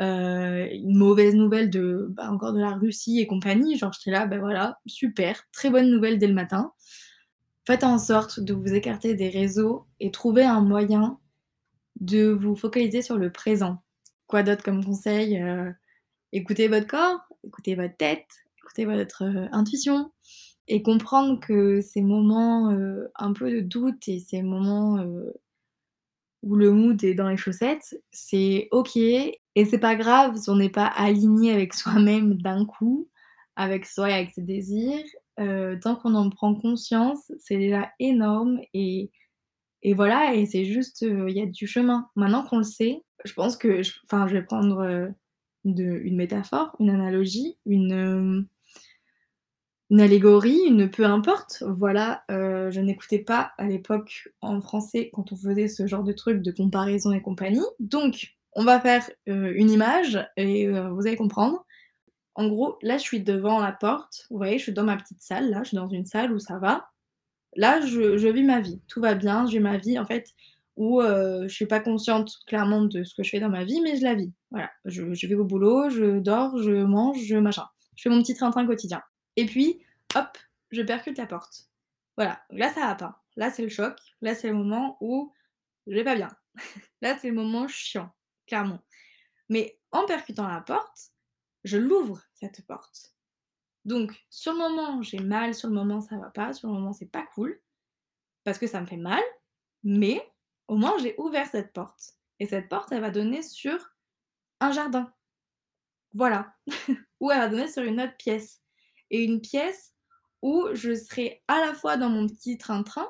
heu, 0.00 0.68
une 0.74 0.96
mauvaise 0.96 1.34
nouvelle 1.34 1.70
de, 1.70 2.08
bah, 2.10 2.30
encore 2.30 2.52
de 2.52 2.60
la 2.60 2.72
Russie 2.74 3.20
et 3.20 3.26
compagnie. 3.26 3.76
Genre 3.78 3.92
j'étais 3.92 4.10
là: 4.12 4.26
«Bah 4.26 4.38
voilà, 4.38 4.78
super, 4.86 5.42
très 5.52 5.70
bonne 5.70 5.90
nouvelle 5.90 6.18
dès 6.18 6.26
le 6.28 6.34
matin». 6.34 6.72
Faites 7.66 7.84
en 7.84 7.98
sorte 7.98 8.40
de 8.40 8.54
vous 8.54 8.74
écarter 8.74 9.14
des 9.14 9.28
réseaux 9.30 9.86
et 10.00 10.10
trouver 10.10 10.44
un 10.44 10.60
moyen 10.60 11.18
de 12.00 12.28
vous 12.30 12.56
focaliser 12.56 13.02
sur 13.02 13.16
le 13.18 13.30
présent. 13.32 13.82
Quoi 14.26 14.42
d'autre 14.42 14.62
comme 14.64 14.84
conseil? 14.84 15.38
Heu, 15.42 15.74
écoutez 16.32 16.68
votre 16.68 16.86
corps, 16.88 17.20
écoutez 17.44 17.74
votre 17.76 17.96
tête, 17.96 18.26
écoutez 18.58 18.86
votre, 18.86 19.24
heu, 19.24 19.48
intuition 19.52 20.12
et 20.68 20.82
comprendre 20.82 21.40
que 21.40 21.80
ces 21.82 22.02
moments, 22.02 22.70
un 23.16 23.32
peu 23.34 23.50
de 23.52 23.60
doute 23.60 24.08
et 24.08 24.20
ces 24.20 24.42
moments, 24.42 24.98
où 26.42 26.56
le 26.56 26.72
mood 26.72 27.02
est 27.04 27.14
dans 27.14 27.28
les 27.28 27.36
chaussettes, 27.36 28.00
c'est 28.12 28.68
OK 28.72 28.96
et 28.96 29.64
c'est 29.64 29.78
pas 29.78 29.96
grave 29.96 30.36
si 30.36 30.48
on 30.50 30.56
n'est 30.56 30.70
pas 30.70 30.86
aligné 30.86 31.52
avec 31.52 31.74
soi-même 31.74 32.34
d'un 32.34 32.64
coup, 32.64 33.08
avec 33.56 33.86
soi 33.86 34.10
et 34.10 34.14
avec 34.14 34.30
ses 34.30 34.42
désirs. 34.42 35.04
Heu, 35.40 35.78
tant 35.82 35.96
qu'on 35.96 36.14
en 36.14 36.30
prend 36.30 36.54
conscience, 36.54 37.32
c'est 37.38 37.56
déjà 37.58 37.90
énorme 37.98 38.60
et 38.74 39.10
et 39.82 39.94
voilà 39.94 40.34
et 40.34 40.46
c'est 40.46 40.64
juste, 40.66 41.02
heu, 41.04 41.26
il 41.30 41.36
y 41.36 41.42
a 41.42 41.46
du 41.46 41.66
chemin. 41.66 42.08
Maintenant 42.16 42.44
qu'on 42.44 42.58
le 42.58 42.64
sait, 42.64 43.02
je 43.24 43.32
pense 43.34 43.56
que 43.56 43.82
enfin, 44.06 44.28
je 44.28 44.34
vais 44.34 44.42
prendre, 44.42 45.12
de 45.64 45.84
une 45.84 46.16
métaphore, 46.16 46.74
une 46.80 46.90
analogie, 46.90 47.58
une, 47.66 48.46
une 49.90 50.00
allégorie, 50.00 50.60
une 50.66 50.90
peu 50.90 51.04
importe, 51.04 51.64
voilà, 51.66 52.24
heu, 52.30 52.70
je 52.70 52.80
n'écoutais 52.80 53.18
pas 53.18 53.52
à 53.58 53.66
l'époque 53.66 54.28
en 54.40 54.60
français 54.60 55.10
quand 55.12 55.32
on 55.32 55.36
faisait 55.36 55.68
ce 55.68 55.86
genre 55.86 56.04
de 56.04 56.12
truc 56.12 56.42
de 56.42 56.52
comparaison 56.52 57.12
et 57.12 57.20
compagnie. 57.22 57.64
Donc 57.80 58.36
on 58.52 58.64
va 58.64 58.80
faire, 58.80 59.08
heu, 59.28 59.56
une 59.56 59.70
image 59.70 60.24
et 60.36 60.66
heu, 60.68 60.88
vous 60.90 61.06
allez 61.06 61.16
comprendre. 61.16 61.64
En 62.36 62.48
gros, 62.48 62.78
là, 62.82 62.98
je 62.98 63.02
suis 63.04 63.22
devant 63.22 63.60
la 63.60 63.72
porte, 63.72 64.26
vous 64.30 64.38
voyez, 64.38 64.58
je 64.58 64.64
suis 64.64 64.72
dans 64.72 64.84
ma 64.84 64.96
petite 64.96 65.22
salle 65.22 65.50
là, 65.50 65.60
je 65.64 65.68
suis 65.70 65.76
dans 65.76 65.88
une 65.88 66.06
salle 66.06 66.32
où 66.32 66.38
ça 66.40 66.58
va 66.58 66.88
Là, 67.56 67.80
je 67.80 68.28
vis 68.28 68.44
ma 68.44 68.60
vie, 68.60 68.80
tout 68.88 69.00
va 69.00 69.14
bien, 69.14 69.46
je 69.46 69.52
vis 69.52 69.60
ma 69.60 69.76
vie 69.78 69.98
en 69.98 70.06
fait 70.06 70.26
où, 70.76 71.02
je 71.02 71.48
suis 71.48 71.66
pas 71.66 71.80
consciente 71.80 72.32
clairement 72.46 72.82
de 72.84 73.04
ce 73.04 73.14
que 73.14 73.22
je 73.22 73.30
fais 73.30 73.40
dans 73.40 73.50
ma 73.50 73.64
vie, 73.64 73.80
mais 73.82 73.96
je 73.96 74.04
la 74.04 74.14
vis. 74.14 74.32
Voilà, 74.50 74.70
je 74.86 75.12
je 75.14 75.26
vais 75.26 75.34
au 75.36 75.44
boulot, 75.44 75.90
je 75.90 76.20
dors, 76.20 76.58
je 76.62 76.72
mange, 76.84 77.18
je 77.24 77.36
machin. 77.36 77.64
Je 77.96 78.02
fais 78.04 78.10
mon 78.10 78.22
petit 78.22 78.34
train-train 78.34 78.66
quotidien 78.66 79.02
et 79.36 79.46
puis, 79.46 79.84
hop, 80.14 80.38
je 80.70 80.82
percute 80.82 81.18
la 81.18 81.26
porte. 81.26 81.68
Voilà, 82.16 82.42
là 82.50 82.72
ça 82.72 82.80
va 82.80 82.94
pas. 82.94 83.24
Là, 83.36 83.50
c'est 83.50 83.62
le 83.62 83.68
choc. 83.68 83.98
Là, 84.20 84.34
c'est 84.34 84.48
le 84.48 84.54
moment 84.54 84.98
où 85.00 85.32
je 85.86 85.94
vais 85.94 86.04
pas 86.04 86.16
bien. 86.16 86.30
Là, 87.00 87.16
c'est 87.18 87.28
le 87.28 87.34
moment 87.34 87.68
chiant, 87.68 88.12
clairement. 88.46 88.80
Mais 89.48 89.78
en 89.92 90.04
percutant 90.04 90.46
la 90.46 90.60
porte, 90.60 91.12
je 91.64 91.78
l'ouvre 91.78 92.22
cette 92.34 92.66
porte. 92.66 93.14
Donc 93.84 94.12
sur 94.28 94.52
le 94.52 94.58
moment, 94.58 95.02
j'ai 95.02 95.20
mal, 95.20 95.54
sur 95.54 95.68
le 95.68 95.74
moment 95.74 96.00
ça 96.00 96.18
va 96.18 96.30
pas, 96.30 96.52
sur 96.52 96.68
le 96.68 96.74
moment 96.74 96.92
c'est 96.92 97.10
pas 97.10 97.26
cool, 97.34 97.60
parce 98.44 98.58
que 98.58 98.66
ça 98.66 98.80
me 98.80 98.86
fait 98.86 98.96
mal, 98.96 99.22
mais 99.82 100.22
au 100.68 100.76
moins 100.76 100.98
j'ai 100.98 101.14
ouvert 101.18 101.46
cette 101.46 101.72
porte 101.72 102.14
et 102.38 102.46
cette 102.46 102.68
porte, 102.68 102.92
elle 102.92 103.00
va 103.00 103.10
donner 103.10 103.42
sur 103.42 103.94
un 104.60 104.72
jardin. 104.72 105.12
Voilà. 106.12 106.54
Ou 107.20 107.30
elle 107.30 107.38
va 107.38 107.48
donner 107.48 107.68
sur 107.68 107.82
une 107.82 108.00
autre 108.00 108.16
pièce 108.16 108.59
et 109.10 109.24
une 109.24 109.40
pièce 109.40 109.94
où 110.42 110.68
je 110.72 110.94
serai 110.94 111.42
à 111.48 111.60
la 111.60 111.74
fois 111.74 111.96
dans 111.96 112.08
mon 112.08 112.26
petit 112.26 112.58
train-train, 112.58 113.08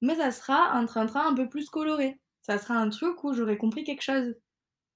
mais 0.00 0.16
ça 0.16 0.30
sera 0.30 0.72
un 0.72 0.86
train-train 0.86 1.28
un 1.28 1.34
peu 1.34 1.48
plus 1.48 1.68
coloré. 1.68 2.20
Ça 2.42 2.58
sera 2.58 2.76
un 2.76 2.90
truc 2.90 3.24
où 3.24 3.32
j'aurai 3.32 3.56
compris 3.56 3.84
quelque 3.84 4.02
chose, 4.02 4.34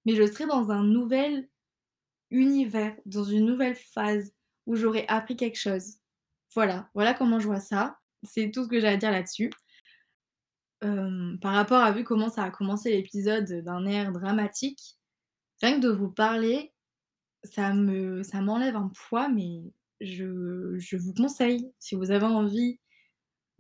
mais 0.04 0.14
je 0.14 0.26
serai 0.26 0.46
dans 0.46 0.70
un 0.70 0.84
nouvel 0.84 1.48
univers, 2.30 2.96
dans 3.06 3.24
une 3.24 3.46
nouvelle 3.46 3.74
phase 3.74 4.32
où 4.66 4.76
j'aurais 4.76 5.06
appris 5.08 5.36
quelque 5.36 5.58
chose. 5.58 5.94
Voilà, 6.54 6.90
voilà 6.94 7.14
comment 7.14 7.40
je 7.40 7.46
vois 7.46 7.60
ça. 7.60 7.98
C'est 8.22 8.50
tout 8.50 8.64
ce 8.64 8.68
que 8.68 8.80
j'ai 8.80 8.88
à 8.88 8.96
dire 8.96 9.10
là-dessus. 9.10 9.50
Hem, 10.82 11.38
par 11.40 11.54
rapport 11.54 11.82
à 11.82 11.90
vu 11.90 12.04
comment 12.04 12.28
ça 12.28 12.44
a 12.44 12.50
commencé 12.50 12.90
l'épisode 12.90 13.64
d'un 13.64 13.86
air 13.86 14.12
dramatique, 14.12 14.98
rien 15.62 15.76
que 15.76 15.86
de 15.86 15.90
vous 15.90 16.10
parler, 16.10 16.72
ça 17.44 17.72
me 17.72 18.22
ça 18.22 18.40
m'enlève 18.40 18.76
un 18.76 18.90
poids, 19.08 19.28
mais 19.28 19.72
je 20.00 20.96
vous 20.96 21.14
conseille, 21.14 21.72
si 21.78 21.94
vous 21.96 22.10
avez 22.10 22.26
envie 22.26 22.80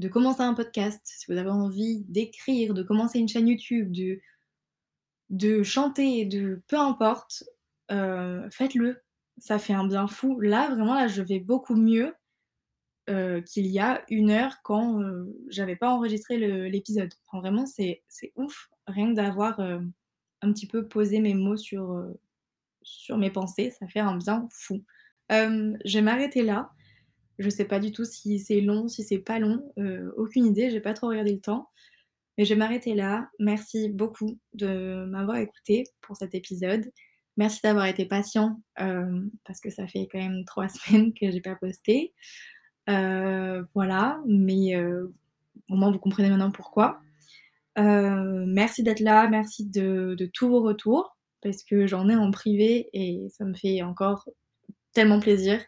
de 0.00 0.08
commencer 0.08 0.42
un 0.42 0.54
podcast, 0.54 1.00
si 1.04 1.26
vous 1.32 1.38
avez 1.38 1.50
envie 1.50 2.04
d'écrire, 2.08 2.74
de 2.74 2.82
commencer 2.82 3.18
une 3.20 3.28
chaîne 3.28 3.48
YouTube, 3.48 3.92
de 5.30 5.62
chanter, 5.62 6.24
de 6.24 6.62
peu 6.68 6.76
importe, 6.78 7.44
heu, 7.90 8.48
faites-le 8.50 9.02
ça 9.40 9.58
fait 9.60 9.72
un 9.72 9.86
bien 9.86 10.08
fou. 10.08 10.40
Là, 10.40 10.68
vraiment, 10.74 10.94
là, 10.94 11.06
je 11.06 11.22
vais 11.22 11.38
beaucoup 11.38 11.76
mieux, 11.76 12.12
heu, 13.10 13.42
qu'il 13.42 13.66
y 13.66 13.78
a 13.80 14.04
une 14.10 14.30
heure 14.30 14.56
quand, 14.64 15.00
heu, 15.02 15.36
j'avais 15.48 15.76
pas 15.76 15.90
enregistré 15.90 16.38
l'épisode. 16.70 17.12
Vraiment, 17.32 17.66
c'est 17.66 18.02
ouf, 18.36 18.70
rien 18.88 19.10
que 19.10 19.14
d'avoir, 19.16 19.60
un 19.60 20.52
petit 20.52 20.66
peu 20.68 20.88
posé 20.88 21.20
mes 21.20 21.34
mots 21.34 21.56
sur 21.56 23.16
mes 23.16 23.30
pensées, 23.30 23.70
ça 23.70 23.86
fait 23.88 24.00
un 24.00 24.16
bien 24.16 24.48
fou. 24.52 24.84
Hem, 25.28 25.78
je 25.84 25.98
vais 25.98 26.02
m'arrêter 26.02 26.42
là. 26.42 26.70
Je 27.38 27.48
sais 27.50 27.64
pas 27.66 27.80
du 27.80 27.92
tout 27.92 28.04
si 28.04 28.38
c'est 28.40 28.60
long, 28.60 28.88
si 28.88 29.04
c'est 29.04 29.18
pas 29.18 29.38
long, 29.38 29.72
heu, 29.78 30.12
aucune 30.16 30.46
idée, 30.46 30.70
j'ai 30.70 30.80
pas 30.80 30.94
trop 30.94 31.08
regardé 31.08 31.32
le 31.32 31.40
temps. 31.40 31.70
Mais 32.36 32.44
je 32.44 32.54
vais 32.54 32.58
m'arrêter 32.58 32.94
là. 32.94 33.28
Merci 33.38 33.90
beaucoup 33.90 34.38
de 34.54 35.04
m'avoir 35.06 35.38
écouté 35.38 35.84
pour 36.02 36.16
cet 36.16 36.34
épisode. 36.34 36.90
Merci 37.36 37.60
d'avoir 37.62 37.86
été 37.86 38.06
patient, 38.06 38.60
hem, 38.76 39.30
parce 39.44 39.60
que 39.60 39.70
ça 39.70 39.86
fait 39.86 40.08
quand 40.10 40.18
même 40.18 40.44
3 40.44 40.68
semaines 40.70 41.12
que 41.14 41.30
j'ai 41.30 41.40
pas 41.40 41.56
posté. 41.56 42.12
Voilà, 42.86 44.20
mais 44.26 44.76
au 44.76 45.76
moins 45.76 45.90
vous 45.90 45.98
comprenez 45.98 46.30
maintenant 46.30 46.50
pourquoi. 46.50 47.00
Merci 47.76 48.82
d'être 48.82 49.00
là, 49.00 49.28
merci 49.28 49.66
de 49.66 50.30
tous 50.34 50.48
vos 50.48 50.62
retours, 50.62 51.16
parce 51.42 51.62
que 51.62 51.86
j'en 51.86 52.08
ai 52.08 52.16
en 52.16 52.30
privé 52.30 52.88
et 52.92 53.28
ça 53.30 53.44
me 53.44 53.54
fait 53.54 53.82
encore 53.82 54.28
tellement 54.92 55.20
plaisir. 55.20 55.60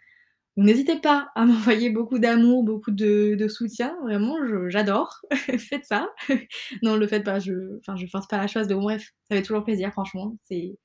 N'hésitez 0.57 1.01
pas 1.01 1.31
à 1.35 1.45
m'envoyer 1.47 1.91
beaucoup 1.91 2.19
d'amour, 2.19 2.65
beaucoup 2.65 2.91
de 2.93 3.37
de 3.39 3.49
soutien, 3.49 3.97
vraiment 4.05 4.37
j'adore. 4.69 5.21
Faites 5.59 5.85
ça. 5.87 6.09
Non, 6.83 6.97
le 6.97 7.07
faites 7.09 7.25
pas, 7.25 7.39
je 7.41 7.79
enfin 7.81 7.97
je 7.97 8.07
force 8.07 8.29
pas 8.29 8.39
la 8.39 8.47
chose, 8.49 8.69
mais 8.69 8.75
bon 8.75 8.83
bref, 8.83 9.03
ça 9.31 9.37
fait 9.37 9.43
toujours 9.43 9.65
plaisir 9.65 9.93
franchement, 9.93 10.35
c'est 10.45 10.79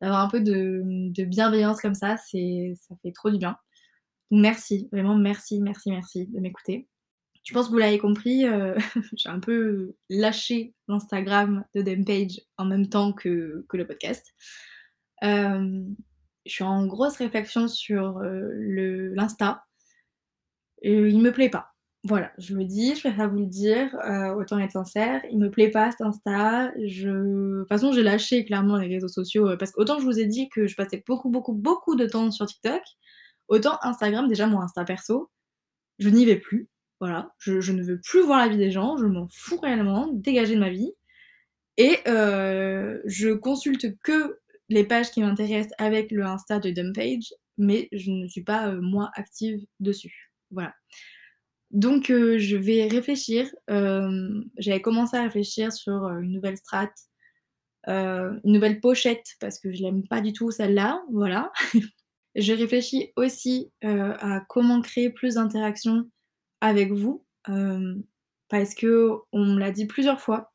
D'avoir 0.00 0.20
un 0.20 0.28
peu 0.28 0.40
de, 0.40 0.82
de 0.84 1.24
bienveillance 1.24 1.80
comme 1.80 1.94
ça, 1.94 2.16
c'est 2.18 2.74
ça 2.88 2.94
fait 3.02 3.12
trop 3.12 3.30
du 3.30 3.38
bien. 3.38 3.56
Merci, 4.30 4.88
vraiment 4.92 5.16
merci, 5.16 5.60
merci, 5.60 5.90
merci 5.90 6.26
de 6.28 6.40
m'écouter. 6.40 6.88
Je 7.44 7.54
pense 7.54 7.66
que 7.66 7.72
vous 7.72 7.78
l'avez 7.78 7.98
compris, 7.98 8.44
heu, 8.46 8.76
j'ai 9.16 9.28
un 9.30 9.40
peu 9.40 9.94
lâché 10.10 10.74
l'Instagram 10.88 11.64
de 11.74 11.82
Dempage 11.82 12.40
en 12.58 12.66
même 12.66 12.88
temps 12.88 13.12
que 13.12 13.64
le 13.72 13.86
podcast. 13.86 14.34
Hem, 15.22 15.96
je 16.48 16.54
suis 16.54 16.64
en 16.64 16.86
grosse 16.86 17.16
réflexion 17.16 17.68
sur, 17.68 18.20
le 18.20 19.14
l'Insta. 19.14 19.64
Il 20.82 21.20
me 21.20 21.32
plaît 21.32 21.50
pas. 21.50 21.68
Voilà, 22.04 22.30
je 22.38 22.54
me 22.54 22.64
dis, 22.64 22.94
je 22.94 23.00
préfère 23.00 23.28
vous 23.28 23.40
le 23.40 23.46
dire, 23.46 23.94
heu, 24.06 24.30
autant 24.36 24.58
être 24.60 24.70
sincère, 24.70 25.20
il 25.32 25.38
me 25.38 25.50
plaît 25.50 25.70
pas 25.70 25.90
cet 25.90 26.00
Insta, 26.02 26.70
de 26.76 27.58
toute 27.58 27.68
façon 27.68 27.90
j'ai 27.92 28.04
lâché 28.04 28.44
clairement 28.44 28.76
les 28.76 28.86
réseaux 28.86 29.08
sociaux, 29.08 29.48
heu, 29.48 29.58
parce 29.58 29.72
qu'autant 29.72 29.98
je 29.98 30.04
vous 30.04 30.20
ai 30.20 30.26
dit 30.26 30.48
que 30.48 30.68
je 30.68 30.76
passais 30.76 31.02
beaucoup, 31.06 31.28
beaucoup, 31.28 31.54
beaucoup 31.54 31.96
de 31.96 32.06
temps 32.06 32.30
sur 32.30 32.46
TikTok, 32.46 32.82
autant 33.48 33.78
Instagram, 33.82 34.28
déjà 34.28 34.46
mon 34.46 34.60
Insta 34.60 34.84
perso, 34.84 35.28
je 35.98 36.08
n'y 36.08 36.24
vais 36.24 36.36
plus. 36.36 36.68
Voilà, 37.00 37.32
je 37.38 37.60
je 37.60 37.72
ne 37.72 37.82
veux 37.82 38.00
plus 38.00 38.22
voir 38.22 38.38
la 38.38 38.48
vie 38.48 38.58
des 38.58 38.70
gens, 38.70 38.96
je 38.96 39.06
m'en 39.06 39.26
fous 39.28 39.58
réellement, 39.60 40.08
dégagez 40.12 40.54
de 40.54 40.60
ma 40.60 40.70
vie 40.70 40.92
et 41.78 41.98
je 42.06 43.34
consulte 43.34 43.98
que 44.02 44.38
les 44.68 44.84
pages 44.84 45.10
qui 45.12 45.20
m'intéressent 45.22 45.74
avec 45.78 46.10
le 46.12 46.24
Insta 46.24 46.58
de 46.60 46.70
Dumpage, 46.70 47.32
mais 47.58 47.88
je 47.92 48.10
ne 48.12 48.28
suis 48.28 48.42
pas, 48.44 48.70
heu, 48.72 48.80
moi 48.80 49.10
active 49.14 49.60
dessus. 49.80 50.32
Voilà. 50.50 50.74
Donc 51.72 52.10
heu, 52.10 52.38
je 52.38 52.56
vais 52.56 52.88
réfléchir, 52.88 53.48
hem, 53.68 54.44
j'avais 54.58 54.80
commencé 54.82 55.16
à 55.16 55.22
réfléchir 55.24 55.72
sur, 55.72 55.92
une 56.08 56.32
nouvelle 56.32 56.56
strat, 56.58 56.90
une 57.88 58.40
nouvelle 58.44 58.80
pochette 58.80 59.26
parce 59.40 59.58
que 59.60 59.72
je 59.72 59.82
l'aime 59.82 60.06
pas 60.08 60.20
du 60.22 60.32
tout 60.32 60.50
celle-là, 60.50 61.02
voilà. 61.12 61.52
Je 62.36 62.52
réfléchis 62.54 63.12
aussi, 63.16 63.72
à 63.82 64.42
comment 64.48 64.80
créer 64.82 65.10
plus 65.10 65.34
d'interactions 65.36 66.10
avec 66.62 66.92
vous, 66.92 67.24
parce 68.50 68.74
qu'on 68.76 69.20
me 69.34 69.58
l'a 69.60 69.72
dit 69.72 69.86
plusieurs 69.86 70.20
fois 70.20 70.52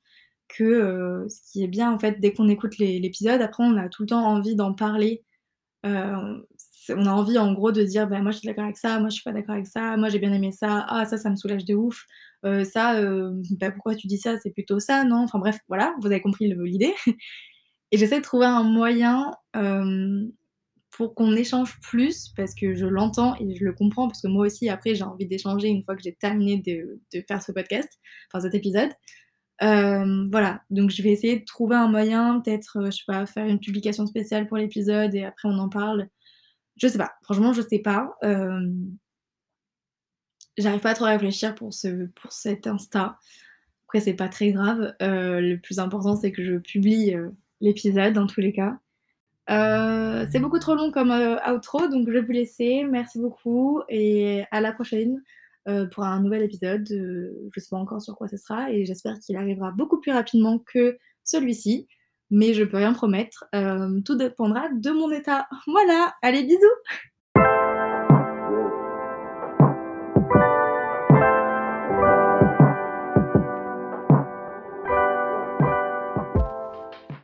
heu, 0.62 1.28
ce 1.30 1.40
qui 1.52 1.64
est 1.64 1.68
bien 1.68 1.92
en 1.92 2.00
fait 2.00 2.20
dès 2.20 2.34
qu'on 2.34 2.48
écoute 2.50 2.78
l'é 2.78 3.00
l'épisode, 3.00 3.42
après 3.42 3.64
on 3.64 3.78
a 3.78 3.90
tout 3.90 4.04
le 4.04 4.08
temps 4.10 4.26
envie 4.26 4.56
d'en 4.56 4.74
parler, 4.74 5.24
c'est 6.58 6.94
on 6.96 7.06
a 7.06 7.12
envie 7.12 7.38
en 7.38 7.54
gros 7.54 7.72
de 7.72 7.84
dire: 7.84 8.08
«Bah 8.10 8.22
moi 8.22 8.32
je 8.32 8.40
suis 8.40 8.48
d'accord 8.48 8.66
avec 8.66 8.78
ça, 8.78 9.00
moi 9.00 9.10
je 9.10 9.16
suis 9.16 9.24
pas 9.24 9.32
d'accord 9.34 9.56
avec 9.56 9.68
ça, 9.68 9.98
moi 9.98 10.10
j'ai 10.10 10.20
bien 10.20 10.34
aimé 10.34 10.52
ça, 10.52 10.86
ah 10.90 11.06
ça, 11.06 11.18
ça 11.18 11.30
me 11.30 11.36
soulage 11.36 11.66
de 11.66 11.76
ouf, 11.76 12.06
heu, 12.46 12.64
ça, 12.66 13.02
bah 13.60 13.72
pourquoi 13.72 13.96
tu 13.96 14.08
dis 14.08 14.18
ça? 14.18 14.38
C'est 14.40 14.52
plutôt 14.52 14.80
ça, 14.80 15.04
non?» 15.06 15.24
enfin 15.24 15.40
bref, 15.40 15.60
voilà, 15.70 15.96
vous 16.02 16.08
avez 16.08 16.22
compris 16.22 16.54
l'idée 16.54 16.94
et 17.92 17.98
j'essaie 17.98 18.20
de 18.20 18.24
trouver 18.26 18.46
un 18.48 18.64
moyen, 18.64 19.32
pour 20.92 21.16
qu'on 21.16 21.36
échange 21.36 21.80
plus 21.82 22.30
parce 22.38 22.54
que 22.54 22.76
je 22.76 22.86
l'entends 22.86 23.36
et 23.40 23.56
je 23.56 23.66
le 23.66 23.74
comprends 23.74 24.08
parce 24.08 24.22
que 24.22 24.28
moi 24.28 24.46
aussi 24.46 24.70
après 24.70 24.94
j'ai 24.96 25.04
envie 25.04 25.26
d'échanger 25.26 25.68
une 25.68 25.84
fois 25.84 25.96
que 25.96 26.04
j'ai 26.04 26.14
terminé 26.14 26.58
de 26.66 27.00
faire 27.28 27.42
ce 27.42 27.52
podcast, 27.52 27.90
enfin 28.32 28.42
cet 28.42 28.54
épisode. 28.56 28.90
Hem, 29.62 30.30
voilà, 30.32 30.62
donc 30.72 30.90
je 30.90 31.02
vais 31.04 31.12
essayer 31.12 31.40
de 31.40 31.46
trouver 31.46 31.76
un 31.76 31.88
moyen, 31.88 32.42
peut-être, 32.42 32.80
heu, 32.80 32.86
je 32.88 32.98
sais 32.98 33.04
pas, 33.08 33.26
faire 33.26 33.46
une 33.48 33.60
publication 33.60 34.06
spéciale 34.08 34.48
pour 34.48 34.58
l'épisode 34.58 35.14
et 35.16 35.24
après 35.24 35.48
on 35.48 35.58
en 35.60 35.70
parle. 35.70 36.08
Je 36.78 36.88
sais 36.88 36.98
pas, 36.98 37.12
franchement 37.22 37.54
je 37.54 37.62
sais 37.62 37.80
pas, 37.80 38.16
hem 38.24 38.98
j'arrive 40.58 40.82
pas 40.82 40.92
à 40.92 40.94
trop 40.96 41.06
réfléchir 41.06 41.56
pour 41.56 41.74
ce 41.74 42.08
pour 42.08 42.32
cet 42.32 42.68
Insta. 42.68 43.18
Après 43.88 44.00
c'est 44.00 44.16
pas 44.16 44.28
très 44.28 44.52
grave, 44.52 44.96
le 45.00 45.56
plus 45.58 45.80
important 45.80 46.16
c'est 46.16 46.32
que 46.32 46.44
je 46.44 46.58
publie, 46.58 47.16
l'épisode 47.62 48.14
dans 48.14 48.28
tous 48.28 48.42
les 48.42 48.54
cas. 48.54 48.78
C'est 49.48 50.40
beaucoup 50.40 50.60
trop 50.60 50.76
long 50.76 50.92
comme, 50.92 51.12
outro 51.56 51.88
donc 51.88 52.08
je 52.08 52.14
vais 52.14 52.22
vous 52.22 52.32
laisser. 52.32 52.86
Merci 52.86 53.20
beaucoup 53.20 53.82
et 53.88 54.46
à 54.52 54.62
la 54.62 54.72
prochaine, 54.74 55.22
heu, 55.70 55.90
pour 55.90 56.04
un 56.06 56.22
nouvel 56.22 56.44
épisode, 56.44 56.88
heu, 56.92 57.34
je 57.56 57.60
sais 57.60 57.68
pas 57.72 57.78
encore 57.78 58.02
sur 58.02 58.16
quoi 58.16 58.28
ce 58.28 58.38
sera 58.38 58.72
et 58.72 58.86
j'espère 58.86 59.20
qu'il 59.20 59.36
arrivera 59.38 59.72
beaucoup 59.72 60.00
plus 60.02 60.12
rapidement 60.14 60.60
que 60.60 60.98
celui-ci, 61.24 61.88
mais 62.32 62.54
je 62.54 62.64
peux 62.64 62.78
rien 62.78 62.94
promettre, 62.94 63.46
hem, 63.54 64.04
tout 64.04 64.16
dépendra 64.16 64.70
de 64.74 64.92
mon 64.92 65.12
état. 65.12 65.48
Voilà, 65.68 66.14
allez 66.24 66.44
bisous! 66.44 66.60